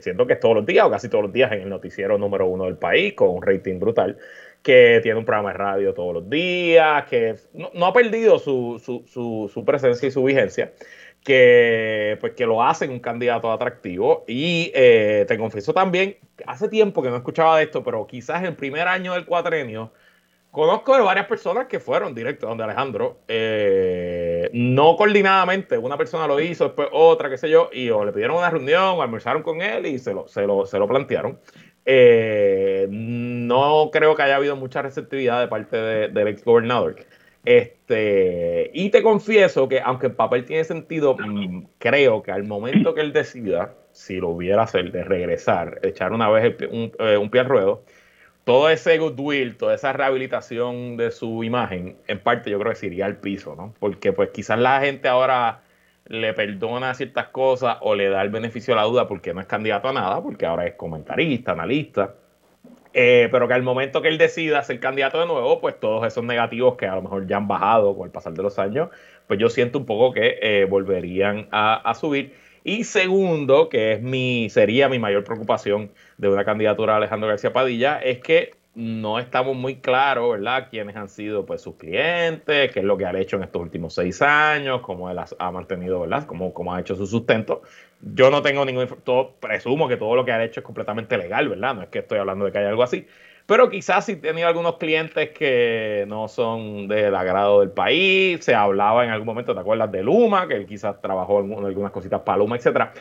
siento 0.00 0.26
que 0.26 0.34
es 0.34 0.40
todos 0.40 0.56
los 0.56 0.66
días 0.66 0.86
o 0.86 0.90
casi 0.90 1.08
todos 1.08 1.24
los 1.24 1.32
días 1.32 1.52
en 1.52 1.62
el 1.62 1.68
noticiero 1.68 2.18
número 2.18 2.46
uno 2.46 2.64
del 2.64 2.76
país, 2.76 3.14
con 3.14 3.30
un 3.30 3.42
rating 3.42 3.78
brutal 3.78 4.18
que 4.64 5.00
tiene 5.02 5.18
un 5.18 5.26
programa 5.26 5.52
de 5.52 5.58
radio 5.58 5.94
todos 5.94 6.14
los 6.14 6.30
días, 6.30 7.04
que 7.04 7.34
no, 7.52 7.86
ha 7.86 7.92
perdido 7.92 8.38
su, 8.38 8.80
su, 8.82 9.50
su, 9.52 9.64
presencia 9.64 10.08
y 10.08 10.10
su 10.10 10.24
vigencia, 10.24 10.72
que, 11.24 12.18
pues, 12.20 12.34
que 12.34 12.46
lo 12.46 12.62
hacen 12.62 12.90
un 12.90 13.00
candidato 13.00 13.50
atractivo. 13.50 14.24
Y 14.28 14.70
eh, 14.74 15.24
te 15.26 15.38
confieso 15.38 15.72
también, 15.72 16.16
hace 16.46 16.68
tiempo 16.68 17.02
que 17.02 17.10
no 17.10 17.16
escuchaba 17.16 17.58
de 17.58 17.64
esto, 17.64 17.82
pero 17.82 18.06
quizás 18.06 18.44
el 18.44 18.54
primer 18.54 18.86
año 18.86 19.14
del 19.14 19.24
cuatrenio, 19.24 19.92
conozco 20.50 20.94
de 20.96 21.02
varias 21.02 21.26
personas 21.26 21.66
que 21.66 21.80
fueron 21.80 22.14
directo 22.14 22.46
donde 22.46 22.62
Alejandro, 22.64 23.18
eh, 23.26 24.50
no 24.52 24.96
coordinadamente, 24.96 25.78
una 25.78 25.96
persona 25.96 26.28
lo 26.28 26.38
hizo, 26.38 26.64
después 26.66 26.88
otra, 26.92 27.28
qué 27.30 27.38
sé 27.38 27.50
yo, 27.50 27.70
y 27.72 27.90
o 27.90 28.04
le 28.04 28.12
pidieron 28.12 28.36
una 28.36 28.50
reunión, 28.50 28.82
o 28.82 29.02
almorzaron 29.02 29.42
con 29.42 29.62
él 29.62 29.86
y 29.86 29.98
se 29.98 30.14
lo, 30.14 30.28
se 30.28 30.46
lo, 30.46 30.66
se 30.66 30.78
lo 30.78 30.86
plantearon. 30.86 31.40
Eh, 31.86 32.86
no 32.90 33.90
creo 33.92 34.14
que 34.14 34.22
haya 34.22 34.36
habido 34.36 34.56
mucha 34.56 34.82
receptividad 34.82 35.40
de 35.40 35.48
parte 35.48 35.76
del 35.76 36.28
ex 36.28 36.44
gobernador. 36.44 36.96
Este, 37.44 38.70
y 38.72 38.90
te 38.90 39.02
confieso 39.02 39.68
que, 39.68 39.80
aunque 39.80 40.06
el 40.06 40.14
papel 40.14 40.44
tiene 40.44 40.64
sentido, 40.64 41.16
mm, 41.18 41.66
creo 41.78 42.22
que 42.22 42.32
al 42.32 42.44
momento 42.44 42.94
que 42.94 43.02
él 43.02 43.12
decida, 43.12 43.74
si 43.92 44.16
lo 44.16 44.30
hubiera 44.30 44.62
hacer, 44.62 44.90
de 44.92 45.04
regresar, 45.04 45.78
echar 45.82 46.12
una 46.12 46.30
vez 46.30 46.56
un, 46.70 46.92
eh, 46.98 47.16
un, 47.18 47.30
pie 47.30 47.42
al 47.42 47.46
ruedo, 47.48 47.84
todo 48.44 48.70
ese 48.70 48.98
goodwill, 48.98 49.56
toda 49.56 49.74
esa 49.74 49.92
rehabilitación 49.92 50.96
de 50.96 51.10
su 51.10 51.44
imagen, 51.44 51.96
en 52.06 52.18
parte 52.20 52.50
yo 52.50 52.58
creo 52.58 52.72
que 52.72 52.78
se 52.78 52.86
iría 52.86 53.06
al 53.06 53.18
piso, 53.18 53.54
¿no? 53.56 53.74
Porque 53.78 54.12
pues 54.12 54.30
quizás 54.30 54.58
la 54.58 54.80
gente 54.80 55.08
ahora 55.08 55.62
le 56.06 56.34
perdona 56.34 56.94
ciertas 56.94 57.28
cosas 57.28 57.78
o 57.80 57.94
le 57.94 58.08
da 58.08 58.22
el 58.22 58.30
beneficio 58.30 58.74
de 58.74 58.80
la 58.80 58.86
duda 58.86 59.08
porque 59.08 59.32
no 59.34 59.40
es 59.40 59.46
candidato 59.46 59.88
a 59.88 59.92
nada, 59.92 60.22
porque 60.22 60.46
ahora 60.46 60.66
es 60.66 60.74
comentarista, 60.74 61.52
analista. 61.52 62.14
Eh, 62.96 63.28
pero 63.32 63.48
que 63.48 63.54
al 63.54 63.64
momento 63.64 64.00
que 64.02 64.08
él 64.08 64.18
decida 64.18 64.62
ser 64.62 64.78
candidato 64.78 65.18
de 65.18 65.26
nuevo, 65.26 65.60
pues 65.60 65.78
todos 65.80 66.06
esos 66.06 66.22
negativos 66.22 66.76
que 66.76 66.86
a 66.86 66.94
lo 66.94 67.02
mejor 67.02 67.26
ya 67.26 67.38
han 67.38 67.48
bajado 67.48 67.96
con 67.96 68.06
el 68.06 68.12
pasar 68.12 68.34
de 68.34 68.42
los 68.42 68.58
años, 68.60 68.88
pues 69.26 69.40
yo 69.40 69.50
siento 69.50 69.78
un 69.78 69.84
poco 69.84 70.12
que 70.12 70.38
eh, 70.40 70.64
volverían 70.66 71.48
a, 71.50 71.74
a, 71.74 71.94
subir. 71.94 72.34
Y 72.62 72.84
segundo, 72.84 73.68
que 73.68 73.94
es 73.94 74.00
mi, 74.00 74.48
sería 74.48 74.88
mi 74.88 75.00
mayor 75.00 75.24
preocupación 75.24 75.90
de 76.18 76.28
una 76.28 76.44
candidatura 76.44 76.92
de 76.94 76.98
Alejandro 76.98 77.28
García 77.28 77.52
Padilla, 77.52 77.98
es 77.98 78.20
que 78.20 78.52
no 78.74 79.18
estamos 79.18 79.56
muy 79.56 79.76
claros, 79.76 80.32
¿verdad?, 80.32 80.68
quiénes 80.70 80.96
han 80.96 81.08
sido 81.08 81.46
pues 81.46 81.62
sus 81.62 81.76
clientes, 81.76 82.72
qué 82.72 82.80
es 82.80 82.84
lo 82.84 82.96
que 82.96 83.06
ha 83.06 83.16
hecho 83.18 83.36
en 83.36 83.44
estos 83.44 83.62
últimos 83.62 83.94
seis 83.94 84.20
años, 84.22 84.80
cómo 84.80 85.10
él 85.10 85.18
ha 85.38 85.50
mantenido, 85.50 86.00
¿verdad?, 86.00 86.26
cómo, 86.26 86.52
cómo 86.52 86.74
ha 86.74 86.80
hecho 86.80 86.96
su 86.96 87.06
sustento. 87.06 87.62
Yo 88.12 88.30
no 88.30 88.42
tengo 88.42 88.64
ningún, 88.64 88.86
todo, 89.02 89.34
presumo 89.40 89.88
que 89.88 89.96
todo 89.96 90.14
lo 90.14 90.24
que 90.24 90.32
ha 90.32 90.44
hecho 90.44 90.60
es 90.60 90.66
completamente 90.66 91.16
legal, 91.16 91.48
¿verdad? 91.48 91.74
No 91.74 91.82
es 91.82 91.88
que 91.88 92.00
estoy 92.00 92.18
hablando 92.18 92.44
de 92.44 92.52
que 92.52 92.58
haya 92.58 92.68
algo 92.68 92.82
así. 92.82 93.06
Pero 93.46 93.68
quizás 93.68 94.06
si 94.06 94.12
he 94.12 94.16
tenido 94.16 94.48
algunos 94.48 94.76
clientes 94.76 95.30
que 95.30 96.04
no 96.08 96.28
son 96.28 96.88
del 96.88 97.14
agrado 97.14 97.60
del 97.60 97.70
país, 97.70 98.44
se 98.44 98.54
hablaba 98.54 99.04
en 99.04 99.10
algún 99.10 99.26
momento, 99.26 99.54
¿te 99.54 99.60
acuerdas 99.60 99.92
de 99.92 100.02
Luma? 100.02 100.48
Que 100.48 100.54
él 100.54 100.66
quizás 100.66 101.00
trabajó 101.00 101.40
en 101.40 101.64
algunas 101.64 101.92
cositas 101.92 102.20
para 102.20 102.38
Luma, 102.38 102.56
etcétera 102.56 102.92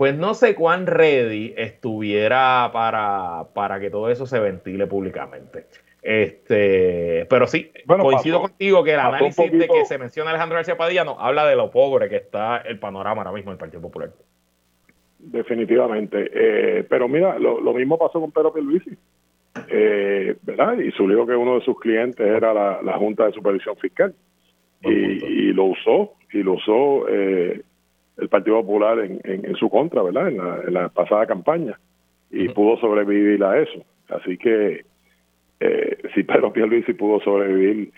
pues 0.00 0.16
no 0.16 0.32
sé 0.32 0.54
cuán 0.54 0.86
ready 0.86 1.52
estuviera 1.58 2.70
para, 2.72 3.48
para 3.52 3.78
que 3.80 3.90
todo 3.90 4.08
eso 4.08 4.24
se 4.24 4.40
ventile 4.40 4.86
públicamente. 4.86 5.66
Este, 6.00 7.26
pero 7.28 7.46
sí, 7.46 7.70
coincido 7.86 8.40
contigo 8.40 8.82
que 8.82 8.94
el 8.94 9.00
análisis 9.00 9.52
de 9.52 9.68
que 9.68 9.84
se 9.84 9.98
menciona 9.98 10.30
Alejandro 10.30 10.56
García 10.56 10.78
Padilla 10.78 11.04
no 11.04 11.20
habla 11.20 11.44
de 11.44 11.54
lo 11.54 11.70
pobre 11.70 12.08
que 12.08 12.16
está 12.16 12.62
el 12.62 12.78
panorama 12.78 13.20
ahora 13.20 13.32
mismo 13.32 13.50
del 13.50 13.58
Partido 13.58 13.82
Popular. 13.82 14.10
Definitivamente. 15.22 16.30
Eh, 16.32 16.84
pero 16.88 17.08
mira, 17.08 17.38
lo, 17.38 17.72
mismo 17.74 17.98
pasó 17.98 18.20
con 18.20 18.32
Pedro 18.32 18.52
Pierluisi, 18.52 18.96
eh, 19.68 20.36
¿verdad? 20.42 20.78
Y 20.78 20.90
su 20.92 21.06
dijo 21.08 21.26
que 21.26 21.36
uno 21.36 21.56
de 21.56 21.64
sus 21.64 21.78
clientes 21.78 22.26
era 22.26 22.52
la, 22.82 22.96
Junta 22.96 23.26
de 23.26 23.32
Supervisión 23.32 23.76
Fiscal. 23.76 24.14
Y, 24.82 24.88
y, 24.90 25.52
lo 25.52 25.64
usó, 25.64 26.14
y 26.32 26.42
lo 26.42 26.54
usó 26.54 27.06
eh, 27.06 27.60
el 28.16 28.28
Partido 28.30 28.62
Popular 28.62 28.98
en, 29.00 29.20
en, 29.24 29.54
su 29.56 29.68
contra, 29.68 30.02
¿verdad? 30.02 30.28
En 30.28 30.72
la, 30.72 30.88
pasada 30.88 31.26
campaña 31.26 31.78
y 32.30 32.48
pudo 32.48 32.78
sobrevivir 32.78 33.44
a 33.44 33.60
eso. 33.60 33.84
Así 34.08 34.38
que 34.38 34.84
eh, 35.60 35.98
si 36.14 36.22
Pedro 36.22 36.52
Pierluisi 36.52 36.94
pudo 36.94 37.20
sobrevivir 37.20 37.92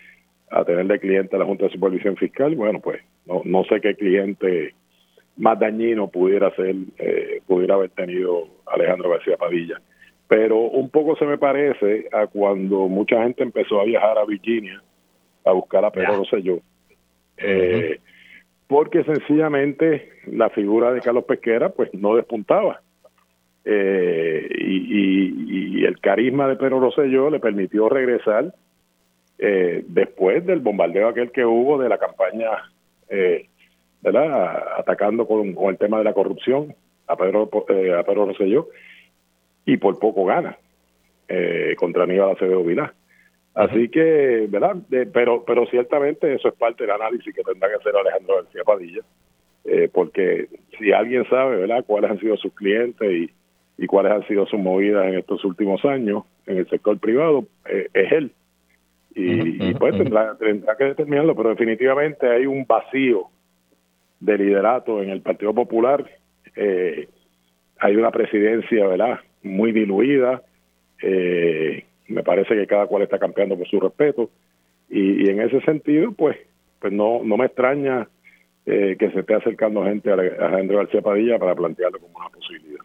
a 0.51 0.65
tener 0.65 0.87
de 0.87 0.99
cliente 0.99 1.37
a 1.37 1.39
la 1.39 1.45
Junta 1.45 1.67
de 1.67 1.73
Supervisión 1.73 2.17
Fiscal, 2.17 2.57
bueno, 2.57 2.81
pues 2.81 3.01
no, 3.27 3.43
no 3.45 3.65
sé 3.65 3.81
qué 3.81 3.95
cliente 3.95 4.75
más 5.37 5.59
dañino 5.59 6.09
pudiera 6.09 6.55
ser, 6.55 6.75
eh, 6.99 7.40
pudiera 7.47 7.75
haber 7.75 7.90
tenido 7.90 8.49
Alejandro 8.66 9.11
García 9.11 9.37
Padilla. 9.37 9.81
Pero 10.29 10.59
un 10.59 10.88
poco 10.90 11.16
se 11.16 11.27
me 11.27 11.38
parece 11.38 12.09
a 12.12 12.27
cuando 12.27 12.88
mucha 12.88 13.23
gente 13.23 13.42
empezó 13.42 13.81
a 13.81 13.85
viajar 13.85 14.18
a 14.18 14.25
Virginia 14.25 14.83
a 15.45 15.53
buscar 15.53 15.85
a 15.85 15.90
Pedro 15.90 16.18
Rosselló. 16.18 16.61
Eh, 17.37 17.99
porque 18.66 19.05
sencillamente 19.05 20.09
la 20.27 20.49
figura 20.51 20.92
de 20.92 21.01
Carlos 21.01 21.25
Pesquera 21.25 21.71
pues 21.71 21.92
no 21.92 22.16
despuntaba. 22.16 22.81
Eh, 23.64 24.49
y, 24.59 25.85
el 25.85 25.99
carisma 26.01 26.49
de 26.49 26.57
Pedro 26.57 26.81
Rosselló 26.81 27.29
le 27.29 27.40
permitió 27.40 27.88
regresar 27.88 28.55
eh, 29.38 29.85
después 29.88 30.47
del 30.47 30.61
bombardeo 30.61 31.09
aquel 31.09 31.33
que 31.33 31.45
hubo 31.45 31.77
de 31.77 31.88
la 31.88 31.99
campaña, 31.99 32.51
eh, 33.09 33.49
¿verdad? 34.03 34.79
Atacando 34.79 35.27
con, 35.27 35.57
el 35.71 35.79
tema 35.79 35.99
de 35.99 36.05
la 36.05 36.12
corrupción 36.12 36.75
a 37.07 37.17
Pedro, 37.17 37.49
a 37.53 38.03
Pedro 38.03 38.27
Rosselló 38.27 38.69
y 39.65 39.77
por 39.79 39.99
poco 39.99 40.25
gana 40.25 40.59
contra 41.79 42.05
Aníbal 42.05 42.33
Acevedo 42.33 42.62
Vilá. 42.62 42.93
Así 43.55 43.88
que, 43.88 44.47
¿verdad? 44.49 44.77
pero, 45.12 45.45
pero 45.45 45.67
ciertamente 45.67 46.35
eso 46.35 46.49
es 46.49 46.55
parte 46.55 46.85
del 46.85 46.93
análisis 46.93 47.35
que 47.35 47.43
tendrá 47.43 47.69
que 47.69 47.77
hacer 47.77 47.95
Alejandro 47.95 48.37
García 48.37 48.65
Padilla, 48.65 49.03
eh, 49.65 49.91
porque 49.93 50.49
si 50.79 50.93
alguien 50.93 51.29
sabe, 51.29 51.57
¿verdad?, 51.57 51.85
cuáles 51.87 52.11
han 52.11 52.19
sido 52.19 52.37
sus 52.38 52.55
clientes 52.55 53.11
y, 53.11 53.31
y 53.77 53.87
cuáles 53.87 54.12
han 54.12 54.27
sido 54.27 54.47
sus 54.47 54.59
movidas 54.59 55.07
en 55.07 55.19
estos 55.19 55.45
últimos 55.45 55.85
años 55.85 56.25
en 56.47 56.59
el 56.59 56.69
sector 56.69 56.99
privado, 56.99 57.45
eh, 57.69 57.88
es 57.93 58.12
él. 58.12 58.33
Y, 59.15 59.75
pues 59.75 59.95
tendrá, 59.99 60.35
tendrá 60.38 60.75
que 60.75 60.85
determinarlo, 60.85 61.37
pero 61.37 61.51
definitivamente 61.51 62.27
hay 62.27 62.47
un 62.47 62.65
vacío 62.67 63.27
de 64.23 64.39
liderato 64.39 65.03
en 65.03 65.11
el 65.11 65.21
Partido 65.21 65.53
Popular. 65.53 66.09
Eh, 66.57 67.09
hay 67.79 67.97
una 67.97 68.13
presidencia, 68.13 68.87
¿verdad?, 68.87 69.19
muy 69.43 69.73
diluida. 69.73 70.43
Eh, 71.03 71.85
me 72.07 72.23
parece 72.23 72.55
que 72.55 72.67
cada 72.67 72.87
cual 72.87 73.03
está 73.03 73.19
campeando 73.19 73.57
por 73.57 73.67
su 73.67 73.81
respeto 73.81 74.31
y, 74.89 75.29
en 75.29 75.41
ese 75.41 75.61
sentido 75.63 76.13
pues 76.13 76.37
pues 76.79 76.93
no 76.93 77.23
no 77.25 77.37
me 77.37 77.47
extraña 77.47 78.09
eh, 78.67 78.97
que 78.99 79.11
se 79.11 79.21
esté 79.21 79.35
acercando 79.35 79.85
gente 79.85 80.11
a 80.11 80.15
Alejandro 80.15 80.79
García 80.79 81.01
Padilla 81.01 81.39
para 81.39 81.55
plantearlo 81.55 81.99
como 81.99 82.19
una 82.19 82.29
posibilidad. 82.29 82.85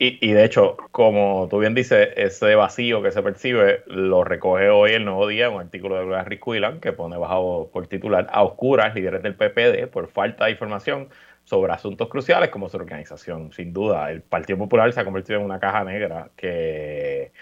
Y, 0.00 0.32
de 0.32 0.44
hecho, 0.44 0.76
como 0.92 1.48
tú 1.50 1.58
bien 1.58 1.74
dices, 1.74 2.10
ese 2.14 2.54
vacío 2.54 3.02
que 3.02 3.10
se 3.10 3.20
percibe 3.20 3.82
lo 3.86 4.22
recoge 4.22 4.68
hoy 4.70 4.92
el 4.92 5.04
Nuevo 5.04 5.26
Día, 5.26 5.50
un 5.50 5.60
artículo 5.60 6.06
de 6.06 6.22
Rick 6.22 6.44
Quillan 6.44 6.78
que 6.78 6.92
pone 6.92 7.16
bajado 7.16 7.68
por 7.72 7.88
titular 7.88 8.28
a 8.30 8.44
oscuras 8.44 8.94
líderes 8.94 9.24
del 9.24 9.34
PPD 9.34 9.88
por 9.88 10.06
falta 10.06 10.44
de 10.44 10.52
información 10.52 11.08
sobre 11.42 11.72
asuntos 11.72 12.08
cruciales 12.08 12.50
como 12.50 12.68
su 12.68 12.76
organización. 12.76 13.52
Sin 13.52 13.72
duda, 13.72 14.12
el 14.12 14.22
Partido 14.22 14.56
Popular 14.58 14.92
se 14.92 15.00
ha 15.00 15.04
convertido 15.04 15.40
en 15.40 15.46
una 15.46 15.58
caja 15.58 15.82
negra 15.82 16.30
que 16.36 17.32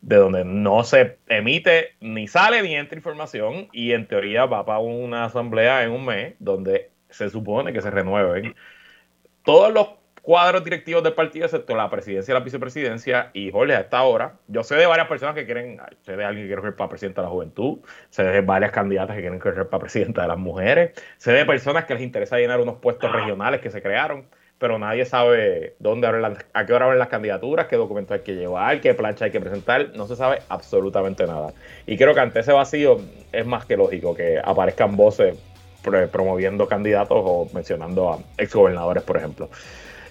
de 0.00 0.16
donde 0.16 0.44
no 0.44 0.84
se 0.84 1.18
emite 1.26 1.96
ni 2.00 2.28
sale 2.28 2.62
ni 2.62 2.76
entra 2.76 2.96
información 2.96 3.68
y 3.72 3.92
en 3.92 4.06
teoría 4.06 4.44
va 4.46 4.64
para 4.64 4.78
una 4.78 5.24
asamblea 5.24 5.82
en 5.82 5.90
un 5.90 6.04
mes 6.04 6.34
donde 6.38 6.90
se 7.10 7.28
supone 7.30 7.72
que 7.72 7.80
se 7.80 7.90
renueven 7.90 8.54
todos 9.42 9.72
los 9.72 10.03
cuadros 10.24 10.64
directivos 10.64 11.04
del 11.04 11.12
partido, 11.12 11.44
excepto 11.44 11.76
la 11.76 11.90
presidencia 11.90 12.32
y 12.32 12.34
la 12.34 12.40
vicepresidencia. 12.40 13.30
Y 13.34 13.52
Jorge, 13.52 13.76
a 13.76 13.80
esta 13.80 14.02
hora, 14.02 14.32
yo 14.48 14.64
sé 14.64 14.74
de 14.74 14.86
varias 14.86 15.06
personas 15.06 15.34
que 15.34 15.44
quieren, 15.44 15.78
sé 16.00 16.16
de 16.16 16.24
alguien 16.24 16.46
que 16.46 16.48
quiere 16.48 16.62
ser 16.62 16.74
para 16.74 16.88
presidenta 16.88 17.20
de 17.20 17.26
la 17.26 17.30
juventud, 17.30 17.78
sé 18.08 18.24
de 18.24 18.40
varias 18.40 18.72
candidatas 18.72 19.16
que 19.16 19.20
quieren 19.20 19.40
ser 19.40 19.68
para 19.68 19.80
presidenta 19.80 20.22
de 20.22 20.28
las 20.28 20.38
mujeres, 20.38 20.92
sé 21.18 21.32
de 21.32 21.44
personas 21.44 21.84
que 21.84 21.94
les 21.94 22.02
interesa 22.02 22.38
llenar 22.38 22.58
unos 22.60 22.76
puestos 22.76 23.12
regionales 23.12 23.60
que 23.60 23.70
se 23.70 23.82
crearon, 23.82 24.24
pero 24.58 24.78
nadie 24.78 25.04
sabe 25.04 25.76
dónde 25.78 26.06
abren 26.06 26.38
a 26.54 26.64
qué 26.66 26.72
hora 26.72 26.86
abren 26.86 26.98
las 26.98 27.08
candidaturas, 27.08 27.66
qué 27.66 27.76
documentos 27.76 28.16
hay 28.16 28.24
que 28.24 28.34
llevar, 28.34 28.80
qué 28.80 28.94
plancha 28.94 29.26
hay 29.26 29.30
que 29.30 29.40
presentar, 29.40 29.90
no 29.94 30.06
se 30.06 30.16
sabe 30.16 30.38
absolutamente 30.48 31.26
nada. 31.26 31.52
Y 31.86 31.98
creo 31.98 32.14
que 32.14 32.20
ante 32.20 32.40
ese 32.40 32.52
vacío 32.52 32.98
es 33.30 33.44
más 33.44 33.66
que 33.66 33.76
lógico 33.76 34.14
que 34.14 34.40
aparezcan 34.42 34.96
voces 34.96 35.36
promoviendo 36.10 36.66
candidatos 36.66 37.18
o 37.22 37.46
mencionando 37.52 38.10
a 38.10 38.18
exgobernadores, 38.38 39.02
por 39.02 39.18
ejemplo. 39.18 39.50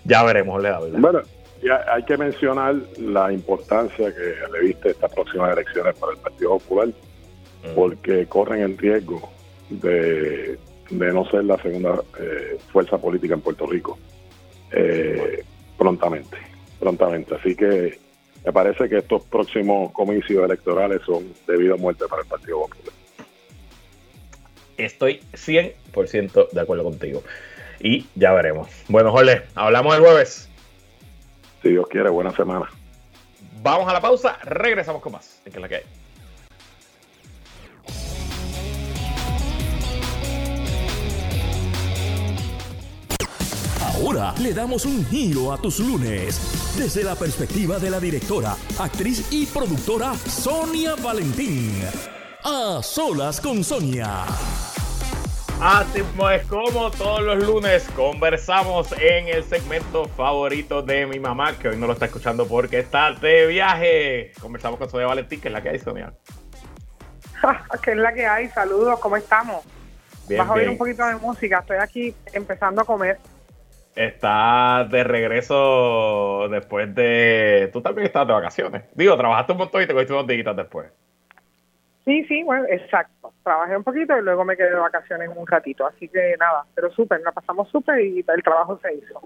Ya 0.05 0.23
veremos, 0.23 0.61
le 0.61 0.71
Bueno, 0.99 1.21
ya 1.63 1.83
hay 1.87 2.03
que 2.03 2.17
mencionar 2.17 2.75
la 2.97 3.31
importancia 3.31 4.13
que 4.13 4.35
le 4.51 4.59
viste 4.59 4.89
estas 4.89 5.11
próximas 5.13 5.53
elecciones 5.53 5.95
para 5.95 6.13
el 6.13 6.19
Partido 6.19 6.51
Popular, 6.59 6.87
mm. 6.89 7.75
porque 7.75 8.25
corren 8.25 8.61
el 8.61 8.77
riesgo 8.77 9.31
de, 9.69 10.59
no 10.91 11.25
ser 11.29 11.45
la 11.45 11.57
segunda 11.61 12.01
eh, 12.19 12.57
fuerza 12.71 12.97
política 12.97 13.33
en 13.33 13.41
Puerto 13.41 13.65
Rico 13.65 13.97
eh, 14.71 15.43
prontamente, 15.77 16.37
prontamente. 16.79 17.35
Así 17.35 17.55
que 17.55 17.97
me 18.45 18.51
parece 18.51 18.89
que 18.89 18.97
estos 18.97 19.23
próximos 19.23 19.91
comicios 19.93 20.43
electorales 20.43 21.01
son 21.05 21.33
debido 21.47 21.75
a 21.75 21.77
muerte 21.77 22.05
para 22.09 22.23
el 22.23 22.27
Partido 22.27 22.59
Popular. 22.59 22.93
Estoy 24.75 25.21
100% 25.33 26.49
de 26.51 26.61
acuerdo 26.61 26.83
contigo 26.83 27.23
y 27.84 28.08
ya 28.15 28.32
veremos. 28.32 28.69
Bueno, 28.88 29.12
Jorge, 29.12 29.43
hablamos 29.54 29.96
el 29.96 30.02
jueves. 30.02 30.50
Si 31.62 31.69
Dios 31.69 31.86
quiere, 31.89 32.10
buena 32.10 32.36
semana. 32.36 32.69
Vamos 33.62 33.88
a 33.88 33.93
la 33.93 34.02
pausa, 34.02 34.38
regresamos 34.43 35.02
con 35.02 35.12
más. 35.12 35.41
En 35.46 35.52
que 35.52 35.60
la 35.60 35.69
que 35.69 35.76
hay. 35.76 35.84
Ahora 43.96 44.34
le 44.39 44.54
damos 44.54 44.86
un 44.86 45.06
giro 45.06 45.54
a 45.54 45.58
tus 45.58 45.80
lunes 45.80 46.76
desde 46.78 47.04
la 47.04 47.15
perspectiva 47.15 47.80
de 47.80 47.89
la 47.89 48.00
directora, 48.00 48.56
actriz 48.80 49.28
y 49.32 49.46
productora 49.46 50.15
Sonia 50.15 50.96
Valentín. 50.96 51.84
A 52.43 52.82
solas 52.82 53.39
con 53.39 53.63
Sonia. 53.63 54.26
Así 55.61 56.03
es 56.33 56.45
como 56.47 56.91
todos 56.91 57.21
los 57.21 57.45
lunes 57.45 57.87
conversamos 57.95 58.91
en 58.99 59.29
el 59.29 59.43
segmento 59.43 60.05
favorito 60.09 60.81
de 60.81 61.05
mi 61.05 61.19
mamá, 61.19 61.57
que 61.57 61.69
hoy 61.69 61.77
no 61.77 61.87
lo 61.87 61.93
está 61.93 62.05
escuchando 62.05 62.47
porque 62.47 62.79
está 62.79 63.11
de 63.11 63.47
viaje. 63.47 64.31
Conversamos 64.41 64.77
con 64.77 64.89
Sonia 64.89 65.07
Valentín, 65.07 65.39
que 65.39 65.47
es 65.47 65.53
la 65.53 65.61
que 65.61 65.69
hay, 65.69 65.79
Sonia. 65.79 66.13
que 67.81 67.91
es 67.91 67.97
la 67.97 68.13
que 68.13 68.25
hay, 68.25 68.49
saludos, 68.49 68.99
¿cómo 68.99 69.15
estamos? 69.15 69.63
Vas 70.37 70.49
a 70.49 70.53
oír 70.53 70.69
un 70.69 70.77
poquito 70.77 71.05
de 71.05 71.15
música, 71.15 71.59
estoy 71.59 71.77
aquí 71.77 72.15
empezando 72.33 72.81
a 72.81 72.85
comer. 72.85 73.17
Estás 73.95 74.89
de 74.89 75.03
regreso 75.03 76.47
después 76.49 76.93
de... 76.95 77.69
Tú 77.71 77.81
también 77.81 78.07
estás 78.07 78.25
de 78.25 78.33
vacaciones. 78.33 78.83
Digo, 78.95 79.15
trabajaste 79.15 79.51
un 79.51 79.59
montón 79.59 79.83
y 79.83 79.87
te 79.87 79.93
cogiste 79.93 80.13
unos 80.13 80.27
días 80.27 80.55
después. 80.55 80.91
Sí, 82.05 82.23
sí, 82.25 82.43
bueno, 82.43 82.65
exacto. 82.69 83.33
Trabajé 83.43 83.77
un 83.77 83.83
poquito 83.83 84.17
y 84.17 84.21
luego 84.21 84.43
me 84.43 84.57
quedé 84.57 84.71
de 84.71 84.75
vacaciones 84.75 85.29
un 85.33 85.47
ratito. 85.47 85.85
Así 85.87 86.09
que 86.09 86.35
nada, 86.37 86.65
pero 86.75 86.91
súper, 86.91 87.21
la 87.21 87.31
pasamos 87.31 87.69
súper 87.69 88.01
y 88.01 88.25
el 88.27 88.43
trabajo 88.43 88.79
se 88.81 88.93
hizo. 88.93 89.21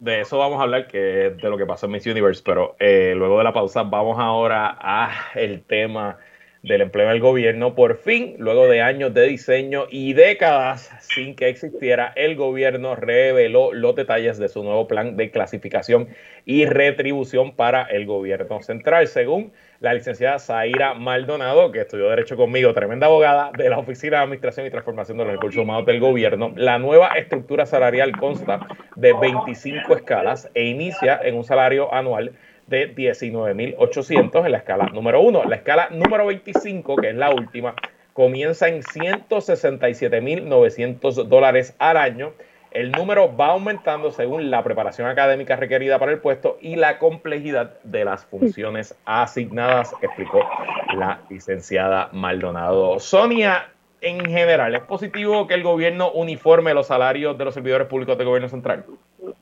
De 0.00 0.20
eso 0.20 0.38
vamos 0.38 0.60
a 0.60 0.62
hablar, 0.64 0.86
que 0.86 0.98
de 0.98 1.50
lo 1.50 1.56
que 1.56 1.66
pasó 1.66 1.86
en 1.86 1.92
Miss 1.92 2.06
Universe, 2.06 2.42
pero 2.44 2.76
eh, 2.78 3.14
luego 3.16 3.38
de 3.38 3.44
la 3.44 3.52
pausa 3.52 3.82
vamos 3.82 4.16
ahora 4.18 4.76
a 4.80 5.10
el 5.34 5.62
tema 5.62 6.18
del 6.62 6.82
empleo 6.82 7.08
del 7.08 7.20
gobierno. 7.20 7.74
Por 7.74 7.96
fin, 7.96 8.34
luego 8.38 8.66
de 8.66 8.82
años 8.82 9.14
de 9.14 9.22
diseño 9.26 9.86
y 9.90 10.12
décadas 10.12 10.90
sin 11.00 11.36
que 11.36 11.48
existiera, 11.48 12.12
el 12.16 12.36
gobierno 12.36 12.96
reveló 12.96 13.72
los 13.72 13.94
detalles 13.94 14.38
de 14.38 14.48
su 14.48 14.62
nuevo 14.64 14.86
plan 14.88 15.16
de 15.16 15.30
clasificación 15.30 16.08
y 16.44 16.66
retribución 16.66 17.54
para 17.54 17.82
el 17.82 18.06
gobierno 18.06 18.60
central. 18.62 19.06
Según 19.06 19.52
la 19.80 19.94
licenciada 19.94 20.40
Zaira 20.40 20.94
Maldonado, 20.94 21.70
que 21.70 21.82
estudió 21.82 22.08
Derecho 22.08 22.36
conmigo, 22.36 22.74
tremenda 22.74 23.06
abogada 23.06 23.52
de 23.56 23.70
la 23.70 23.78
Oficina 23.78 24.16
de 24.16 24.24
Administración 24.24 24.66
y 24.66 24.70
Transformación 24.70 25.18
de 25.18 25.24
los 25.24 25.34
Recursos 25.34 25.62
Humanos 25.62 25.86
del 25.86 26.00
Gobierno. 26.00 26.52
La 26.56 26.80
nueva 26.80 27.10
estructura 27.16 27.64
salarial 27.64 28.10
consta 28.18 28.66
de 28.96 29.12
25 29.12 29.94
escalas 29.94 30.50
e 30.54 30.64
inicia 30.64 31.20
en 31.22 31.36
un 31.36 31.44
salario 31.44 31.94
anual 31.94 32.32
de 32.66 32.92
19.800 32.94 34.44
en 34.44 34.52
la 34.52 34.58
escala 34.58 34.86
número 34.86 35.20
1. 35.20 35.44
La 35.44 35.56
escala 35.56 35.88
número 35.90 36.26
25, 36.26 36.96
que 36.96 37.10
es 37.10 37.14
la 37.14 37.30
última, 37.30 37.76
comienza 38.12 38.66
en 38.66 38.82
167.900 38.82 41.28
dólares 41.28 41.76
al 41.78 41.96
año 41.96 42.32
el 42.70 42.92
número 42.92 43.34
va 43.34 43.48
aumentando 43.48 44.10
según 44.10 44.50
la 44.50 44.62
preparación 44.62 45.08
académica 45.08 45.56
requerida 45.56 45.98
para 45.98 46.12
el 46.12 46.18
puesto 46.18 46.58
y 46.60 46.76
la 46.76 46.98
complejidad 46.98 47.80
de 47.82 48.04
las 48.04 48.26
funciones 48.26 48.96
asignadas, 49.04 49.94
explicó 50.02 50.48
la 50.94 51.20
licenciada 51.30 52.10
Maldonado. 52.12 52.98
Sonia, 52.98 53.70
en 54.00 54.24
general, 54.26 54.74
¿es 54.74 54.82
positivo 54.82 55.46
que 55.46 55.54
el 55.54 55.62
gobierno 55.62 56.10
uniforme 56.12 56.74
los 56.74 56.88
salarios 56.88 57.38
de 57.38 57.44
los 57.44 57.54
servidores 57.54 57.88
públicos 57.88 58.18
del 58.18 58.26
gobierno 58.26 58.48
central? 58.48 58.84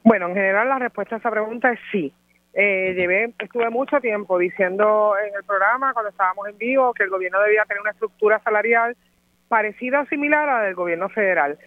Bueno, 0.02 0.28
en 0.28 0.34
general 0.34 0.68
la 0.68 0.78
respuesta 0.78 1.16
a 1.16 1.18
esa 1.18 1.30
pregunta 1.30 1.72
es 1.72 1.80
sí. 1.90 2.12
Eh, 2.54 2.94
llevé, 2.96 3.34
estuve 3.38 3.68
mucho 3.68 4.00
tiempo 4.00 4.38
diciendo 4.38 5.14
en 5.22 5.34
el 5.34 5.44
programa, 5.44 5.92
cuando 5.92 6.10
estábamos 6.10 6.48
en 6.48 6.56
vivo, 6.56 6.94
que 6.94 7.02
el 7.02 7.10
gobierno 7.10 7.40
debía 7.42 7.64
tener 7.64 7.82
una 7.82 7.90
estructura 7.90 8.40
salarial 8.42 8.96
parecida 9.48 10.00
o 10.00 10.06
similar 10.06 10.48
a 10.48 10.60
la 10.60 10.64
del 10.64 10.74
gobierno 10.74 11.08
federal 11.10 11.58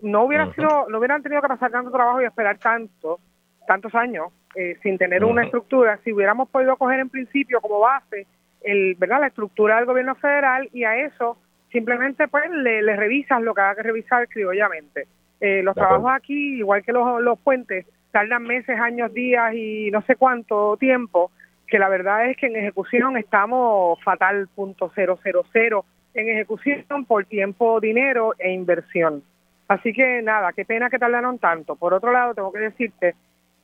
no 0.00 0.24
hubiera 0.24 0.52
sido, 0.54 0.86
no 0.88 0.98
hubieran 0.98 1.22
tenido 1.22 1.42
que 1.42 1.48
pasar 1.48 1.70
tanto 1.70 1.90
trabajo 1.90 2.20
y 2.20 2.24
esperar 2.24 2.58
tanto, 2.58 3.18
tantos 3.66 3.94
años 3.94 4.32
eh, 4.54 4.76
sin 4.82 4.98
tener 4.98 5.24
una 5.24 5.44
estructura, 5.44 5.98
si 6.04 6.12
hubiéramos 6.12 6.48
podido 6.48 6.76
coger 6.76 7.00
en 7.00 7.08
principio 7.08 7.60
como 7.60 7.80
base 7.80 8.26
el, 8.62 8.94
¿verdad? 8.96 9.20
la 9.20 9.26
estructura 9.28 9.76
del 9.76 9.86
gobierno 9.86 10.14
federal 10.16 10.68
y 10.72 10.84
a 10.84 10.96
eso 10.96 11.36
simplemente 11.70 12.28
pues 12.28 12.50
le, 12.50 12.96
revisas 12.96 13.42
lo 13.42 13.54
que 13.54 13.60
haga 13.60 13.76
que 13.76 13.82
revisar 13.82 14.28
criollamente. 14.28 15.06
Eh, 15.40 15.62
los 15.62 15.74
trabajos 15.74 16.10
aquí, 16.12 16.58
igual 16.58 16.82
que 16.82 16.92
los, 16.92 17.20
los 17.22 17.38
puentes, 17.38 17.86
tardan 18.10 18.42
meses, 18.42 18.78
años, 18.80 19.12
días 19.12 19.54
y 19.54 19.90
no 19.90 20.02
sé 20.02 20.16
cuánto 20.16 20.76
tiempo, 20.78 21.30
que 21.66 21.78
la 21.78 21.88
verdad 21.88 22.28
es 22.30 22.36
que 22.36 22.46
en 22.46 22.56
ejecución 22.56 23.16
estamos 23.16 24.02
fatal 24.02 24.48
punto 24.54 24.90
cero 24.94 25.18
cero 25.22 25.44
cero 25.52 25.84
en 26.14 26.28
ejecución 26.28 27.04
por 27.06 27.26
tiempo, 27.26 27.80
dinero 27.80 28.34
e 28.38 28.50
inversión. 28.50 29.22
Así 29.68 29.92
que 29.92 30.22
nada, 30.22 30.52
qué 30.54 30.64
pena 30.64 30.88
que 30.88 30.98
tardaron 30.98 31.38
tanto. 31.38 31.76
Por 31.76 31.92
otro 31.92 32.10
lado, 32.10 32.34
tengo 32.34 32.52
que 32.52 32.60
decirte 32.60 33.14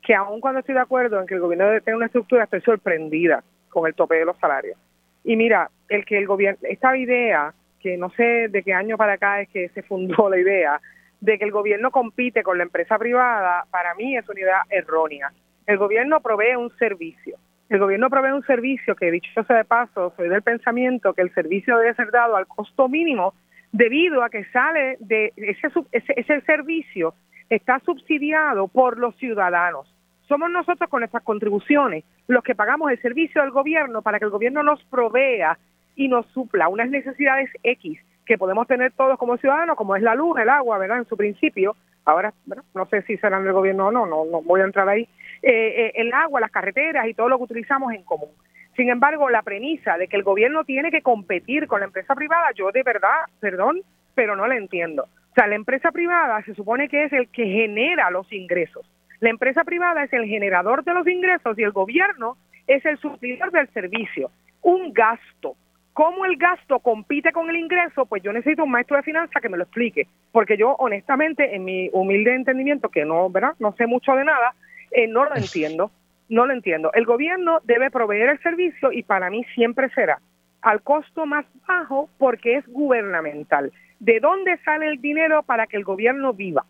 que 0.02 0.14
aun 0.14 0.40
cuando 0.40 0.60
estoy 0.60 0.74
de 0.74 0.82
acuerdo 0.82 1.18
en 1.18 1.26
que 1.26 1.34
el 1.34 1.40
gobierno 1.40 1.66
debe 1.66 1.80
tener 1.80 1.96
una 1.96 2.06
estructura, 2.06 2.44
estoy 2.44 2.60
sorprendida 2.60 3.42
con 3.70 3.86
el 3.86 3.94
tope 3.94 4.16
de 4.16 4.26
los 4.26 4.38
salarios. 4.38 4.78
Y 5.24 5.36
mira, 5.36 5.70
el 5.88 6.04
que 6.04 6.18
el 6.18 6.26
gobierno, 6.26 6.58
esta 6.62 6.94
idea, 6.96 7.54
que 7.80 7.96
no 7.96 8.10
sé 8.10 8.48
de 8.48 8.62
qué 8.62 8.74
año 8.74 8.98
para 8.98 9.14
acá 9.14 9.40
es 9.40 9.48
que 9.48 9.70
se 9.70 9.82
fundó 9.82 10.28
la 10.28 10.38
idea, 10.38 10.78
de 11.20 11.38
que 11.38 11.44
el 11.44 11.50
gobierno 11.50 11.90
compite 11.90 12.42
con 12.42 12.58
la 12.58 12.64
empresa 12.64 12.98
privada, 12.98 13.64
para 13.70 13.94
mí 13.94 14.14
es 14.14 14.28
una 14.28 14.40
idea 14.40 14.62
errónea. 14.68 15.32
El 15.66 15.78
gobierno 15.78 16.20
provee 16.20 16.54
un 16.54 16.70
servicio. 16.76 17.38
El 17.70 17.78
gobierno 17.78 18.10
provee 18.10 18.32
un 18.32 18.44
servicio 18.44 18.94
que, 18.94 19.10
dicho 19.10 19.42
sea 19.44 19.56
de 19.56 19.64
paso, 19.64 20.12
soy 20.18 20.28
del 20.28 20.42
pensamiento 20.42 21.14
que 21.14 21.22
el 21.22 21.32
servicio 21.32 21.78
debe 21.78 21.94
ser 21.94 22.10
dado 22.10 22.36
al 22.36 22.46
costo 22.46 22.90
mínimo 22.90 23.32
debido 23.74 24.22
a 24.22 24.30
que 24.30 24.44
sale 24.52 24.96
de 25.00 25.32
ese, 25.36 25.68
ese, 25.90 26.40
servicio, 26.42 27.12
está 27.50 27.80
subsidiado 27.80 28.68
por 28.68 28.98
los 28.98 29.16
ciudadanos. 29.16 29.92
Somos 30.28 30.48
nosotros 30.48 30.88
con 30.88 31.00
nuestras 31.00 31.24
contribuciones 31.24 32.04
los 32.28 32.44
que 32.44 32.54
pagamos 32.54 32.92
el 32.92 33.02
servicio 33.02 33.42
del 33.42 33.50
gobierno 33.50 34.00
para 34.00 34.20
que 34.20 34.26
el 34.26 34.30
gobierno 34.30 34.62
nos 34.62 34.82
provea 34.84 35.58
y 35.96 36.06
nos 36.06 36.24
supla 36.28 36.68
unas 36.68 36.88
necesidades 36.88 37.50
X 37.64 37.98
que 38.24 38.38
podemos 38.38 38.68
tener 38.68 38.92
todos 38.92 39.18
como 39.18 39.36
ciudadanos, 39.38 39.76
como 39.76 39.96
es 39.96 40.02
la 40.02 40.14
luz, 40.14 40.38
el 40.38 40.48
agua, 40.50 40.78
¿verdad? 40.78 40.98
En 40.98 41.08
su 41.08 41.16
principio, 41.16 41.74
ahora 42.04 42.32
no 42.74 42.86
sé 42.86 43.02
si 43.02 43.16
serán 43.18 43.44
del 43.44 43.52
gobierno 43.52 43.88
o 43.88 43.92
no, 43.92 44.06
no, 44.06 44.24
no 44.24 44.42
voy 44.42 44.60
a 44.60 44.64
entrar 44.64 44.88
ahí, 44.88 45.02
eh, 45.42 45.48
eh, 45.86 45.92
el 45.96 46.12
agua, 46.12 46.40
las 46.40 46.50
carreteras 46.50 47.06
y 47.06 47.14
todo 47.14 47.28
lo 47.28 47.38
que 47.38 47.44
utilizamos 47.44 47.92
en 47.92 48.02
común. 48.02 48.30
Sin 48.76 48.88
embargo, 48.88 49.30
la 49.30 49.42
premisa 49.42 49.96
de 49.96 50.08
que 50.08 50.16
el 50.16 50.24
gobierno 50.24 50.64
tiene 50.64 50.90
que 50.90 51.02
competir 51.02 51.66
con 51.66 51.80
la 51.80 51.86
empresa 51.86 52.14
privada, 52.14 52.50
yo 52.54 52.72
de 52.72 52.82
verdad, 52.82 53.26
perdón, 53.40 53.82
pero 54.14 54.36
no 54.36 54.46
la 54.46 54.56
entiendo. 54.56 55.04
O 55.04 55.34
sea, 55.34 55.46
la 55.46 55.54
empresa 55.54 55.92
privada 55.92 56.42
se 56.44 56.54
supone 56.54 56.88
que 56.88 57.04
es 57.04 57.12
el 57.12 57.28
que 57.28 57.46
genera 57.46 58.10
los 58.10 58.32
ingresos. 58.32 58.88
La 59.20 59.30
empresa 59.30 59.64
privada 59.64 60.04
es 60.04 60.12
el 60.12 60.26
generador 60.26 60.84
de 60.84 60.94
los 60.94 61.06
ingresos 61.06 61.58
y 61.58 61.62
el 61.62 61.72
gobierno 61.72 62.36
es 62.66 62.84
el 62.84 62.98
suplidor 62.98 63.50
del 63.50 63.68
servicio. 63.68 64.30
Un 64.62 64.92
gasto. 64.92 65.56
¿Cómo 65.94 66.24
el 66.24 66.36
gasto 66.36 66.80
compite 66.80 67.30
con 67.30 67.48
el 67.48 67.56
ingreso? 67.56 68.04
Pues 68.06 68.20
yo 68.22 68.32
necesito 68.32 68.64
un 68.64 68.72
maestro 68.72 68.96
de 68.96 69.04
finanzas 69.04 69.40
que 69.40 69.48
me 69.48 69.56
lo 69.56 69.62
explique, 69.62 70.08
porque 70.32 70.56
yo 70.56 70.74
honestamente, 70.80 71.54
en 71.54 71.64
mi 71.64 71.88
humilde 71.92 72.34
entendimiento, 72.34 72.88
que 72.88 73.04
no, 73.04 73.30
¿verdad? 73.30 73.54
No 73.60 73.74
sé 73.76 73.86
mucho 73.86 74.12
de 74.16 74.24
nada, 74.24 74.54
eh, 74.90 75.06
no 75.06 75.24
lo 75.24 75.36
entiendo, 75.36 75.92
no 76.28 76.46
lo 76.46 76.52
entiendo. 76.52 76.92
El 76.94 77.06
gobierno 77.06 77.60
debe 77.62 77.92
proveer 77.92 78.30
el 78.30 78.42
servicio 78.42 78.90
y 78.90 79.04
para 79.04 79.30
mí 79.30 79.44
siempre 79.54 79.88
será 79.90 80.18
al 80.62 80.82
costo 80.82 81.26
más 81.26 81.46
bajo 81.68 82.08
porque 82.18 82.56
es 82.56 82.66
gubernamental. 82.66 83.72
¿De 84.00 84.18
dónde 84.18 84.58
sale 84.64 84.88
el 84.88 85.00
dinero 85.00 85.44
para 85.44 85.68
que 85.68 85.76
el 85.76 85.84
gobierno 85.84 86.32
viva? 86.32 86.64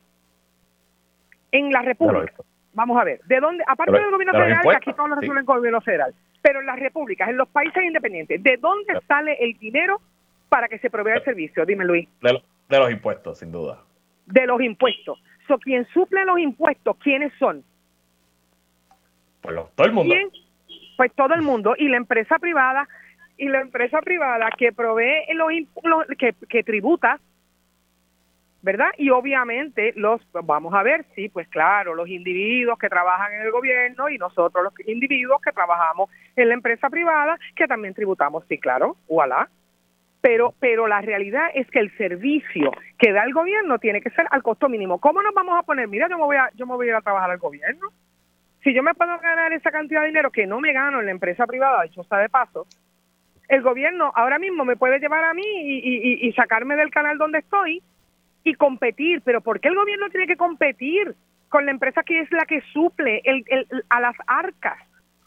En 1.50 1.70
la 1.70 1.80
República. 1.80 2.42
Vamos 2.74 3.00
a 3.00 3.04
ver, 3.04 3.20
¿de 3.24 3.40
dónde? 3.40 3.64
Aparte 3.66 3.92
del 3.92 4.10
gobierno 4.10 4.32
federal, 4.32 4.62
que 4.62 4.76
aquí 4.76 4.92
todos 4.92 5.08
lo 5.08 5.16
resuelven 5.16 5.44
con 5.44 5.54
el 5.54 5.60
gobierno 5.60 5.80
federal, 5.80 6.14
pero 6.42 6.60
en 6.60 6.66
las 6.66 6.78
repúblicas, 6.78 7.28
en 7.28 7.37
los 7.37 7.48
países 7.48 7.82
independientes, 7.82 8.42
¿de 8.42 8.56
dónde 8.56 9.00
sale 9.06 9.37
el 9.40 9.56
dinero 9.58 10.00
para 10.48 10.68
que 10.68 10.78
se 10.80 10.90
provea 10.90 11.16
el 11.16 11.24
servicio? 11.24 11.64
Dime, 11.64 11.84
Luis. 11.84 12.08
De, 12.20 12.78
los 12.78 12.90
impuestos, 12.90 13.38
sin 13.38 13.52
duda. 13.52 13.78
De 14.26 14.46
los 14.46 14.60
impuestos. 14.60 15.22
So, 15.46 15.58
quien 15.58 15.87
suple 15.88 16.24
los 16.24 16.38
impuestos, 16.38 16.96
¿quiénes 16.98 17.32
son? 17.38 17.62
Pues 19.40 19.54
todo 19.76 19.87
el 19.87 19.92
mundo. 19.92 20.14
Pues 20.96 21.12
todo 21.14 21.34
el 21.34 21.42
mundo. 21.42 21.74
Y 21.78 21.88
la 21.88 21.96
empresa 21.96 22.38
privada, 22.38 22.88
y 23.37 23.48
la 23.48 23.60
empresa 23.60 24.00
privada 24.00 24.48
que 24.56 24.72
provee 24.72 25.26
los, 25.34 25.50
los 25.84 26.06
que, 26.18 26.34
que 26.48 26.64
tributa 26.64 27.20
¿verdad? 28.64 28.88
Y 28.96 29.11
obviamente 29.11 29.92
los, 29.94 30.22
vamos 30.33 30.72
a 30.72 30.83
ver, 30.83 31.05
sí, 31.14 31.29
pues 31.29 31.46
claro, 31.48 31.94
los 31.94 32.09
individuos 32.09 32.79
que 32.79 32.88
trabajan 32.88 33.35
en 33.35 33.42
el 33.42 33.50
gobierno 33.50 34.09
y 34.09 34.16
nosotros 34.16 34.64
los 34.64 34.72
individuos 34.88 35.42
que 35.42 35.53
trabajamos 35.53 36.09
en 36.35 36.48
la 36.48 36.55
empresa 36.55 36.88
privada, 36.88 37.38
que 37.55 37.68
también 37.68 37.92
tributamos, 37.92 38.42
sí, 38.48 38.59
claro, 38.59 38.96
voilà. 39.07 39.50
Pero, 40.22 40.55
pero 40.59 40.87
la 40.87 41.03
realidad 41.03 41.50
es 41.55 41.70
que 41.70 41.79
el 41.79 41.94
servicio 41.98 42.72
que 42.98 43.12
da 43.12 43.24
el 43.24 43.35
gobierno 43.35 43.79
tiene 43.79 44.00
que 44.00 44.09
ser 44.09 44.27
al 44.31 44.42
costo 44.42 44.70
mínimo. 44.70 44.98
¿Cómo 44.98 45.20
nos 45.20 45.35
vamos 45.35 45.59
a 45.59 45.62
poner? 45.62 45.87
Mira, 45.87 46.09
yo 46.09 46.16
me 46.16 46.24
voy 46.24 46.37
a, 46.37 46.48
yo 46.55 46.64
me 46.64 46.74
voy 46.74 46.87
a 46.87 46.90
ir 46.90 46.96
a 46.96 47.03
trabajar 47.03 47.31
al 47.31 47.38
gobierno. 47.38 47.88
Si 48.62 48.72
yo 48.72 48.83
me 48.83 48.94
puedo 48.94 49.18
ganar 49.18 49.53
esa 49.53 49.70
cantidad 49.70 50.00
de 50.00 50.07
dinero 50.07 50.31
que 50.31 50.46
no 50.46 50.61
me 50.61 50.72
gano 50.72 51.00
en 51.00 51.05
la 51.05 51.12
empresa 51.12 51.46
privada, 51.46 51.83
dicho 51.83 52.03
sea 52.05 52.16
de 52.16 52.31
paso, 52.31 52.66
el 53.48 53.61
gobierno 53.61 54.11
ahora 54.14 54.38
mismo 54.38 54.64
me 54.64 54.77
puede 54.77 55.00
llevar 55.00 55.24
a 55.24 55.35
mí 55.35 55.44
y, 55.44 56.27
y 56.27 56.33
sacarme 56.33 56.77
del 56.77 56.90
canal 56.90 57.18
donde 57.18 57.40
estoy 57.40 57.83
y 58.44 58.54
competir. 58.54 59.22
Pero 59.24 59.40
¿por 59.40 59.61
qué 59.61 59.68
el 59.68 59.74
gobierno 59.74 60.09
tiene 60.11 60.26
que 60.26 60.37
competir 60.37 61.14
con 61.48 61.64
la 61.64 61.72
empresa 61.72 62.02
que 62.02 62.20
es 62.20 62.30
la 62.30 62.44
que 62.44 62.61
suple 62.72 63.22
el, 63.24 63.66
a 63.88 64.00
las 64.00 64.14
arcas? 64.26 64.78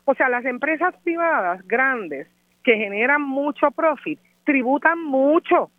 O 0.06 0.16
sea, 0.16 0.30
las 0.30 0.46
empresas 0.46 0.96
privadas 1.04 1.68
grandes 1.68 2.28
que 2.64 2.78
generan 2.78 3.22
mucho 3.22 3.72
profit 3.72 4.20
tributan 4.46 5.04
mucho. 5.04 5.70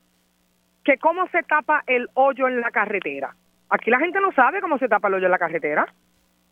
Que 0.85 0.99
cómo 0.99 1.27
se 1.29 1.43
tapa 1.43 1.83
el 1.87 2.09
hoyo 2.15 2.49
en 2.49 2.61
la 2.61 2.71
carretera. 2.71 3.35
Aquí 3.71 3.91
la 3.91 3.99
gente 3.99 4.21
no 4.21 4.33
sabe 4.33 4.61
cómo 4.61 4.79
se 4.79 4.89
tapa 4.89 5.09
el 5.09 5.15
hoyo 5.15 5.27
en 5.27 5.33
la 5.33 5.39
carretera. 5.39 5.87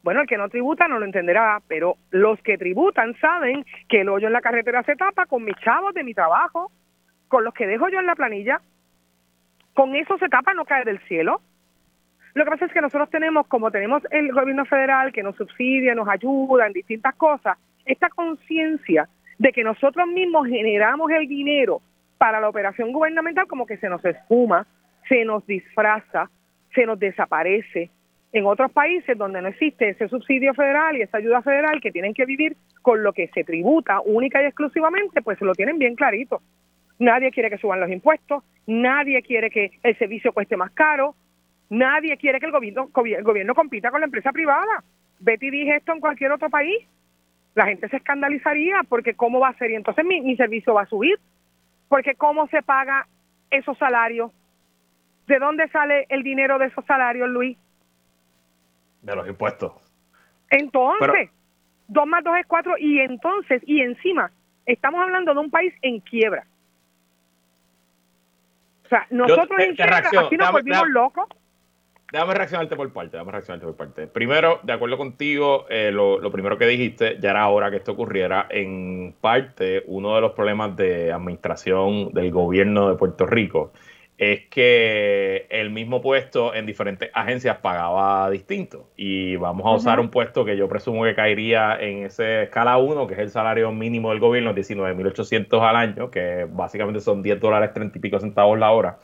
Bueno, 0.02 0.20
el 0.20 0.28
que 0.28 0.36
no 0.36 0.48
tributa 0.48 0.86
no 0.86 0.98
lo 0.98 1.04
entenderá, 1.04 1.60
pero 1.66 1.96
los 2.10 2.40
que 2.42 2.58
tributan 2.58 3.14
saben 3.18 3.64
que 3.88 4.02
el 4.02 4.08
hoyo 4.08 4.28
en 4.28 4.34
la 4.34 4.40
carretera 4.40 4.82
se 4.84 4.94
tapa 4.94 5.26
con 5.26 5.44
mis 5.44 5.56
chavos 5.56 5.94
de 5.94 6.04
mi 6.04 6.14
trabajo, 6.14 6.70
con 7.28 7.42
los 7.42 7.52
que 7.54 7.66
dejo 7.66 7.88
yo 7.88 7.98
en 7.98 8.06
la 8.06 8.14
planilla, 8.14 8.60
con 9.76 9.94
eso 9.94 10.16
se 10.16 10.30
tapa, 10.30 10.54
no 10.54 10.64
cae 10.64 10.84
del 10.84 10.98
cielo. 11.00 11.42
Lo 12.32 12.44
que 12.44 12.50
pasa 12.50 12.64
es 12.64 12.72
que 12.72 12.80
nosotros 12.80 13.10
tenemos, 13.10 13.46
como 13.46 13.70
tenemos 13.70 14.02
el 14.10 14.32
gobierno 14.32 14.64
federal 14.64 15.12
que 15.12 15.22
nos 15.22 15.36
subsidia, 15.36 15.94
nos 15.94 16.08
ayuda 16.08 16.66
en 16.66 16.72
distintas 16.72 17.14
cosas, 17.16 17.58
esta 17.84 18.08
conciencia 18.08 19.06
de 19.38 19.52
que 19.52 19.62
nosotros 19.62 20.08
mismos 20.08 20.48
generamos 20.48 21.10
el 21.10 21.28
dinero 21.28 21.82
para 22.16 22.40
la 22.40 22.48
operación 22.48 22.90
gubernamental 22.90 23.46
como 23.46 23.66
que 23.66 23.76
se 23.76 23.90
nos 23.90 24.02
espuma, 24.02 24.66
se 25.10 25.26
nos 25.26 25.46
disfraza, 25.46 26.30
se 26.74 26.86
nos 26.86 26.98
desaparece. 26.98 27.90
En 28.32 28.46
otros 28.46 28.72
países 28.72 29.16
donde 29.18 29.42
no 29.42 29.48
existe 29.48 29.90
ese 29.90 30.08
subsidio 30.08 30.54
federal 30.54 30.96
y 30.96 31.02
esa 31.02 31.18
ayuda 31.18 31.42
federal 31.42 31.82
que 31.82 31.92
tienen 31.92 32.14
que 32.14 32.24
vivir 32.24 32.56
con 32.80 33.02
lo 33.02 33.12
que 33.12 33.28
se 33.28 33.44
tributa 33.44 34.00
única 34.00 34.42
y 34.42 34.46
exclusivamente, 34.46 35.20
pues 35.20 35.38
lo 35.42 35.52
tienen 35.52 35.78
bien 35.78 35.96
clarito. 35.96 36.40
Nadie 36.98 37.30
quiere 37.30 37.50
que 37.50 37.58
suban 37.58 37.80
los 37.80 37.90
impuestos, 37.90 38.42
nadie 38.66 39.22
quiere 39.22 39.50
que 39.50 39.78
el 39.82 39.98
servicio 39.98 40.32
cueste 40.32 40.56
más 40.56 40.70
caro, 40.72 41.14
nadie 41.68 42.16
quiere 42.16 42.40
que 42.40 42.46
el 42.46 42.52
gobierno, 42.52 42.90
el 43.04 43.24
gobierno 43.24 43.54
compita 43.54 43.90
con 43.90 44.00
la 44.00 44.06
empresa 44.06 44.32
privada. 44.32 44.82
Betty 45.18 45.50
dije 45.50 45.76
esto 45.76 45.92
en 45.92 46.00
cualquier 46.00 46.32
otro 46.32 46.48
país. 46.48 46.86
La 47.54 47.66
gente 47.66 47.88
se 47.88 47.96
escandalizaría 47.96 48.82
porque 48.88 49.14
cómo 49.14 49.40
va 49.40 49.48
a 49.48 49.58
ser 49.58 49.70
y 49.70 49.74
entonces 49.74 50.04
mi, 50.04 50.20
mi 50.20 50.36
servicio 50.36 50.74
va 50.74 50.82
a 50.82 50.86
subir. 50.86 51.18
Porque 51.88 52.14
cómo 52.14 52.48
se 52.48 52.62
paga 52.62 53.06
esos 53.50 53.78
salarios. 53.78 54.32
¿De 55.26 55.38
dónde 55.38 55.68
sale 55.68 56.06
el 56.08 56.22
dinero 56.22 56.58
de 56.58 56.66
esos 56.66 56.84
salarios, 56.86 57.28
Luis? 57.28 57.56
De 59.02 59.14
los 59.14 59.26
impuestos. 59.28 59.72
Entonces, 60.50 61.30
dos 61.88 62.06
más 62.06 62.24
dos 62.24 62.36
es 62.38 62.46
cuatro 62.46 62.74
y 62.78 63.00
entonces, 63.00 63.62
y 63.66 63.80
encima, 63.80 64.30
estamos 64.64 65.00
hablando 65.00 65.34
de 65.34 65.40
un 65.40 65.50
país 65.50 65.72
en 65.82 66.00
quiebra 66.00 66.44
o 68.86 68.88
sea, 68.88 69.06
nosotros 69.10 69.58
en 69.58 69.76
aquí 69.82 70.36
nos 70.36 70.52
volvimos 70.52 70.88
locos. 70.88 71.26
Déjame 72.12 72.34
reaccionarte 72.34 72.76
por 72.76 72.92
parte, 72.92 73.16
déjame 73.16 73.32
reaccionarte 73.32 73.66
por 73.66 73.76
parte. 73.76 74.06
Primero, 74.06 74.60
de 74.62 74.72
acuerdo 74.72 74.96
contigo, 74.96 75.66
eh, 75.68 75.90
lo, 75.92 76.20
lo, 76.20 76.30
primero 76.30 76.56
que 76.56 76.66
dijiste, 76.66 77.18
ya 77.20 77.30
era 77.30 77.48
hora 77.48 77.68
que 77.68 77.78
esto 77.78 77.92
ocurriera. 77.92 78.46
En 78.48 79.16
parte, 79.20 79.82
uno 79.86 80.14
de 80.14 80.20
los 80.20 80.32
problemas 80.32 80.76
de 80.76 81.12
administración 81.12 82.12
del 82.12 82.30
gobierno 82.30 82.88
de 82.88 82.94
Puerto 82.94 83.26
Rico 83.26 83.72
es 84.18 84.46
que 84.48 85.46
el 85.50 85.70
mismo 85.70 86.00
puesto 86.00 86.54
en 86.54 86.64
diferentes 86.64 87.10
agencias 87.12 87.58
pagaba 87.58 88.30
distinto. 88.30 88.88
Y 88.96 89.36
vamos 89.36 89.66
a 89.66 89.70
usar 89.72 90.00
un 90.00 90.10
puesto 90.10 90.44
que 90.44 90.56
yo 90.56 90.68
presumo 90.68 91.04
que 91.04 91.14
caería 91.14 91.76
en 91.78 92.06
ese 92.06 92.44
escala 92.44 92.78
1, 92.78 93.06
que 93.06 93.14
es 93.14 93.20
el 93.20 93.30
salario 93.30 93.70
mínimo 93.72 94.10
del 94.10 94.20
gobierno, 94.20 94.54
19.800 94.54 95.60
al 95.60 95.76
año, 95.76 96.10
que 96.10 96.46
básicamente 96.50 97.00
son 97.00 97.22
10 97.22 97.40
dólares 97.40 97.74
30 97.74 97.98
y 97.98 98.00
pico 98.00 98.18
centavos 98.18 98.58
la 98.58 98.70
hora. 98.70 98.98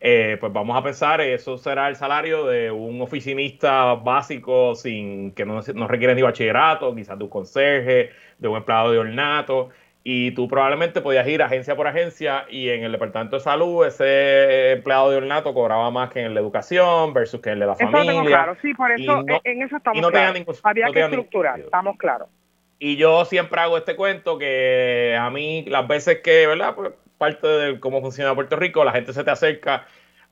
Eh, 0.00 0.36
pues 0.40 0.52
vamos 0.52 0.76
a 0.76 0.82
pensar, 0.82 1.20
eso 1.22 1.56
será 1.56 1.88
el 1.88 1.96
salario 1.96 2.44
de 2.44 2.70
un 2.70 3.00
oficinista 3.00 3.94
básico 3.94 4.74
sin 4.74 5.32
que 5.32 5.46
no, 5.46 5.62
no 5.74 5.88
requiere 5.88 6.14
ni 6.14 6.22
bachillerato, 6.22 6.94
quizás 6.94 7.16
de 7.16 7.24
un 7.24 7.30
conserje, 7.30 8.10
de 8.38 8.48
un 8.48 8.56
empleado 8.56 8.92
de 8.92 8.98
ornato 8.98 9.70
y 10.08 10.30
tú 10.30 10.46
probablemente 10.46 11.00
podías 11.00 11.26
ir 11.26 11.42
agencia 11.42 11.74
por 11.74 11.88
agencia 11.88 12.46
y 12.48 12.68
en 12.68 12.84
el 12.84 12.92
departamento 12.92 13.34
de 13.34 13.42
salud 13.42 13.84
ese 13.84 14.70
empleado 14.70 15.10
de 15.10 15.16
ornato 15.16 15.52
cobraba 15.52 15.90
más 15.90 16.10
que 16.10 16.20
en 16.20 16.32
la 16.32 16.38
educación 16.38 17.12
versus 17.12 17.40
que 17.40 17.50
en 17.50 17.58
la 17.58 17.74
familia. 17.74 18.02
Eso 18.02 18.10
tengo 18.12 18.24
claro, 18.24 18.56
sí, 18.62 18.72
por 18.72 18.92
eso 18.92 19.24
en 19.42 19.62
eso 19.62 19.78
estamos 19.78 20.00
no 20.00 20.10
claros. 20.10 20.60
Había 20.62 20.92
que 20.92 21.00
estructurar, 21.00 21.58
estamos 21.58 21.96
claros. 21.96 22.28
Y 22.78 22.94
yo 22.94 23.24
siempre 23.24 23.60
hago 23.60 23.78
este 23.78 23.96
cuento 23.96 24.38
que 24.38 25.18
a 25.18 25.28
mí 25.30 25.64
las 25.66 25.88
veces 25.88 26.20
que, 26.20 26.46
¿verdad? 26.46 26.76
Pues 26.76 26.92
parte 27.18 27.48
de 27.48 27.80
cómo 27.80 28.00
funciona 28.00 28.32
Puerto 28.32 28.54
Rico, 28.54 28.84
la 28.84 28.92
gente 28.92 29.12
se 29.12 29.24
te 29.24 29.32
acerca 29.32 29.86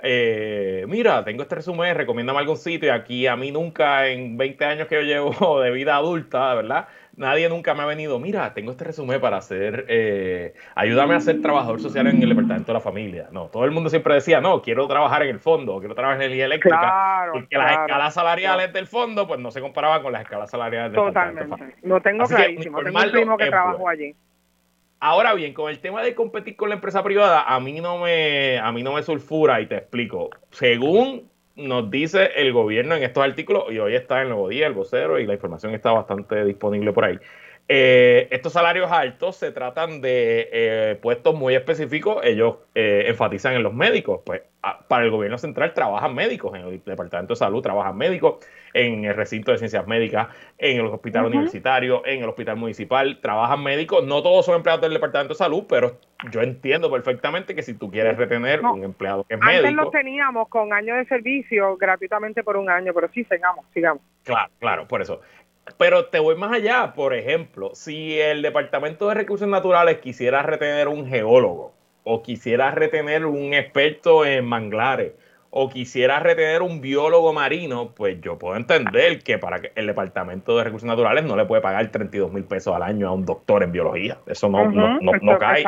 eh, 0.07 0.85
mira, 0.87 1.25
tengo 1.25 1.43
este 1.43 1.55
resumen, 1.55 1.95
recomiéndame 1.95 2.39
algún 2.39 2.59
sitio 2.59 2.89
y 2.89 2.91
aquí 2.91 3.27
a 3.27 3.37
mí 3.37 3.51
nunca 3.51 4.09
en 4.09 4.37
20 4.37 4.65
años 4.65 4.87
que 4.87 4.97
yo 4.97 5.01
llevo 5.01 5.61
de 5.63 5.71
vida 5.71 5.97
adulta, 5.97 6.55
¿verdad? 6.55 6.89
Nadie 7.17 7.49
nunca 7.49 7.75
me 7.75 7.83
ha 7.83 7.87
venido, 7.87 8.19
mira, 8.19 8.55
tengo 8.55 8.71
este 8.71 8.85
resumen 8.85 9.21
para 9.21 9.37
hacer, 9.37 9.87
eh, 9.89 10.55
ayúdame 10.75 11.15
a 11.15 11.21
ser 11.21 11.41
trabajador 11.41 11.81
social 11.81 12.07
en 12.07 12.23
el 12.23 12.29
departamento 12.29 12.69
de 12.69 12.73
la 12.75 12.81
familia. 12.81 13.29
No, 13.31 13.47
todo 13.47 13.65
el 13.65 13.71
mundo 13.71 13.91
siempre 13.91 14.15
decía, 14.15 14.41
no, 14.41 14.63
quiero 14.63 14.87
trabajar 14.87 15.23
en 15.23 15.31
el 15.31 15.41
fondo, 15.41 15.79
quiero 15.79 15.95
trabajar 15.95 16.17
en 16.17 16.23
energía 16.23 16.47
eléctrica, 16.47 17.29
porque 17.33 17.57
las 17.57 17.73
escalas 17.73 18.15
salariales 18.15 18.73
del 18.73 18.87
fondo, 18.87 19.27
pues 19.27 19.41
no 19.41 19.51
se 19.51 19.61
comparaban 19.61 20.03
con 20.03 20.13
las 20.13 20.23
escalas 20.23 20.51
salariales 20.51 20.93
del 20.93 21.01
Totalmente, 21.01 21.77
lo 21.83 22.01
tengo 22.01 22.25
clarísimo, 22.27 22.83
tengo 22.83 22.99
un 22.99 23.11
primo 23.11 23.37
que 23.37 23.47
trabajó 23.47 23.89
allí. 23.89 24.15
Ahora 25.01 25.35
bien, 25.35 25.53
con 25.53 25.71
el 25.71 25.81
tema 25.81 26.03
de 26.03 26.15
competir 26.15 26.57
con 26.57 26.71
la 26.71 26.77
empresa 26.77 27.03
privada, 27.03 27.43
a 27.43 27.61
mí 27.61 27.79
no 27.81 27.99
me, 27.99 28.59
a 28.59 28.73
mí 28.73 28.83
no 28.83 28.95
me 28.95 29.03
sulfura 29.03 29.61
y 29.61 29.67
te 29.67 29.77
explico. 29.77 30.31
Según 30.51 31.29
nos 31.57 31.91
dice 31.91 32.31
el 32.37 32.53
gobierno 32.53 32.97
en 32.97 33.03
estos 33.03 33.25
artículos, 33.25 33.65
y 33.71 33.79
hoy 33.79 33.95
está 33.95 34.23
en 34.23 34.29
Nuevo 34.29 34.49
Día, 34.49 34.67
el 34.67 34.73
vocero, 34.73 35.19
y 35.19 35.27
la 35.27 35.35
información 35.35 35.75
está 35.75 35.93
bastante 35.93 36.45
disponible 36.45 36.93
por 36.93 37.05
ahí. 37.05 37.19
Eh, 37.67 38.29
estos 38.31 38.53
salarios 38.53 38.93
altos 38.93 39.37
se 39.37 39.51
tratan 39.51 40.03
de 40.03 40.49
eh, 40.53 40.99
puestos 41.01 41.35
muy 41.35 41.55
específicos. 41.55 42.23
Ellos 42.25 42.57
eh, 42.75 43.05
enfatizan 43.09 43.55
en 43.55 43.63
los 43.63 43.73
médicos. 43.73 44.21
Pues 44.25 44.43
para 44.89 45.05
el 45.05 45.11
gobierno 45.11 45.39
central 45.39 45.75
trabajan 45.75 46.15
médicos, 46.15 46.55
en 46.55 46.63
el 46.63 46.83
Departamento 46.85 47.35
de 47.35 47.39
Salud 47.39 47.61
trabajan 47.61 47.97
médicos, 47.97 48.47
en 48.73 49.05
el 49.05 49.15
recinto 49.15 49.53
de 49.53 49.59
ciencias 49.59 49.87
médicas, 49.87 50.29
en 50.57 50.79
el 50.79 50.87
hospital 50.87 51.27
universitario, 51.27 52.05
en 52.07 52.23
el 52.23 52.29
hospital 52.29 52.57
municipal 52.57 53.19
trabajan 53.21 53.63
médicos. 53.63 54.05
No 54.05 54.23
todos 54.23 54.47
son 54.47 54.57
empleados 54.57 54.81
del 54.83 54.95
Departamento 54.95 55.35
de 55.35 55.39
Salud, 55.39 55.65
pero 55.69 55.99
yo 56.31 56.41
entiendo 56.41 56.91
perfectamente 56.91 57.55
que 57.55 57.63
si 57.63 57.75
tú 57.75 57.91
quieres 57.91 58.17
retener 58.17 58.63
un 58.63 58.85
empleado 58.85 59.25
que 59.25 59.35
es 59.35 59.41
médico. 59.41 59.67
Antes 59.67 59.73
lo 59.75 59.91
teníamos 59.91 60.49
con 60.49 60.73
años 60.73 60.97
de 60.97 61.05
servicio 61.07 61.77
gratuitamente 61.77 62.43
por 62.43 62.57
un 62.57 62.71
año, 62.71 62.93
pero 62.95 63.09
sí, 63.13 63.25
sigamos, 63.25 63.67
sigamos. 63.75 64.03
Claro, 64.23 64.51
claro, 64.59 64.89
por 64.89 65.03
eso. 65.03 65.21
Pero 65.79 66.07
te 66.07 66.19
voy 66.19 66.37
más 66.37 66.53
allá, 66.53 66.93
por 66.95 67.15
ejemplo, 67.15 67.71
si 67.75 68.21
el 68.21 68.43
Departamento 68.43 69.09
de 69.09 69.15
Recursos 69.15 69.49
Naturales 69.49 69.99
quisiera 69.99 70.43
retener 70.43 70.89
un 70.89 71.07
geólogo, 71.07 71.73
o 72.05 72.23
quisiera 72.23 72.71
retener 72.71 73.25
un 73.25 73.55
experto 73.55 74.27
en 74.27 74.45
manglares, 74.45 75.13
o 75.57 75.69
quisiera 75.69 76.19
retener 76.19 76.63
un 76.63 76.81
biólogo 76.81 77.33
marino, 77.33 77.95
pues 77.95 78.21
yo 78.21 78.37
puedo 78.37 78.57
entender 78.57 79.21
que 79.23 79.39
para 79.39 79.61
que 79.61 79.71
el 79.77 79.87
Departamento 79.87 80.59
de 80.59 80.65
Recursos 80.65 80.87
Naturales 80.87 81.25
no 81.25 81.37
le 81.37 81.45
puede 81.45 81.63
pagar 81.63 81.89
32 81.93 82.33
mil 82.33 82.43
pesos 82.43 82.75
al 82.75 82.83
año 82.83 83.07
a 83.07 83.13
un 83.13 83.25
doctor 83.25 83.63
en 83.63 83.71
biología. 83.71 84.19
Eso 84.27 84.49
no, 84.49 84.69
no, 84.69 85.39
cae. 85.39 85.65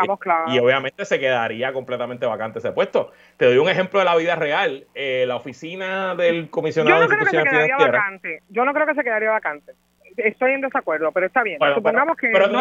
Y 0.48 0.58
obviamente 0.58 1.04
se 1.04 1.20
quedaría 1.20 1.72
completamente 1.72 2.26
vacante 2.26 2.58
ese 2.58 2.72
puesto. 2.72 3.12
Te 3.36 3.46
doy 3.46 3.58
un 3.58 3.68
ejemplo 3.68 4.00
de 4.00 4.04
la 4.04 4.16
vida 4.16 4.34
real. 4.34 4.88
Eh, 4.94 5.24
la 5.28 5.36
oficina 5.36 6.16
del 6.16 6.50
comisionado 6.50 7.02
yo 7.02 7.02
no 7.02 7.08
creo 7.08 7.20
que 7.20 7.30
se 7.30 7.42
quedaría 7.44 7.76
vacante. 7.76 8.42
Yo 8.48 8.64
no 8.64 8.74
creo 8.74 8.86
que 8.86 8.94
se 8.94 9.04
quedaría 9.04 9.30
vacante 9.30 9.72
estoy 10.16 10.52
en 10.52 10.60
desacuerdo, 10.60 11.10
pero 11.12 11.26
está 11.26 11.42
bien. 11.42 11.58
Supongamos 11.74 12.16
que 12.16 12.28
pero 12.32 12.46
te, 12.48 12.52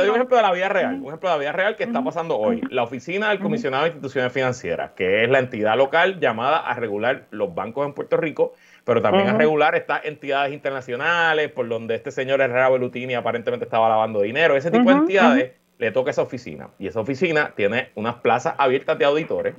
doy 0.00 0.08
un 0.08 0.14
ejemplo 0.16 0.36
de 0.36 0.42
la 0.42 0.52
vida 0.52 0.68
real, 0.68 0.94
un 1.00 1.06
ejemplo 1.06 1.28
de 1.28 1.34
la 1.34 1.38
vida 1.38 1.52
real 1.52 1.76
que 1.76 1.84
está 1.84 2.02
pasando 2.02 2.38
hoy. 2.38 2.60
La 2.70 2.82
oficina 2.82 3.28
del 3.30 3.38
comisionado 3.38 3.84
de 3.84 3.90
instituciones 3.90 4.32
financieras, 4.32 4.92
que 4.92 5.24
es 5.24 5.30
la 5.30 5.38
entidad 5.38 5.76
local 5.76 6.20
llamada 6.20 6.58
a 6.58 6.74
regular 6.74 7.26
los 7.30 7.54
bancos 7.54 7.86
en 7.86 7.94
Puerto 7.94 8.16
Rico, 8.16 8.54
pero 8.84 9.00
también 9.02 9.28
a 9.28 9.34
regular 9.34 9.74
estas 9.74 10.04
entidades 10.04 10.52
internacionales 10.52 11.50
por 11.50 11.68
donde 11.68 11.94
este 11.94 12.10
señor 12.10 12.40
Herrera 12.40 12.68
Belutini 12.68 13.14
aparentemente 13.14 13.64
estaba 13.64 13.88
lavando 13.88 14.22
dinero. 14.22 14.56
Ese 14.56 14.70
tipo 14.70 14.90
de 14.90 14.96
entidades 14.96 15.52
le 15.78 15.90
toca 15.90 16.10
esa 16.10 16.22
oficina. 16.22 16.68
Y 16.78 16.86
esa 16.86 17.00
oficina 17.00 17.52
tiene 17.56 17.90
unas 17.94 18.16
plazas 18.16 18.54
abiertas 18.58 18.98
de 18.98 19.04
auditores 19.04 19.54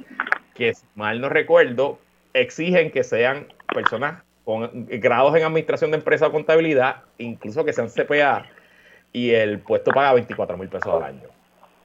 que, 0.54 0.74
mal 0.96 1.20
no 1.20 1.30
recuerdo, 1.30 2.00
exigen 2.34 2.92
que 2.92 3.04
sean 3.04 3.48
personas 3.74 4.24
con 4.46 4.86
grados 4.88 5.36
en 5.36 5.44
administración 5.44 5.92
de 5.92 5.98
empresa 5.98 6.28
o 6.28 6.32
contabilidad, 6.32 6.98
incluso 7.18 7.66
que 7.66 7.74
sean 7.74 7.90
CPA, 7.90 8.46
y 9.12 9.32
el 9.32 9.60
puesto 9.60 9.92
paga 9.92 10.14
24 10.14 10.58
mil 10.58 10.70
pesos 10.70 10.94
al 10.94 11.04
año. 11.04 11.30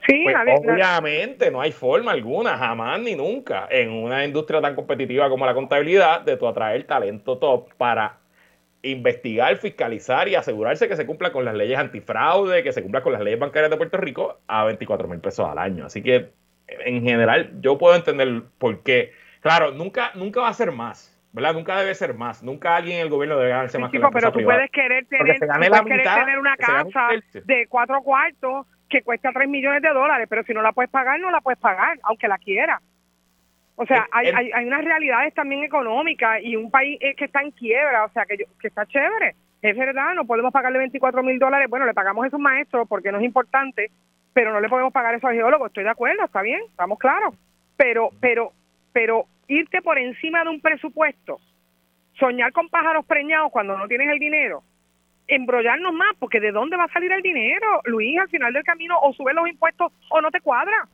Sí, 0.07 0.23
pues, 0.23 0.35
obviamente 0.59 1.51
no 1.51 1.61
hay 1.61 1.71
forma 1.71 2.11
alguna, 2.11 2.57
jamás 2.57 2.99
ni 2.99 3.15
nunca, 3.15 3.67
en 3.69 3.91
una 3.91 4.25
industria 4.25 4.61
tan 4.61 4.75
competitiva 4.75 5.29
como 5.29 5.45
la 5.45 5.53
contabilidad, 5.53 6.21
de 6.21 6.37
tu 6.37 6.47
atraer 6.47 6.85
talento 6.85 7.37
top 7.37 7.73
para 7.77 8.17
investigar, 8.83 9.55
fiscalizar 9.57 10.27
y 10.27 10.35
asegurarse 10.35 10.87
que 10.87 10.95
se 10.95 11.05
cumpla 11.05 11.31
con 11.31 11.45
las 11.45 11.53
leyes 11.53 11.77
antifraude, 11.77 12.63
que 12.63 12.71
se 12.73 12.81
cumpla 12.81 13.01
con 13.01 13.13
las 13.13 13.21
leyes 13.21 13.39
bancarias 13.39 13.69
de 13.69 13.77
Puerto 13.77 13.97
Rico 13.97 14.39
a 14.47 14.65
24 14.65 15.07
mil 15.07 15.19
pesos 15.19 15.47
al 15.47 15.59
año. 15.59 15.85
Así 15.85 16.01
que, 16.01 16.29
en 16.67 17.03
general, 17.03 17.51
yo 17.61 17.77
puedo 17.77 17.95
entender 17.95 18.43
por 18.57 18.81
qué. 18.81 19.13
Claro, 19.41 19.71
nunca, 19.71 20.11
nunca 20.15 20.41
va 20.41 20.49
a 20.49 20.53
ser 20.53 20.71
más 20.71 21.10
¿verdad? 21.33 21.53
Nunca 21.53 21.77
debe 21.77 21.95
ser 21.95 22.13
más. 22.13 22.43
Nunca 22.43 22.75
alguien 22.75 22.97
en 22.97 23.03
el 23.03 23.09
gobierno 23.09 23.37
debe 23.37 23.51
ganarse 23.51 23.79
más 23.79 23.91
que 23.91 23.99
la 23.99 24.09
Pero 24.11 24.31
tú 24.31 24.43
puedes 24.43 24.69
querer 24.71 25.05
tener, 25.05 25.39
tener 25.39 26.39
una 26.39 26.57
casa 26.57 27.09
de 27.33 27.67
cuatro 27.67 28.01
cuartos 28.01 28.67
que 28.89 29.01
cuesta 29.01 29.31
tres 29.33 29.47
millones 29.47 29.81
de 29.81 29.89
dólares, 29.89 30.27
pero 30.29 30.43
si 30.43 30.53
no 30.53 30.61
la 30.61 30.73
puedes 30.73 30.91
pagar, 30.91 31.19
no 31.19 31.31
la 31.31 31.39
puedes 31.39 31.59
pagar, 31.59 31.97
aunque 32.03 32.27
la 32.27 32.37
quiera. 32.37 32.81
O 33.75 33.85
sea, 33.85 34.05
hay, 34.11 34.27
hay, 34.27 34.51
hay, 34.51 34.65
unas 34.65 34.83
realidades 34.83 35.33
también 35.33 35.63
económicas 35.63 36.39
y 36.43 36.55
un 36.55 36.69
país 36.69 36.99
que 36.99 37.25
está 37.25 37.41
en 37.41 37.51
quiebra, 37.51 38.03
o 38.03 38.09
sea, 38.09 38.25
que, 38.25 38.37
que 38.59 38.67
está 38.67 38.85
chévere. 38.85 39.35
Es 39.61 39.77
verdad, 39.77 40.13
no 40.15 40.25
podemos 40.25 40.51
pagarle 40.51 40.79
24 40.79 41.23
mil 41.23 41.39
dólares. 41.39 41.69
Bueno, 41.69 41.85
le 41.85 41.93
pagamos 41.93 42.23
a 42.23 42.27
esos 42.27 42.39
maestros 42.39 42.87
porque 42.87 43.11
no 43.11 43.19
es 43.19 43.23
importante, 43.23 43.91
pero 44.33 44.51
no 44.51 44.59
le 44.59 44.69
podemos 44.69 44.91
pagar 44.91 45.15
eso 45.15 45.27
al 45.27 45.35
geólogo. 45.35 45.67
Estoy 45.67 45.83
de 45.83 45.89
acuerdo, 45.89 46.25
está 46.25 46.41
bien, 46.41 46.61
estamos 46.67 46.99
claros. 46.99 47.35
Pero, 47.77 48.09
pero, 48.19 48.51
pero 48.93 49.25
irte 49.47 49.81
por 49.81 49.97
encima 49.97 50.43
de 50.43 50.49
un 50.49 50.61
presupuesto, 50.61 51.39
soñar 52.19 52.51
con 52.51 52.69
pájaros 52.69 53.05
preñados 53.05 53.51
cuando 53.51 53.77
no 53.77 53.87
tienes 53.87 54.09
el 54.09 54.19
dinero, 54.19 54.63
embrollarnos 55.27 55.93
más, 55.93 56.15
porque 56.19 56.39
¿de 56.39 56.51
dónde 56.51 56.77
va 56.77 56.85
a 56.85 56.93
salir 56.93 57.11
el 57.11 57.21
dinero, 57.21 57.81
Luis, 57.85 58.19
al 58.19 58.29
final 58.29 58.53
del 58.53 58.63
camino? 58.63 58.97
O 59.01 59.13
sube 59.13 59.33
los 59.33 59.47
impuestos 59.47 59.91
o 60.09 60.21
no 60.21 60.29
te 60.31 60.41
cuadra. 60.41 60.87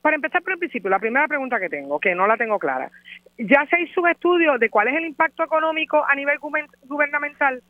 Para 0.00 0.16
empezar 0.16 0.42
por 0.42 0.52
el 0.52 0.58
principio, 0.58 0.90
la 0.90 0.98
primera 0.98 1.28
pregunta 1.28 1.60
que 1.60 1.68
tengo, 1.68 2.00
que 2.00 2.14
no 2.14 2.26
la 2.26 2.36
tengo 2.36 2.58
clara, 2.58 2.90
¿ya 3.38 3.64
se 3.66 3.80
hizo 3.80 4.00
un 4.00 4.08
estudio 4.08 4.58
de 4.58 4.68
cuál 4.68 4.88
es 4.88 4.96
el 4.96 5.06
impacto 5.06 5.44
económico 5.44 6.04
a 6.04 6.14
nivel 6.14 6.38
gubernamental 6.82 7.62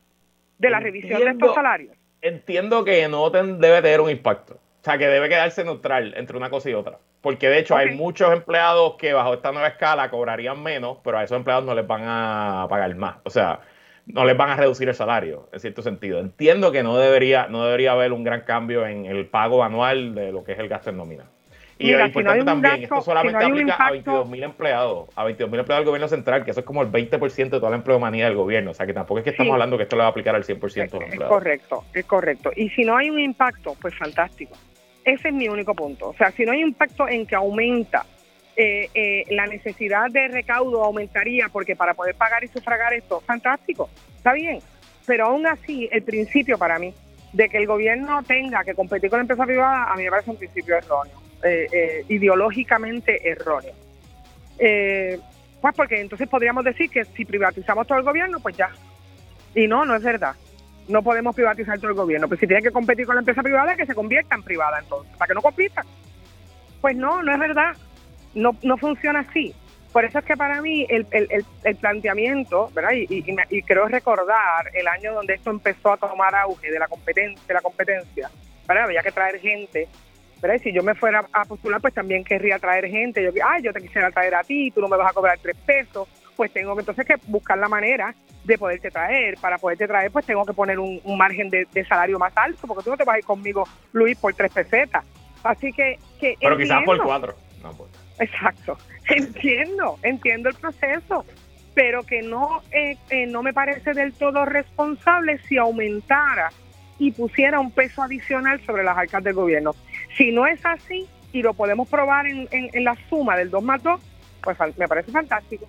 de 0.58 0.70
la 0.70 0.80
revisión 0.80 1.20
de 1.20 1.30
estos 1.30 1.54
salarios? 1.54 1.94
Entiendo 2.22 2.84
que 2.84 3.06
no 3.08 3.28
debe 3.30 3.82
tener 3.82 4.00
un 4.00 4.08
impacto. 4.08 4.58
O 4.82 4.84
sea, 4.84 4.98
que 4.98 5.06
debe 5.06 5.28
quedarse 5.28 5.62
neutral 5.62 6.12
entre 6.16 6.36
una 6.36 6.50
cosa 6.50 6.68
y 6.68 6.74
otra. 6.74 6.98
Porque 7.20 7.48
de 7.48 7.60
hecho 7.60 7.76
hay 7.76 7.94
muchos 7.94 8.32
empleados 8.32 8.96
que 8.96 9.12
bajo 9.12 9.34
esta 9.34 9.52
nueva 9.52 9.68
escala 9.68 10.10
cobrarían 10.10 10.60
menos, 10.60 10.98
pero 11.04 11.18
a 11.18 11.22
esos 11.22 11.36
empleados 11.36 11.64
no 11.64 11.72
les 11.72 11.86
van 11.86 12.02
a 12.04 12.66
pagar 12.68 12.92
más. 12.96 13.18
O 13.22 13.30
sea, 13.30 13.60
no 14.06 14.24
les 14.24 14.36
van 14.36 14.50
a 14.50 14.56
reducir 14.56 14.88
el 14.88 14.94
salario, 14.96 15.48
en 15.52 15.60
cierto 15.60 15.82
sentido. 15.82 16.18
Entiendo 16.18 16.72
que 16.72 16.82
no 16.82 16.96
debería, 16.96 17.46
no 17.46 17.64
debería 17.64 17.92
haber 17.92 18.12
un 18.12 18.24
gran 18.24 18.40
cambio 18.40 18.84
en 18.84 19.06
el 19.06 19.26
pago 19.26 19.62
anual 19.62 20.16
de 20.16 20.32
lo 20.32 20.42
que 20.42 20.50
es 20.52 20.58
el 20.58 20.68
gasto 20.68 20.90
en 20.90 20.96
nómina. 20.96 21.30
Y 21.82 21.92
lo 21.92 22.06
importante 22.06 22.44
también, 22.44 22.82
esto 22.82 23.00
solamente 23.00 23.44
aplica 23.44 23.74
a 23.74 23.90
22 23.90 24.28
mil 24.28 24.42
empleados, 24.42 25.08
a 25.14 25.24
22 25.24 25.50
mil 25.50 25.60
empleados 25.60 25.80
del 25.80 25.86
gobierno 25.86 26.08
central, 26.08 26.44
que 26.44 26.50
eso 26.52 26.60
es 26.60 26.66
como 26.66 26.82
el 26.82 26.88
20% 26.90 27.36
de 27.36 27.48
toda 27.50 27.70
la 27.70 27.76
empleomanía 27.76 28.26
del 28.26 28.36
gobierno. 28.36 28.70
O 28.70 28.74
sea, 28.74 28.86
que 28.86 28.94
tampoco 28.94 29.18
es 29.18 29.24
que 29.24 29.30
estamos 29.30 29.52
hablando 29.52 29.76
que 29.76 29.84
esto 29.84 29.96
le 29.96 30.00
va 30.00 30.06
a 30.06 30.10
aplicar 30.10 30.34
al 30.34 30.44
100% 30.44 30.50
de 30.50 30.80
los 30.80 30.92
empleados. 30.92 31.10
Es 31.10 31.28
correcto, 31.28 31.84
es 31.94 32.04
correcto. 32.04 32.50
Y 32.56 32.68
si 32.70 32.84
no 32.84 32.96
hay 32.96 33.10
un 33.10 33.20
impacto, 33.20 33.76
pues 33.80 33.96
fantástico. 33.96 34.54
Ese 35.04 35.28
es 35.28 35.34
mi 35.34 35.48
único 35.48 35.74
punto. 35.74 36.10
O 36.10 36.14
sea, 36.14 36.30
si 36.30 36.44
no 36.44 36.52
hay 36.52 36.60
impacto 36.60 37.08
en 37.08 37.26
que 37.26 37.34
aumenta 37.34 38.04
eh, 38.54 38.88
eh, 38.94 39.24
la 39.30 39.46
necesidad 39.46 40.10
de 40.10 40.28
recaudo 40.28 40.84
aumentaría 40.84 41.48
porque 41.48 41.74
para 41.74 41.94
poder 41.94 42.14
pagar 42.14 42.44
y 42.44 42.48
sufragar 42.48 42.92
esto, 42.92 43.20
fantástico, 43.20 43.88
está 44.16 44.32
bien. 44.32 44.60
Pero 45.06 45.26
aún 45.26 45.46
así, 45.46 45.88
el 45.90 46.02
principio 46.02 46.58
para 46.58 46.78
mí 46.78 46.92
de 47.32 47.48
que 47.48 47.56
el 47.56 47.66
gobierno 47.66 48.22
tenga 48.22 48.62
que 48.62 48.74
competir 48.74 49.08
con 49.08 49.18
la 49.18 49.22
empresa 49.22 49.46
privada, 49.46 49.90
a 49.90 49.96
mí 49.96 50.04
me 50.04 50.10
parece 50.10 50.30
un 50.30 50.36
principio 50.36 50.76
erróneo, 50.76 51.14
eh, 51.42 52.04
ideológicamente 52.08 53.28
erróneo. 53.28 53.74
pues 54.56 55.74
porque 55.76 56.00
entonces 56.00 56.28
podríamos 56.28 56.64
decir 56.64 56.90
que 56.90 57.04
si 57.04 57.24
privatizamos 57.24 57.86
todo 57.86 57.98
el 57.98 58.04
gobierno, 58.04 58.40
pues 58.40 58.56
ya. 58.56 58.70
Y 59.54 59.66
no, 59.66 59.84
no 59.84 59.94
es 59.96 60.02
verdad 60.02 60.34
no 60.88 61.02
podemos 61.02 61.34
privatizar 61.34 61.78
todo 61.78 61.90
el 61.90 61.96
gobierno. 61.96 62.28
Pues 62.28 62.40
si 62.40 62.46
tiene 62.46 62.62
que 62.62 62.70
competir 62.70 63.06
con 63.06 63.14
la 63.14 63.20
empresa 63.20 63.42
privada, 63.42 63.76
que 63.76 63.86
se 63.86 63.94
convierta 63.94 64.34
en 64.34 64.42
privada 64.42 64.78
entonces, 64.80 65.14
para 65.16 65.28
que 65.28 65.34
no 65.34 65.42
compita. 65.42 65.84
Pues 66.80 66.96
no, 66.96 67.22
no 67.22 67.32
es 67.32 67.38
verdad. 67.38 67.76
No, 68.34 68.56
no 68.62 68.76
funciona 68.76 69.20
así. 69.20 69.54
Por 69.92 70.04
eso 70.06 70.18
es 70.18 70.24
que 70.24 70.36
para 70.36 70.62
mí 70.62 70.86
el, 70.88 71.06
el, 71.10 71.44
el, 71.64 71.76
planteamiento, 71.76 72.70
¿verdad? 72.74 72.92
Y, 72.92 73.06
y, 73.10 73.36
y, 73.50 73.62
creo 73.62 73.88
recordar 73.88 74.70
el 74.72 74.88
año 74.88 75.12
donde 75.12 75.34
esto 75.34 75.50
empezó 75.50 75.92
a 75.92 75.98
tomar 75.98 76.34
auge 76.34 76.70
de 76.70 76.78
la 76.78 76.88
competencia, 76.88 77.44
de 77.46 77.52
la 77.52 77.60
competencia, 77.60 78.30
¿verdad? 78.66 78.84
Había 78.84 79.02
que 79.02 79.12
traer 79.12 79.38
gente, 79.38 79.88
¿verdad? 80.42 80.60
Si 80.62 80.72
yo 80.72 80.82
me 80.82 80.94
fuera 80.96 81.24
a 81.32 81.44
postular, 81.44 81.80
pues 81.80 81.94
también 81.94 82.24
querría 82.24 82.58
traer 82.58 82.88
gente. 82.88 83.22
Yo, 83.22 83.30
ay, 83.46 83.62
yo 83.62 83.72
te 83.72 83.80
quisiera 83.80 84.10
traer 84.10 84.34
a 84.34 84.42
ti, 84.42 84.72
tú 84.72 84.80
no 84.80 84.88
me 84.88 84.96
vas 84.96 85.10
a 85.10 85.14
cobrar 85.14 85.38
tres 85.40 85.56
pesos, 85.64 86.08
pues 86.36 86.52
tengo 86.52 86.74
que 86.74 86.80
entonces 86.80 87.06
que 87.06 87.14
buscar 87.28 87.56
la 87.56 87.68
manera 87.68 88.12
de 88.42 88.58
poderte 88.58 88.90
traer. 88.90 89.36
Para 89.40 89.56
poderte 89.58 89.86
traer, 89.86 90.10
pues 90.10 90.26
tengo 90.26 90.44
que 90.44 90.52
poner 90.52 90.80
un, 90.80 91.00
margen 91.16 91.48
de, 91.48 91.66
salario 91.88 92.18
más 92.18 92.32
alto, 92.36 92.66
porque 92.66 92.82
tú 92.82 92.90
no 92.90 92.96
te 92.96 93.04
vas 93.04 93.14
a 93.14 93.18
ir 93.20 93.24
conmigo, 93.24 93.64
Luis, 93.92 94.18
por 94.18 94.34
tres 94.34 94.52
pesetas. 94.52 95.04
Así 95.44 95.72
que... 95.72 95.98
que 96.20 96.36
Pero 96.40 96.58
quizás 96.58 96.82
por 96.84 97.00
cuatro. 97.02 97.36
Pues. 97.76 97.90
Exacto. 98.18 98.76
Entiendo, 99.08 99.98
entiendo 100.02 100.48
el 100.48 100.54
proceso, 100.54 101.24
pero 101.74 102.02
que 102.04 102.22
no, 102.22 102.62
eh, 102.70 102.96
eh, 103.10 103.26
no 103.26 103.42
me 103.42 103.52
parece 103.52 103.92
del 103.94 104.12
todo 104.12 104.44
responsable 104.44 105.38
si 105.48 105.58
aumentara 105.58 106.50
y 106.98 107.10
pusiera 107.10 107.58
un 107.58 107.72
peso 107.72 108.02
adicional 108.02 108.64
sobre 108.64 108.84
las 108.84 108.96
arcas 108.96 109.24
del 109.24 109.34
gobierno. 109.34 109.74
Si 110.16 110.32
no 110.32 110.46
es 110.46 110.64
así, 110.64 111.08
y 111.32 111.42
lo 111.42 111.54
podemos 111.54 111.88
probar 111.88 112.26
en, 112.26 112.48
en, 112.50 112.84
la 112.84 112.96
suma 113.08 113.36
del 113.36 113.50
2 113.50 113.62
más 113.62 113.82
2, 113.82 114.00
pues 114.42 114.58
me 114.76 114.86
parece 114.86 115.10
fantástico 115.10 115.66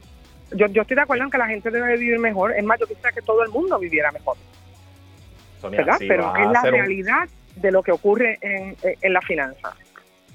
yo, 0.56 0.68
yo 0.68 0.82
estoy 0.82 0.96
de 0.96 1.02
acuerdo 1.02 1.24
en 1.24 1.32
que 1.32 1.38
la 1.38 1.48
gente 1.48 1.72
debe 1.72 1.98
vivir 1.98 2.20
mejor. 2.20 2.54
Es 2.54 2.64
más, 2.64 2.80
yo 2.80 2.88
quisiera 2.88 3.12
que 3.12 3.22
todo 3.22 3.44
el 3.44 3.50
mundo 3.50 3.80
viviera 3.80 4.12
mejor. 4.12 4.38
¿verdad? 5.70 5.96
Pero 6.00 6.36
es 6.36 6.50
la 6.50 6.62
realidad 6.64 7.30
de 7.56 7.72
lo 7.72 7.84
que 7.84 7.92
ocurre 7.92 8.38
en, 8.42 8.76
en 8.84 9.14
la 9.14 9.22
finanza. 9.22 9.76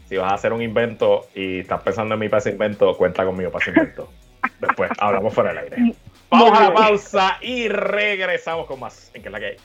Si 0.08 0.16
vas 0.16 0.32
a 0.32 0.34
hacer 0.36 0.54
un 0.54 0.62
invento 0.62 1.26
y 1.34 1.60
estás 1.60 1.82
pensando 1.82 2.14
en 2.14 2.20
mi 2.20 2.28
para 2.28 2.38
ese 2.38 2.50
invento, 2.50 2.96
cuenta 2.96 3.26
conmigo 3.26 3.50
para 3.50 3.62
ese 3.62 3.70
invento. 3.72 4.10
Después 4.60 4.90
hablamos 4.98 5.34
fuera 5.34 5.50
del 5.50 5.58
aire. 5.64 5.94
Vamos 6.30 6.58
a 6.58 6.64
la 6.64 6.74
pausa 6.74 7.38
y 7.42 7.68
regresamos 7.68 8.66
con 8.66 8.80
más 8.80 9.10
en 9.12 9.22
que 9.22 9.28
es 9.28 9.32
la 9.32 9.38
que 9.38 9.46
hay. 9.46 9.56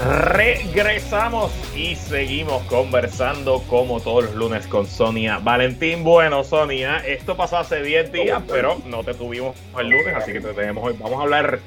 Regresamos 0.00 1.52
y 1.76 1.94
seguimos 1.94 2.62
conversando 2.62 3.62
como 3.68 4.00
todos 4.00 4.24
los 4.24 4.34
lunes 4.34 4.66
con 4.66 4.86
Sonia 4.86 5.38
Valentín. 5.38 6.04
Bueno, 6.04 6.42
Sonia, 6.42 7.06
esto 7.06 7.36
pasó 7.36 7.58
hace 7.58 7.82
10 7.82 8.10
días, 8.10 8.42
pero 8.48 8.78
no 8.86 9.04
te 9.04 9.12
tuvimos 9.12 9.58
el 9.78 9.90
lunes, 9.90 10.14
así 10.16 10.32
que 10.32 10.40
te 10.40 10.54
tenemos 10.54 10.84
hoy. 10.84 10.96
Vamos 10.98 11.18
a 11.18 11.22
hablar 11.24 11.60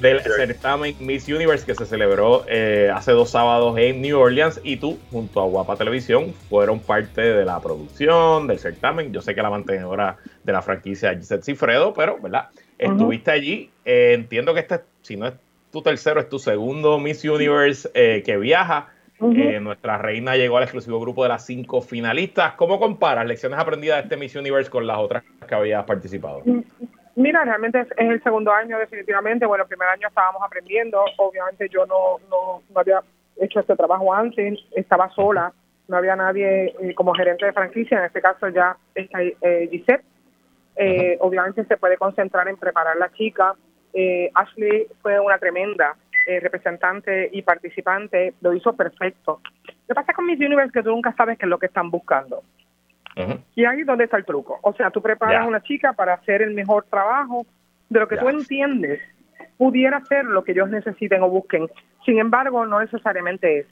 del 0.00 0.22
certamen 0.22 0.96
Miss 0.98 1.28
Universe 1.28 1.66
que 1.66 1.74
se 1.74 1.84
celebró 1.84 2.46
eh, 2.48 2.90
hace 2.92 3.12
dos 3.12 3.28
sábados 3.28 3.76
en 3.76 4.00
New 4.00 4.18
Orleans 4.18 4.62
y 4.64 4.78
tú, 4.78 4.98
junto 5.10 5.42
a 5.42 5.44
Guapa 5.44 5.76
Televisión, 5.76 6.32
fueron 6.48 6.80
parte 6.80 7.20
de 7.20 7.44
la 7.44 7.60
producción 7.60 8.46
del 8.46 8.58
certamen. 8.58 9.12
Yo 9.12 9.20
sé 9.20 9.34
que 9.34 9.42
la 9.42 9.50
mantenedora 9.50 10.16
de 10.42 10.52
la 10.54 10.62
franquicia 10.62 11.14
Gisette 11.14 11.44
Cifredo, 11.44 11.92
pero, 11.92 12.18
¿verdad? 12.18 12.48
Estuviste 12.78 13.30
allí. 13.30 13.70
Eh, 13.84 14.12
entiendo 14.14 14.54
que 14.54 14.60
este, 14.60 14.80
si 15.02 15.16
no 15.16 15.26
es 15.26 15.34
tu 15.74 15.82
tercero, 15.82 16.20
es 16.20 16.28
tu 16.28 16.38
segundo 16.38 17.00
Miss 17.00 17.24
Universe 17.24 17.90
eh, 17.94 18.22
que 18.24 18.36
viaja. 18.36 18.90
Eh, 19.20 19.58
nuestra 19.60 19.98
reina 19.98 20.36
llegó 20.36 20.56
al 20.56 20.62
exclusivo 20.62 21.00
grupo 21.00 21.24
de 21.24 21.30
las 21.30 21.44
cinco 21.44 21.80
finalistas. 21.80 22.54
¿Cómo 22.54 22.78
comparas 22.78 23.26
lecciones 23.26 23.58
aprendidas 23.58 23.96
de 23.96 24.02
este 24.02 24.16
Miss 24.16 24.36
Universe 24.36 24.70
con 24.70 24.86
las 24.86 24.98
otras 24.98 25.24
que 25.48 25.54
habías 25.54 25.84
participado? 25.84 26.42
Mm, 26.44 26.60
mira, 27.16 27.44
realmente 27.44 27.80
es, 27.80 27.88
el 27.96 28.22
segundo 28.22 28.52
año 28.52 28.78
definitivamente. 28.78 29.46
Bueno, 29.46 29.64
el 29.64 29.68
primer 29.68 29.88
año 29.88 30.06
estábamos 30.06 30.42
aprendiendo. 30.42 31.04
Obviamente 31.16 31.68
yo 31.68 31.86
no, 31.86 32.18
no, 32.30 32.62
había 32.78 33.00
hecho 33.40 33.58
este 33.58 33.74
trabajo 33.74 34.14
antes, 34.14 34.60
estaba 34.76 35.10
sola, 35.10 35.52
no 35.88 35.96
había 35.96 36.14
nadie 36.14 36.66
eh, 36.80 36.94
como 36.94 37.14
gerente 37.14 37.46
de 37.46 37.52
franquicia. 37.52 37.98
En 37.98 38.04
este 38.04 38.20
caso 38.20 38.48
ya 38.48 38.76
está 38.94 39.18
Gisette. 39.70 40.04
Obviamente 41.18 41.64
se 41.64 41.76
puede 41.76 41.96
concentrar 41.96 42.46
en 42.46 42.58
preparar 42.58 42.96
la 42.96 43.12
chica, 43.12 43.54
eh, 43.94 44.30
Ashley 44.34 44.88
fue 45.00 45.20
una 45.20 45.38
tremenda 45.38 45.96
eh, 46.26 46.40
representante 46.40 47.30
y 47.32 47.42
participante, 47.42 48.34
lo 48.40 48.52
hizo 48.52 48.74
perfecto. 48.74 49.40
¿Qué 49.86 49.94
pasa 49.94 50.12
con 50.12 50.26
Miss 50.26 50.40
Universe? 50.40 50.72
Que 50.72 50.82
tú 50.82 50.90
nunca 50.90 51.12
sabes 51.12 51.38
qué 51.38 51.46
es 51.46 51.50
lo 51.50 51.58
que 51.58 51.66
están 51.66 51.90
buscando. 51.90 52.42
Y 53.54 53.64
ahí 53.64 53.82
es 53.82 53.86
donde 53.86 54.04
está 54.04 54.16
el 54.16 54.24
truco. 54.24 54.58
O 54.62 54.72
sea, 54.72 54.90
tú 54.90 55.00
preparas 55.00 55.42
a 55.42 55.46
una 55.46 55.62
chica 55.62 55.92
para 55.92 56.14
hacer 56.14 56.42
el 56.42 56.52
mejor 56.52 56.84
trabajo 56.90 57.46
de 57.88 58.00
lo 58.00 58.08
que 58.08 58.16
tú 58.16 58.28
entiendes 58.28 59.00
pudiera 59.56 60.04
ser 60.06 60.24
lo 60.24 60.42
que 60.42 60.50
ellos 60.50 60.68
necesiten 60.68 61.22
o 61.22 61.30
busquen. 61.30 61.68
Sin 62.04 62.18
embargo, 62.18 62.66
no 62.66 62.80
necesariamente 62.80 63.60
es. 63.60 63.66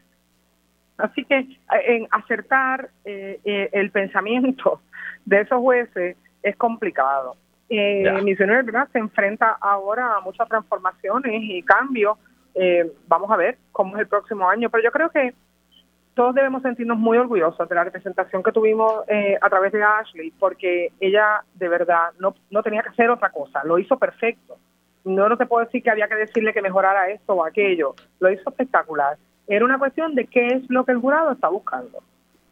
Así 0.97 1.25
que 1.25 1.39
eh, 1.39 1.57
en 1.71 2.07
acertar 2.13 2.91
el 3.05 3.91
pensamiento 3.93 4.81
de 5.25 5.41
esos 5.41 5.59
jueces 5.59 6.17
es 6.43 6.57
complicado. 6.57 7.37
Eh, 7.75 8.21
Misiones 8.23 8.67
¿verdad? 8.67 8.87
se 8.93 8.99
enfrenta 8.99 9.57
ahora 9.59 10.17
a 10.17 10.21
muchas 10.21 10.47
transformaciones 10.47 11.43
y 11.43 11.63
cambios. 11.63 12.19
Eh, 12.55 12.93
vamos 13.09 13.31
a 13.31 13.37
ver 13.37 13.57
cómo 13.73 13.97
es 13.97 14.03
el 14.03 14.09
próximo 14.09 14.47
año, 14.47 14.69
pero 14.69 14.85
yo 14.85 14.91
creo 14.91 15.09
que 15.09 15.33
todos 16.13 16.35
debemos 16.35 16.61
sentirnos 16.61 16.99
muy 16.99 17.17
orgullosos 17.17 17.67
de 17.67 17.75
la 17.75 17.85
representación 17.85 18.43
que 18.43 18.53
tuvimos 18.53 19.05
eh, 19.09 19.39
a 19.41 19.49
través 19.49 19.73
de 19.73 19.83
Ashley, 19.83 20.33
porque 20.39 20.93
ella 21.01 21.43
de 21.55 21.69
verdad 21.69 22.11
no, 22.19 22.35
no 22.51 22.63
tenía 22.63 22.83
que 22.83 22.91
hacer 22.91 23.09
otra 23.09 23.31
cosa, 23.31 23.65
lo 23.65 23.79
hizo 23.79 23.99
perfecto. 23.99 24.59
No, 25.05 25.31
no 25.31 25.39
te 25.39 25.47
puedo 25.47 25.65
decir 25.65 25.83
que 25.83 25.91
había 25.91 26.09
que 26.09 26.15
decirle 26.15 26.53
que 26.53 26.61
mejorara 26.61 27.09
esto 27.09 27.33
o 27.33 27.45
aquello, 27.45 27.95
lo 28.21 28.31
hizo 28.31 28.51
espectacular. 28.51 29.17
Era 29.49 29.65
una 29.65 29.79
cuestión 29.79 30.15
de 30.15 30.27
qué 30.27 30.49
es 30.49 30.69
lo 30.69 30.85
que 30.85 30.93
el 30.93 30.99
jurado 30.99 31.33
está 31.33 31.49
buscando. 31.49 32.03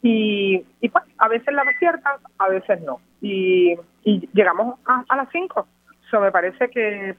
Y, 0.02 0.64
y 0.80 0.88
pues 0.88 1.04
a 1.18 1.28
veces 1.28 1.52
la 1.52 1.62
aciertan, 1.62 2.18
a 2.38 2.48
veces 2.48 2.80
no. 2.82 3.00
Y 3.20 3.76
y 4.04 4.28
llegamos 4.32 4.78
a, 4.86 5.16
las 5.16 5.28
5. 5.30 5.66
Eso 6.06 6.20
me 6.20 6.32
parece 6.32 6.68
que 6.70 7.14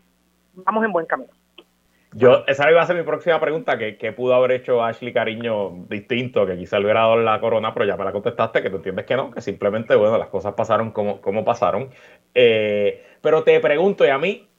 vamos 0.53 0.83
en 0.83 0.91
buen 0.91 1.05
camino. 1.05 1.31
Yo, 2.13 2.43
esa 2.45 2.69
iba 2.69 2.81
a 2.81 2.85
ser 2.85 2.97
mi 2.97 3.03
próxima 3.03 3.39
pregunta, 3.39 3.77
que, 3.77 4.11
pudo 4.11 4.35
haber 4.35 4.51
hecho 4.51 4.83
Ashley 4.83 5.13
Cariño 5.13 5.85
distinto, 5.87 6.45
que 6.45 6.57
quizá 6.57 6.77
le 6.77 6.85
hubiera 6.85 7.01
dado 7.01 7.15
la 7.15 7.39
corona, 7.39 7.73
pero 7.73 7.85
ya 7.85 7.95
me 7.95 8.03
la 8.03 8.11
contestaste, 8.11 8.61
que 8.61 8.69
tú 8.69 8.77
entiendes 8.77 9.05
que 9.05 9.15
no, 9.15 9.31
que 9.31 9.39
simplemente, 9.39 9.95
bueno, 9.95 10.17
las 10.17 10.27
cosas 10.27 10.53
pasaron 10.53 10.91
como, 10.91 11.21
como 11.21 11.45
pasaron. 11.45 11.89
Eh, 12.35 13.05
pero 13.21 13.43
te 13.43 13.57
pregunto, 13.61 14.05
y 14.05 14.09
a 14.09 14.17
mí, 14.17 14.49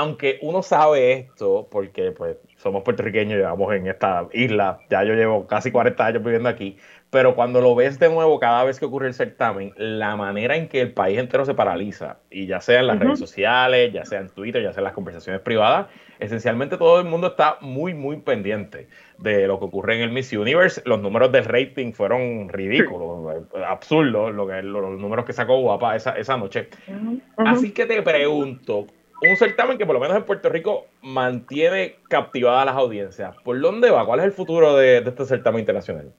aunque 0.00 0.38
uno 0.40 0.62
sabe 0.62 1.12
esto, 1.12 1.68
porque 1.70 2.10
pues 2.12 2.38
somos 2.56 2.82
puertorriqueños, 2.82 3.36
llevamos 3.36 3.74
en 3.74 3.86
esta 3.86 4.26
isla, 4.32 4.80
ya 4.88 5.04
yo 5.04 5.12
llevo 5.12 5.46
casi 5.46 5.70
40 5.70 6.06
años 6.06 6.24
viviendo 6.24 6.48
aquí, 6.48 6.78
pero 7.10 7.34
cuando 7.34 7.60
lo 7.60 7.74
ves 7.74 7.98
de 7.98 8.08
nuevo 8.08 8.40
cada 8.40 8.64
vez 8.64 8.78
que 8.78 8.86
ocurre 8.86 9.08
el 9.08 9.14
certamen, 9.14 9.74
la 9.76 10.16
manera 10.16 10.56
en 10.56 10.68
que 10.68 10.80
el 10.80 10.92
país 10.94 11.18
entero 11.18 11.44
se 11.44 11.52
paraliza, 11.52 12.16
y 12.30 12.46
ya 12.46 12.62
sea 12.62 12.80
en 12.80 12.86
las 12.86 12.98
redes 12.98 13.18
sociales, 13.18 13.92
ya 13.92 14.06
sea 14.06 14.20
en 14.20 14.30
Twitter, 14.30 14.62
ya 14.62 14.72
sea 14.72 14.80
en 14.80 14.84
las 14.84 14.94
conversaciones 14.94 15.42
privadas, 15.42 15.88
esencialmente 16.18 16.78
todo 16.78 16.98
el 16.98 17.06
mundo 17.06 17.26
está 17.26 17.58
muy, 17.60 17.92
muy 17.92 18.16
pendiente 18.18 18.88
de 19.18 19.46
lo 19.46 19.58
que 19.58 19.66
ocurre 19.66 19.96
en 19.96 20.00
el 20.00 20.12
Miss 20.12 20.32
Universe. 20.32 20.80
Los 20.86 21.02
números 21.02 21.30
del 21.30 21.44
rating 21.44 21.92
fueron 21.92 22.48
ridículos, 22.48 23.44
absurdos, 23.66 24.34
lo 24.34 24.46
que, 24.46 24.62
los 24.62 24.98
números 24.98 25.26
que 25.26 25.34
sacó 25.34 25.60
Guapa 25.60 25.94
esa, 25.94 26.12
esa 26.12 26.38
noche. 26.38 26.68
Así 27.36 27.72
que 27.72 27.84
te 27.84 28.00
pregunto, 28.00 28.86
un 29.22 29.36
certamen 29.36 29.78
que 29.78 29.86
por 29.86 29.94
lo 29.94 30.00
menos 30.00 30.16
en 30.16 30.24
Puerto 30.24 30.48
Rico 30.48 30.86
mantiene 31.02 31.96
captivada 32.08 32.62
a 32.62 32.64
las 32.64 32.76
audiencias. 32.76 33.36
¿Por 33.44 33.60
dónde 33.60 33.90
va? 33.90 34.06
¿Cuál 34.06 34.20
es 34.20 34.26
el 34.26 34.32
futuro 34.32 34.76
de 34.76 34.98
este 34.98 35.24
certamen 35.24 35.60
internacional? 35.60 36.12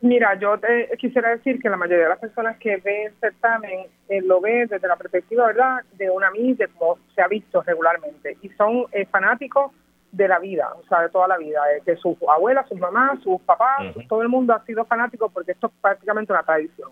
Mira, 0.00 0.38
yo 0.38 0.58
te 0.58 0.90
quisiera 0.98 1.30
decir 1.30 1.58
que 1.60 1.70
la 1.70 1.78
mayoría 1.78 2.04
de 2.04 2.10
las 2.10 2.18
personas 2.18 2.58
que 2.58 2.76
ven 2.76 3.06
el 3.06 3.14
certamen 3.20 3.86
eh, 4.10 4.20
lo 4.20 4.38
ven 4.38 4.66
desde 4.68 4.86
la 4.86 4.96
perspectiva, 4.96 5.46
¿verdad?, 5.46 5.82
de 5.94 6.10
una 6.10 6.30
Miss, 6.30 6.58
de 6.58 6.68
cómo 6.68 6.98
se 7.14 7.22
ha 7.22 7.28
visto 7.28 7.62
regularmente. 7.62 8.36
Y 8.42 8.50
son 8.50 8.84
eh, 8.92 9.06
fanáticos 9.06 9.72
de 10.12 10.28
la 10.28 10.38
vida, 10.38 10.68
o 10.78 10.86
sea, 10.88 11.00
de 11.00 11.08
toda 11.08 11.26
la 11.26 11.38
vida, 11.38 11.60
eh, 11.74 11.82
de 11.86 11.96
sus 11.96 12.16
abuelas, 12.28 12.68
sus 12.68 12.78
mamás, 12.78 13.18
sus 13.22 13.40
papás, 13.42 13.94
todo 14.06 14.20
el 14.20 14.28
mundo 14.28 14.52
ha 14.52 14.62
sido 14.66 14.84
fanático 14.84 15.30
porque 15.30 15.52
esto 15.52 15.68
es 15.68 15.72
prácticamente 15.80 16.32
una 16.34 16.42
tradición 16.42 16.90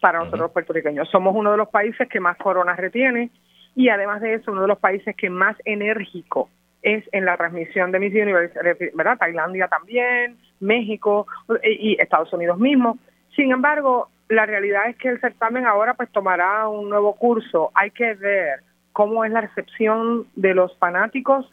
para 0.00 0.20
nosotros 0.20 0.40
los 0.40 0.50
puertorriqueños. 0.52 1.10
Somos 1.10 1.34
uno 1.36 1.52
de 1.52 1.58
los 1.58 1.68
países 1.68 2.08
que 2.08 2.20
más 2.20 2.36
coronas 2.38 2.78
retiene 2.78 3.30
y 3.76 3.90
además 3.90 4.22
de 4.22 4.34
eso, 4.34 4.50
uno 4.50 4.62
de 4.62 4.68
los 4.68 4.78
países 4.78 5.14
que 5.14 5.28
más 5.28 5.54
enérgico 5.66 6.48
es 6.82 7.04
en 7.12 7.26
la 7.26 7.36
transmisión 7.36 7.92
de 7.92 8.00
Miss 8.00 8.14
Universe, 8.14 8.58
¿verdad? 8.94 9.18
Tailandia 9.18 9.68
también, 9.68 10.38
México 10.60 11.26
y 11.62 12.00
Estados 12.00 12.32
Unidos 12.32 12.58
mismo. 12.58 12.98
Sin 13.34 13.52
embargo, 13.52 14.08
la 14.30 14.46
realidad 14.46 14.88
es 14.88 14.96
que 14.96 15.08
el 15.08 15.20
certamen 15.20 15.66
ahora 15.66 15.92
pues 15.92 16.10
tomará 16.10 16.68
un 16.68 16.88
nuevo 16.88 17.16
curso. 17.16 17.70
Hay 17.74 17.90
que 17.90 18.14
ver 18.14 18.60
cómo 18.92 19.26
es 19.26 19.30
la 19.30 19.42
recepción 19.42 20.26
de 20.36 20.54
los 20.54 20.76
fanáticos 20.78 21.46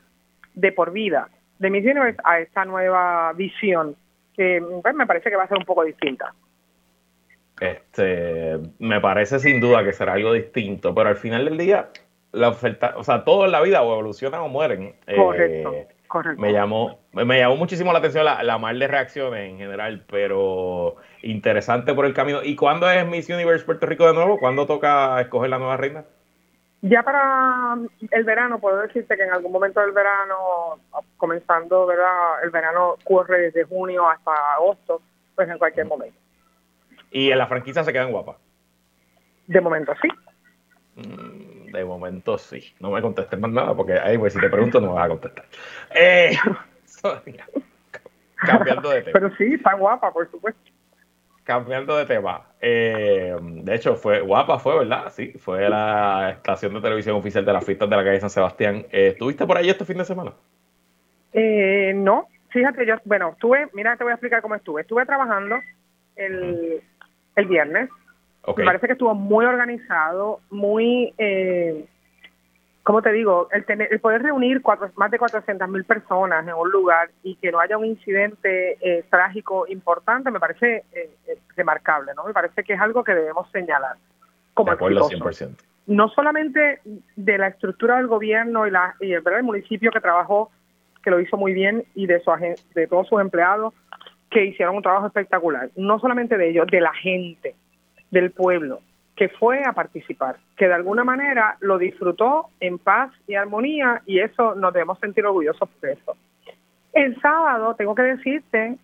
de 0.55 0.71
por 0.71 0.93
vida 0.93 1.27
de 1.59 1.69
Miss 1.69 1.83
Universe 1.83 2.21
a 2.23 2.39
esta 2.39 2.63
nueva 2.63 3.33
visión 3.33 3.97
que 4.33 4.63
pues, 4.81 4.95
me 4.95 5.05
parece 5.05 5.29
que 5.29 5.35
va 5.35 5.43
a 5.43 5.47
ser 5.47 5.57
un 5.57 5.65
poco 5.65 5.83
distinta. 5.83 6.33
Este, 7.59 8.59
me 8.79 9.01
parece 9.01 9.39
sin 9.39 9.59
duda 9.59 9.83
que 9.83 9.93
será 9.93 10.13
algo 10.13 10.31
distinto, 10.31 10.95
pero 10.95 11.09
al 11.09 11.17
final 11.17 11.45
del 11.45 11.57
día 11.57 11.89
la 12.33 12.49
oferta, 12.49 12.93
o 12.97 13.03
sea, 13.03 13.23
todo 13.23 13.45
en 13.45 13.51
la 13.51 13.61
vida 13.61 13.81
o 13.81 13.93
evolucionan 13.93 14.41
o 14.41 14.49
mueren. 14.49 14.95
Correcto. 15.15 15.73
Eh, 15.73 15.87
me 16.37 16.51
llamó, 16.51 16.99
me 17.13 17.39
llamó 17.39 17.55
muchísimo 17.55 17.91
la 17.91 17.99
atención 17.99 18.25
la, 18.25 18.43
la 18.43 18.57
mal 18.57 18.77
de 18.77 18.87
reacciones 18.87 19.49
en 19.49 19.57
general, 19.57 20.03
pero 20.09 20.97
interesante 21.21 21.93
por 21.93 22.05
el 22.05 22.13
camino. 22.13 22.43
¿Y 22.43 22.55
cuándo 22.55 22.89
es 22.89 23.05
Miss 23.07 23.29
Universe 23.29 23.65
Puerto 23.65 23.85
Rico 23.85 24.05
de 24.05 24.13
nuevo? 24.13 24.37
¿Cuándo 24.37 24.67
toca 24.67 25.19
escoger 25.21 25.49
la 25.49 25.57
nueva 25.57 25.77
reina? 25.77 26.03
Ya 26.81 27.01
para 27.01 27.77
el 28.11 28.23
verano, 28.25 28.59
puedo 28.59 28.81
decirte 28.81 29.15
que 29.15 29.23
en 29.23 29.31
algún 29.31 29.53
momento 29.53 29.79
del 29.79 29.93
verano, 29.93 30.79
comenzando, 31.15 31.85
¿verdad? 31.85 32.43
El 32.43 32.49
verano 32.49 32.97
corre 33.05 33.43
desde 33.43 33.63
junio 33.63 34.07
hasta 34.09 34.31
agosto, 34.55 35.01
pues 35.33 35.47
en 35.49 35.57
cualquier 35.57 35.85
momento. 35.85 36.17
¿Y 37.09 37.31
en 37.31 37.37
la 37.37 37.47
franquicia 37.47 37.85
se 37.85 37.93
quedan 37.93 38.11
guapas? 38.11 38.35
De 39.47 39.61
momento 39.61 39.93
sí. 40.01 40.09
Mm, 40.95 41.52
de 41.79 41.85
momento 41.85 42.37
sí. 42.37 42.73
No 42.79 42.91
me 42.91 43.01
contestes 43.01 43.39
más 43.39 43.51
nada 43.51 43.75
porque 43.75 43.93
ahí, 43.93 44.17
pues, 44.17 44.33
si 44.33 44.39
te 44.39 44.49
pregunto 44.49 44.79
no 44.79 44.87
me 44.87 44.93
vas 44.93 45.05
a 45.05 45.09
contestar. 45.09 45.45
Eh, 45.93 46.37
cambiando 48.45 48.89
de 48.89 49.01
tema. 49.01 49.13
Pero 49.13 49.35
sí, 49.35 49.53
está 49.55 49.73
guapa, 49.73 50.11
por 50.11 50.29
supuesto. 50.29 50.61
Cambiando 51.43 51.97
de 51.97 52.05
tema. 52.05 52.43
Eh, 52.61 53.35
de 53.41 53.75
hecho, 53.75 53.95
fue 53.95 54.21
guapa, 54.21 54.59
fue, 54.59 54.79
¿verdad? 54.79 55.11
Sí, 55.11 55.33
fue 55.33 55.67
la 55.69 56.31
estación 56.31 56.73
de 56.73 56.81
televisión 56.81 57.17
oficial 57.17 57.43
de 57.43 57.51
las 57.51 57.65
fiestas 57.65 57.89
de 57.89 57.95
la 57.97 58.03
calle 58.03 58.19
San 58.21 58.29
Sebastián. 58.29 58.85
Eh, 58.91 59.09
¿Estuviste 59.09 59.45
por 59.45 59.57
ahí 59.57 59.69
este 59.69 59.83
fin 59.83 59.97
de 59.97 60.05
semana? 60.05 60.31
Eh, 61.33 61.91
no, 61.95 62.27
fíjate, 62.49 62.85
yo, 62.85 62.95
bueno, 63.03 63.31
estuve, 63.31 63.67
mira, 63.73 63.97
te 63.97 64.03
voy 64.03 64.11
a 64.11 64.15
explicar 64.15 64.41
cómo 64.41 64.55
estuve. 64.55 64.81
Estuve 64.81 65.05
trabajando 65.05 65.57
el, 66.15 66.81
el 67.35 67.45
viernes 67.45 67.89
me 68.57 68.65
parece 68.65 68.87
que 68.87 68.93
estuvo 68.93 69.13
muy 69.15 69.45
organizado, 69.45 70.39
muy, 70.49 71.13
eh, 71.17 71.85
¿cómo 72.83 73.01
te 73.01 73.11
digo? 73.11 73.47
El, 73.51 73.65
tener, 73.65 73.91
el 73.91 73.99
poder 73.99 74.21
reunir 74.21 74.61
cuatro, 74.61 74.89
más 74.95 75.11
de 75.11 75.19
400 75.19 75.67
mil 75.69 75.85
personas 75.85 76.45
en 76.47 76.53
un 76.53 76.69
lugar 76.71 77.09
y 77.23 77.35
que 77.35 77.51
no 77.51 77.59
haya 77.59 77.77
un 77.77 77.85
incidente 77.85 78.77
eh, 78.81 79.05
trágico 79.09 79.65
importante 79.67 80.29
me 80.29 80.39
parece 80.39 80.83
eh, 80.93 81.09
eh, 81.27 81.37
remarcable, 81.55 82.11
¿no? 82.15 82.25
Me 82.25 82.33
parece 82.33 82.63
que 82.63 82.73
es 82.73 82.81
algo 82.81 83.03
que 83.03 83.13
debemos 83.13 83.49
señalar 83.51 83.95
como 84.53 84.69
de 84.69 84.75
acuerdo, 84.75 85.09
100%. 85.09 85.55
No 85.87 86.09
solamente 86.09 86.79
de 87.15 87.37
la 87.37 87.47
estructura 87.47 87.97
del 87.97 88.07
gobierno 88.07 88.67
y, 88.67 88.71
la, 88.71 88.95
y 88.99 89.13
el, 89.13 89.23
el 89.25 89.43
municipio 89.43 89.91
que 89.91 89.99
trabajó 89.99 90.51
que 91.03 91.11
lo 91.11 91.19
hizo 91.19 91.37
muy 91.37 91.53
bien, 91.53 91.83
y 91.93 92.07
de, 92.07 92.21
su 92.21 92.31
de 92.73 92.87
todos 92.87 93.07
sus 93.07 93.19
empleados 93.19 93.73
que 94.31 94.45
hicieron 94.45 94.77
un 94.77 94.81
trabajo 94.81 95.07
espectacular. 95.07 95.69
No 95.75 95.99
solamente 95.99 96.37
de 96.37 96.49
ellos, 96.49 96.65
de 96.67 96.81
la 96.81 96.93
gente, 96.93 97.55
del 98.13 98.31
pueblo, 98.31 98.79
que 99.15 99.27
fue 99.27 99.63
a 99.65 99.73
participar, 99.73 100.37
que 100.55 100.67
de 100.67 100.73
alguna 100.73 101.03
manera 101.03 101.57
lo 101.59 101.77
disfrutó 101.77 102.49
en 102.59 102.77
paz 102.77 103.11
y 103.27 103.35
armonía, 103.35 104.01
y 104.05 104.19
eso 104.19 104.53
nos 104.55 104.71
debemos 104.71 104.99
sentir 104.99 105.25
orgullosos 105.25 105.67
por 105.67 105.89
eso. 105.89 106.15
El 106.93 107.19
sábado, 107.21 107.73
tengo 107.75 107.95
que 107.95 108.03
decirte 108.03 108.77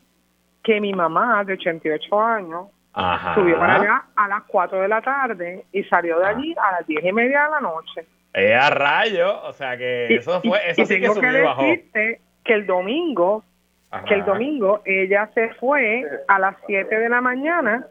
que 0.64 0.82
mi 0.82 0.94
mamá 0.94 1.44
de 1.44 1.54
88 1.54 2.22
años 2.22 2.68
subió 3.36 3.60
para 3.60 3.76
allá 3.76 4.04
a 4.16 4.28
las 4.28 4.44
4 4.48 4.82
de 4.82 4.88
la 4.88 5.02
tarde 5.02 5.66
y 5.72 5.84
salió 5.84 6.20
de 6.20 6.26
ah. 6.26 6.30
allí 6.30 6.56
a 6.58 6.72
las 6.72 6.88
10 6.88 7.06
y 7.06 7.14
media 7.14 7.44
de 7.44 7.50
la 7.52 7.60
noche. 7.62 8.06
Eh, 8.34 8.54
a 8.54 8.70
rayo, 8.72 9.44
o 9.44 9.54
sea 9.54 9.78
que 9.78 10.08
eso 10.16 10.42
fue, 10.42 10.60
eso 10.70 10.86
sí 10.86 11.00
que 11.00 11.08
subió 11.08 11.22
que 11.22 11.64
decirte 11.64 12.22
que 12.44 12.54
el 12.54 12.66
domingo, 12.66 13.44
que 14.08 14.16
el 14.16 14.26
domingo 14.26 14.82
ella 14.86 15.30
se 15.36 15.50
fue 15.54 16.04
a 16.28 16.40
las 16.40 16.56
7 16.66 17.00
de 17.00 17.10
la 17.10 17.22
mañana 17.22 17.86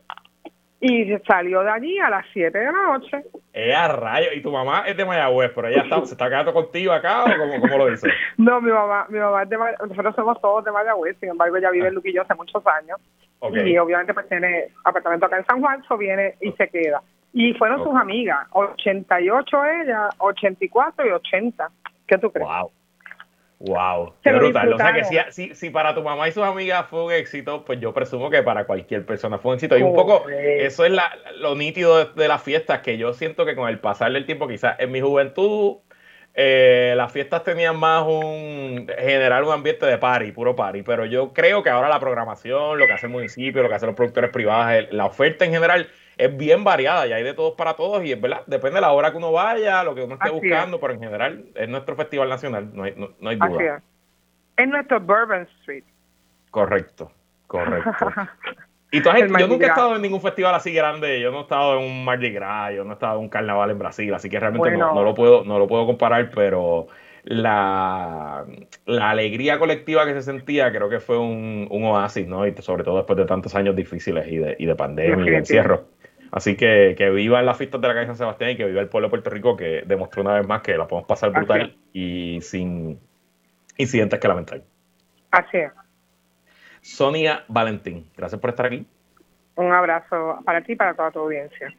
y 0.80 1.16
salió 1.26 1.62
de 1.62 1.70
allí 1.70 1.98
a 1.98 2.08
las 2.08 2.26
7 2.32 2.56
de 2.56 2.64
la 2.64 2.72
noche. 2.72 3.24
Eh, 3.52 3.74
a 3.74 3.88
rayo, 3.88 4.28
y 4.34 4.42
tu 4.42 4.52
mamá 4.52 4.84
es 4.86 4.96
de 4.96 5.04
Mayagüez, 5.04 5.50
pero 5.54 5.68
ella 5.68 5.82
está, 5.82 6.04
se 6.04 6.14
está 6.14 6.28
quedando 6.28 6.52
contigo 6.52 6.92
acá 6.92 7.24
o 7.24 7.26
cómo, 7.36 7.60
cómo 7.60 7.78
lo 7.78 7.86
dice? 7.86 8.08
no, 8.36 8.60
mi 8.60 8.70
mamá, 8.70 9.06
mi 9.08 9.18
mamá 9.18 9.42
es 9.42 9.48
de 9.48 9.58
Mayagüez, 9.58 9.90
nosotros 9.90 10.14
somos 10.14 10.40
todos 10.40 10.64
de 10.64 10.70
Mayagüez, 10.70 11.16
sin 11.18 11.30
embargo 11.30 11.56
ella 11.56 11.70
vive 11.70 11.88
en 11.88 11.94
Luquillo 11.94 12.22
hace 12.22 12.34
muchos 12.34 12.64
años. 12.66 12.98
Y 13.40 13.78
obviamente 13.78 14.12
pues 14.14 14.28
tiene 14.28 14.66
apartamento 14.84 15.26
acá 15.26 15.38
en 15.38 15.46
San 15.46 15.60
Juan, 15.60 15.82
so 15.86 15.96
viene 15.96 16.34
y 16.40 16.50
se 16.52 16.68
queda. 16.68 17.02
Y 17.32 17.54
fueron 17.54 17.84
sus 17.84 17.94
amigas, 17.94 18.48
88 18.50 19.64
ella, 19.82 20.08
84 20.18 21.06
y 21.06 21.10
80. 21.10 21.70
¿Qué 22.06 22.18
tú 22.18 22.32
crees? 22.32 22.48
Wow. 22.48 22.72
Wow, 23.60 24.14
qué 24.22 24.32
brutal. 24.32 24.72
O 24.72 24.76
sea 24.76 24.92
que 24.92 25.04
si, 25.32 25.54
si, 25.54 25.70
para 25.70 25.92
tu 25.92 26.02
mamá 26.02 26.28
y 26.28 26.32
sus 26.32 26.44
amigas 26.44 26.86
fue 26.88 27.04
un 27.04 27.12
éxito, 27.12 27.64
pues 27.64 27.80
yo 27.80 27.92
presumo 27.92 28.30
que 28.30 28.42
para 28.44 28.64
cualquier 28.64 29.04
persona 29.04 29.38
fue 29.38 29.50
un 29.50 29.54
éxito. 29.56 29.76
Y 29.76 29.82
un 29.82 29.96
poco, 29.96 30.28
eso 30.28 30.84
es 30.84 30.92
la, 30.92 31.10
lo 31.38 31.56
nítido 31.56 32.04
de, 32.04 32.28
las 32.28 32.40
fiestas, 32.40 32.80
que 32.80 32.98
yo 32.98 33.12
siento 33.14 33.44
que 33.44 33.56
con 33.56 33.68
el 33.68 33.80
pasar 33.80 34.12
del 34.12 34.26
tiempo, 34.26 34.46
quizás 34.46 34.78
en 34.78 34.92
mi 34.92 35.00
juventud, 35.00 35.78
eh, 36.34 36.94
las 36.96 37.10
fiestas 37.10 37.42
tenían 37.42 37.76
más 37.76 38.04
un 38.06 38.86
general 38.96 39.42
un 39.42 39.52
ambiente 39.52 39.86
de 39.86 39.98
party, 39.98 40.30
puro 40.30 40.54
party, 40.54 40.82
pero 40.82 41.04
yo 41.04 41.32
creo 41.32 41.64
que 41.64 41.70
ahora 41.70 41.88
la 41.88 41.98
programación, 41.98 42.78
lo 42.78 42.86
que 42.86 42.92
hace 42.92 43.06
el 43.06 43.12
municipio, 43.12 43.60
lo 43.60 43.68
que 43.68 43.74
hacen 43.74 43.88
los 43.88 43.96
productores 43.96 44.30
privados, 44.30 44.86
la 44.92 45.06
oferta 45.06 45.44
en 45.44 45.50
general 45.50 45.88
es 46.18 46.36
bien 46.36 46.64
variada 46.64 47.06
y 47.06 47.12
hay 47.12 47.22
de 47.22 47.32
todos 47.32 47.54
para 47.54 47.74
todos 47.74 48.04
y 48.04 48.12
es 48.12 48.20
verdad, 48.20 48.42
depende 48.46 48.76
de 48.76 48.80
la 48.82 48.92
hora 48.92 49.12
que 49.12 49.16
uno 49.16 49.32
vaya, 49.32 49.84
lo 49.84 49.94
que 49.94 50.02
uno 50.02 50.14
esté 50.14 50.30
buscando, 50.30 50.80
pero 50.80 50.94
en 50.94 51.00
general 51.00 51.44
es 51.54 51.68
nuestro 51.68 51.96
festival 51.96 52.28
nacional, 52.28 52.70
no 52.74 52.82
hay, 52.82 52.94
no, 52.96 53.30
hay 53.30 53.36
duda. 53.36 53.82
es. 54.56 54.68
nuestro 54.68 55.00
Bourbon 55.00 55.48
Street. 55.60 55.84
Correcto, 56.50 57.10
correcto. 57.46 57.90
Y 58.90 59.02
tú 59.02 59.10
yo 59.38 59.46
nunca 59.46 59.66
he 59.66 59.68
estado 59.68 59.96
en 59.96 60.00
ningún 60.00 60.22
festival 60.22 60.54
así 60.54 60.72
grande, 60.72 61.20
yo 61.20 61.30
no 61.30 61.40
he 61.40 61.42
estado 61.42 61.78
en 61.78 61.84
un 61.84 62.04
Mardi 62.06 62.30
Gras, 62.30 62.74
yo 62.74 62.84
no 62.84 62.92
he 62.92 62.94
estado 62.94 63.16
en 63.16 63.24
un 63.24 63.28
carnaval 63.28 63.70
en 63.70 63.78
Brasil, 63.78 64.14
así 64.14 64.30
que 64.30 64.40
realmente 64.40 64.78
no, 64.78 65.04
lo 65.04 65.12
puedo, 65.12 65.44
no 65.44 65.58
lo 65.58 65.68
puedo 65.68 65.84
comparar, 65.84 66.30
pero 66.34 66.86
la, 67.24 68.46
la, 68.86 69.10
alegría 69.10 69.58
colectiva 69.58 70.06
que 70.06 70.14
se 70.14 70.22
sentía 70.22 70.72
creo 70.72 70.88
que 70.88 71.00
fue 71.00 71.18
un, 71.18 71.68
un, 71.70 71.84
oasis, 71.84 72.26
¿no? 72.26 72.46
Y 72.46 72.54
sobre 72.62 72.82
todo 72.82 72.96
después 72.96 73.18
de 73.18 73.26
tantos 73.26 73.54
años 73.54 73.76
difíciles 73.76 74.26
y 74.26 74.38
de, 74.38 74.56
y 74.58 74.64
de 74.64 74.74
pandemia 74.74 75.26
y 75.26 75.30
de 75.32 75.36
encierro. 75.36 75.84
Así 76.30 76.56
que 76.56 76.94
que 76.96 77.10
viva 77.10 77.42
las 77.42 77.56
fiestas 77.56 77.80
de 77.80 77.88
la 77.88 77.94
calle 77.94 78.06
San 78.06 78.16
Sebastián 78.16 78.50
y 78.50 78.56
que 78.56 78.66
viva 78.66 78.80
el 78.80 78.88
pueblo 78.88 79.08
de 79.08 79.10
Puerto 79.10 79.30
Rico 79.30 79.56
que 79.56 79.82
demostró 79.86 80.22
una 80.22 80.34
vez 80.34 80.46
más 80.46 80.62
que 80.62 80.76
la 80.76 80.86
podemos 80.86 81.08
pasar 81.08 81.30
brutal 81.30 81.76
y 81.92 82.40
sin 82.42 82.98
incidentes 83.76 84.20
que 84.20 84.28
lamentar. 84.28 84.60
Así 85.30 85.58
es. 85.58 85.72
Sonia 86.80 87.44
Valentín, 87.48 88.10
gracias 88.16 88.40
por 88.40 88.50
estar 88.50 88.66
aquí. 88.66 88.86
Un 89.56 89.72
abrazo 89.72 90.38
para 90.44 90.62
ti 90.62 90.72
y 90.72 90.76
para 90.76 90.94
toda 90.94 91.10
tu 91.10 91.20
audiencia. 91.20 91.74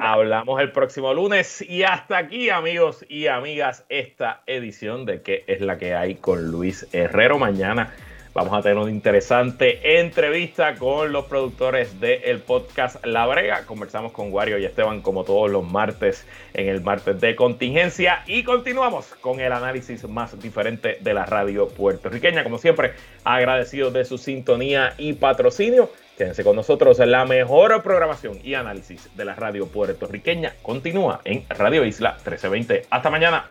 Hablamos 0.00 0.60
el 0.60 0.72
próximo 0.72 1.14
lunes 1.14 1.62
y 1.62 1.84
hasta 1.84 2.18
aquí 2.18 2.50
amigos 2.50 3.04
y 3.08 3.28
amigas 3.28 3.86
esta 3.88 4.42
edición 4.46 5.06
de 5.06 5.22
qué 5.22 5.44
es 5.46 5.60
la 5.60 5.78
que 5.78 5.94
hay 5.94 6.16
con 6.16 6.50
Luis 6.50 6.88
Herrero 6.92 7.38
mañana 7.38 7.92
Vamos 8.38 8.56
a 8.56 8.62
tener 8.62 8.78
una 8.78 8.92
interesante 8.92 9.98
entrevista 9.98 10.76
con 10.76 11.10
los 11.10 11.24
productores 11.24 11.98
del 11.98 12.38
podcast 12.38 13.04
La 13.04 13.26
Brega. 13.26 13.66
Conversamos 13.66 14.12
con 14.12 14.32
Wario 14.32 14.58
y 14.58 14.64
Esteban 14.64 15.02
como 15.02 15.24
todos 15.24 15.50
los 15.50 15.68
martes 15.68 16.24
en 16.54 16.68
el 16.68 16.80
martes 16.80 17.20
de 17.20 17.34
contingencia 17.34 18.22
y 18.28 18.44
continuamos 18.44 19.06
con 19.20 19.40
el 19.40 19.50
análisis 19.50 20.08
más 20.08 20.40
diferente 20.40 20.98
de 21.00 21.14
la 21.14 21.26
radio 21.26 21.66
puertorriqueña. 21.66 22.44
Como 22.44 22.58
siempre, 22.58 22.92
agradecidos 23.24 23.92
de 23.92 24.04
su 24.04 24.18
sintonía 24.18 24.94
y 24.98 25.14
patrocinio. 25.14 25.90
Quédense 26.16 26.44
con 26.44 26.54
nosotros. 26.54 27.00
La 27.00 27.24
mejor 27.24 27.82
programación 27.82 28.38
y 28.44 28.54
análisis 28.54 29.10
de 29.16 29.24
la 29.24 29.34
radio 29.34 29.66
puertorriqueña 29.66 30.54
continúa 30.62 31.22
en 31.24 31.44
Radio 31.48 31.84
Isla 31.84 32.12
1320. 32.12 32.86
Hasta 32.88 33.10
mañana. 33.10 33.50